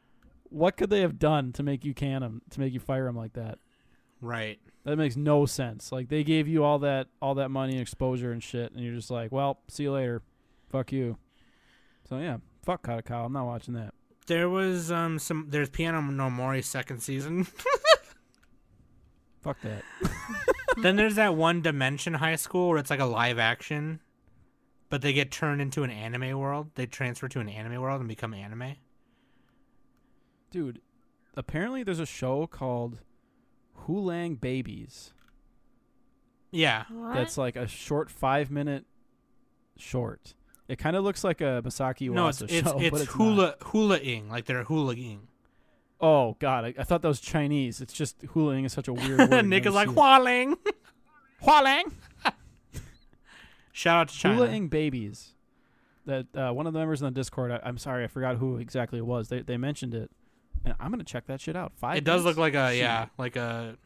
[0.50, 2.42] What could they have done to make you can him?
[2.52, 3.60] To make you fire him like that?
[4.22, 4.60] Right.
[4.84, 5.92] That makes no sense.
[5.92, 8.96] Like they gave you all that all that money and exposure and shit, and you're
[8.96, 10.22] just like, well, see you later.
[10.70, 11.18] Fuck you.
[12.08, 13.26] So yeah, fuck Kadokawa.
[13.26, 13.94] I'm not watching that.
[14.28, 15.48] There was um some.
[15.50, 17.48] There's Piano No Mori second season.
[19.42, 19.84] Fuck that.
[20.82, 24.00] then there's that one Dimension High School where it's like a live action,
[24.96, 26.72] but they get turned into an anime world.
[26.76, 28.76] They transfer to an anime world and become anime.
[30.52, 30.80] Dude,
[31.36, 33.02] apparently there's a show called
[33.86, 35.12] Hulaing Babies.
[36.50, 36.86] Yeah.
[36.90, 37.14] What?
[37.14, 38.86] That's like a short five minute
[39.76, 40.34] short.
[40.70, 43.18] It kind of looks like a Masaaki Yuasa no, it's show, it's but it's it's
[43.18, 43.18] not.
[43.18, 45.28] hula hula-ing, like they're hula-ing.
[46.00, 47.82] Oh god, I, I thought that was Chinese.
[47.82, 49.46] It's just hulaing is such a weird word.
[49.46, 49.96] Nick is like it.
[49.96, 50.56] Hualing.
[53.76, 53.78] Hualang.
[53.78, 54.36] Shout out to China.
[54.36, 55.34] Hula-ing babies.
[56.06, 57.52] That uh, one of the members in the Discord.
[57.52, 59.30] I, I'm sorry, I forgot who exactly it was.
[59.30, 60.12] They they mentioned it,
[60.64, 61.74] and I'm gonna check that shit out.
[61.76, 61.98] Five.
[61.98, 62.78] It does look like a Shit.
[62.80, 63.78] yeah, like a.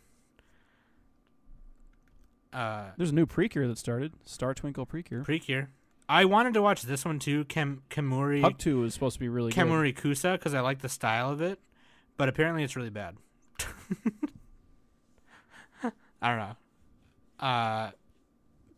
[2.51, 4.13] Uh, There's a new Precure that started.
[4.25, 5.23] Star Twinkle Precure.
[5.23, 5.69] Precure.
[6.09, 9.29] I wanted to watch this one too, Kem Kemuri Hub two is supposed to be
[9.29, 9.65] really good.
[9.67, 11.59] Kemuri Kusa, because I like the style of it,
[12.17, 13.15] but apparently it's really bad.
[16.21, 16.55] I don't know.
[17.39, 17.91] Uh,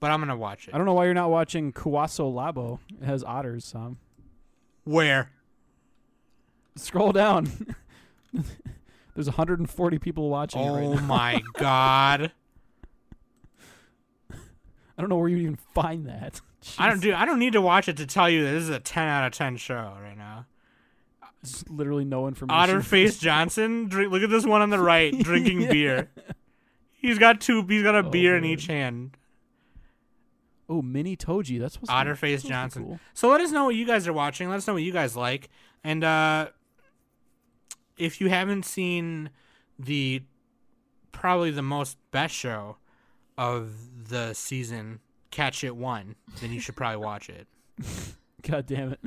[0.02, 0.74] but I'm gonna watch it.
[0.74, 2.80] I don't know why you're not watching Kuwaso Labo.
[3.02, 3.64] It has otters.
[3.64, 3.98] Sam.
[4.84, 5.32] Where?
[6.76, 7.76] Scroll down.
[9.14, 11.00] There's 140 people watching it right oh now.
[11.00, 12.32] Oh my god!
[14.32, 14.36] I
[15.02, 16.42] don't know where you even find that.
[16.78, 17.02] I don't Jeez.
[17.04, 17.14] do.
[17.14, 19.26] I don't need to watch it to tell you that this is a 10 out
[19.26, 20.46] of 10 show right now.
[21.44, 22.56] Just literally no information.
[22.78, 24.12] Otterface Johnson, drink.
[24.12, 26.10] Look at this one on the right, drinking beer.
[26.94, 27.66] He's got two.
[27.68, 29.18] He's got a Oh, beer in each hand.
[30.72, 31.60] Oh, Mini Toji.
[31.60, 32.84] That's be- Otterface that's supposed to be Johnson.
[32.86, 33.00] cool.
[33.14, 34.50] So let us know what you guys are watching.
[34.50, 35.50] Let us know what you guys like.
[35.84, 36.48] And uh,
[37.98, 39.32] if you haven't seen
[39.78, 40.24] the
[41.12, 42.78] probably the most best show
[43.38, 47.48] of the season, Catch It One, then you should probably watch it.
[48.42, 49.00] God damn it.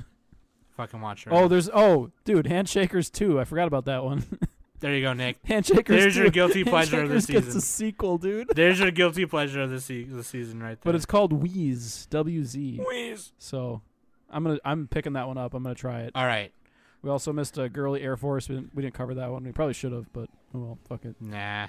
[0.77, 1.33] Fucking watch it.
[1.33, 3.41] Oh, there's oh, dude, Handshakers 2.
[3.41, 4.25] I forgot about that one.
[4.85, 5.43] there you go, Nick.
[5.45, 6.21] Handshakers There's 2.
[6.21, 8.49] your guilty pleasure of the Handshakers gets a sequel, dude.
[8.55, 10.83] There's your guilty pleasure of the, se- the season right there.
[10.85, 12.83] But it's called Wheeze, W Z.
[12.87, 13.33] Wheeze.
[13.39, 13.81] So,
[14.29, 15.55] I'm gonna I'm picking that one up.
[15.55, 16.13] I'm gonna try it.
[16.15, 16.53] All right.
[17.01, 18.47] We also missed a girly Air Force.
[18.51, 19.43] We didn't, we didn't cover that one.
[19.45, 21.17] We probably should have, but oh well, fuck it.
[21.19, 21.69] Nah.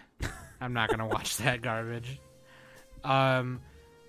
[0.60, 2.20] I'm not gonna watch that garbage.
[3.06, 3.62] Um,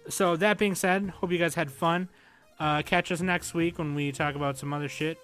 [0.09, 2.09] so that being said, hope you guys had fun.
[2.59, 5.19] Uh, catch us next week when we talk about some other shit,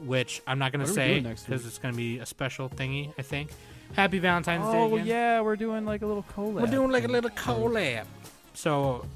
[0.00, 3.12] which I'm not gonna say because it's gonna be a special thingy.
[3.18, 3.50] I think.
[3.94, 6.62] Happy Valentine's Day Oh yeah, we're doing like a little collab.
[6.62, 8.06] We're doing like a little collab.
[8.54, 9.06] So,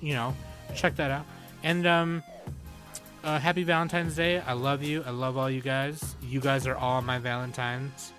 [0.00, 0.34] you know,
[0.74, 1.26] check that out.
[1.62, 2.22] And um
[3.24, 4.40] uh, happy Valentine's Day.
[4.40, 5.04] I love you.
[5.06, 6.16] I love all you guys.
[6.22, 8.12] You guys are all my Valentines.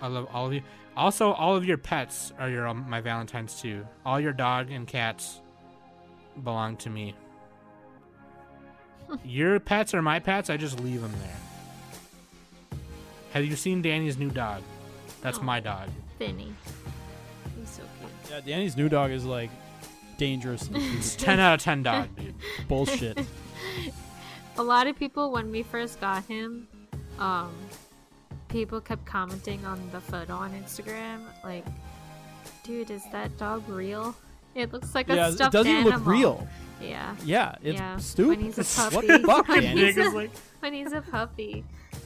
[0.00, 0.62] I love all of you.
[0.94, 3.86] Also, all of your pets are your um, my Valentines too.
[4.04, 5.40] All your dog and cats
[6.44, 7.14] belong to me.
[9.24, 10.50] Your pets are my pets.
[10.50, 12.78] I just leave them there.
[13.32, 14.62] Have you seen Danny's new dog?
[15.22, 15.42] That's Oh.
[15.42, 15.88] my dog.
[16.18, 16.52] Finny.
[17.58, 18.10] He's so cute.
[18.30, 19.50] Yeah, Danny's new dog is like
[20.18, 20.68] dangerous.
[20.72, 22.34] It's 10 out of 10 dog, dude.
[22.68, 23.18] bullshit.
[24.58, 26.68] A lot of people, when we first got him,
[27.18, 27.52] um,
[28.48, 31.64] people kept commenting on the photo on Instagram, like,
[32.62, 34.14] "Dude, is that dog real?
[34.54, 35.40] It looks like a stuffed animal.
[35.40, 36.46] yeah, it doesn't even look real.
[36.80, 37.14] Yeah.
[37.24, 37.96] Yeah, it's yeah.
[37.98, 38.38] stupid.
[38.38, 39.06] When he's a What puppy.
[39.06, 40.30] the fuck, when, he's a, like,
[40.60, 41.64] when he's a puppy,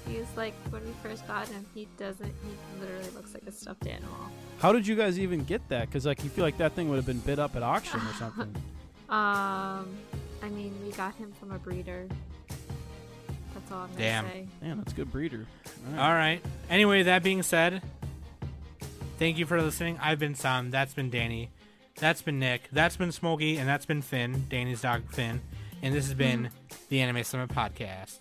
[0.08, 2.26] he's like when we first got him, he doesn't.
[2.26, 4.14] He literally looks like a stuffed animal.
[4.58, 5.86] How did you guys even get that?
[5.86, 8.12] Because like you feel like that thing would have been bid up at auction or
[8.18, 8.54] something.
[9.08, 9.86] Um,
[10.42, 12.08] I mean, we got him from a breeder.
[13.54, 14.24] That's all I'm gonna Damn.
[14.26, 14.46] say.
[14.60, 15.46] Man, that's a good breeder.
[15.92, 16.40] all right.
[16.68, 17.82] Anyway, that being said,
[19.20, 19.96] thank you for listening.
[20.02, 20.72] I've been Sam.
[20.72, 21.50] That's been Danny.
[21.98, 22.68] That's been Nick.
[22.72, 23.58] That's been Smokey.
[23.58, 25.40] And that's been Finn, Danny's dog Finn.
[25.82, 26.76] And this has been mm-hmm.
[26.88, 28.18] the Anime Summit Podcast.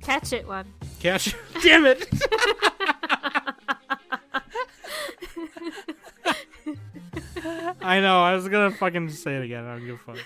[0.00, 0.66] Catch it one.
[1.00, 1.34] Catch.
[1.54, 1.62] It.
[1.62, 2.08] Damn it!
[7.80, 8.22] I know.
[8.22, 9.64] I was gonna fucking say it again.
[9.64, 10.18] I don't give a fuck.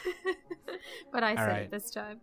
[1.13, 1.63] But I All said right.
[1.63, 2.21] it this time.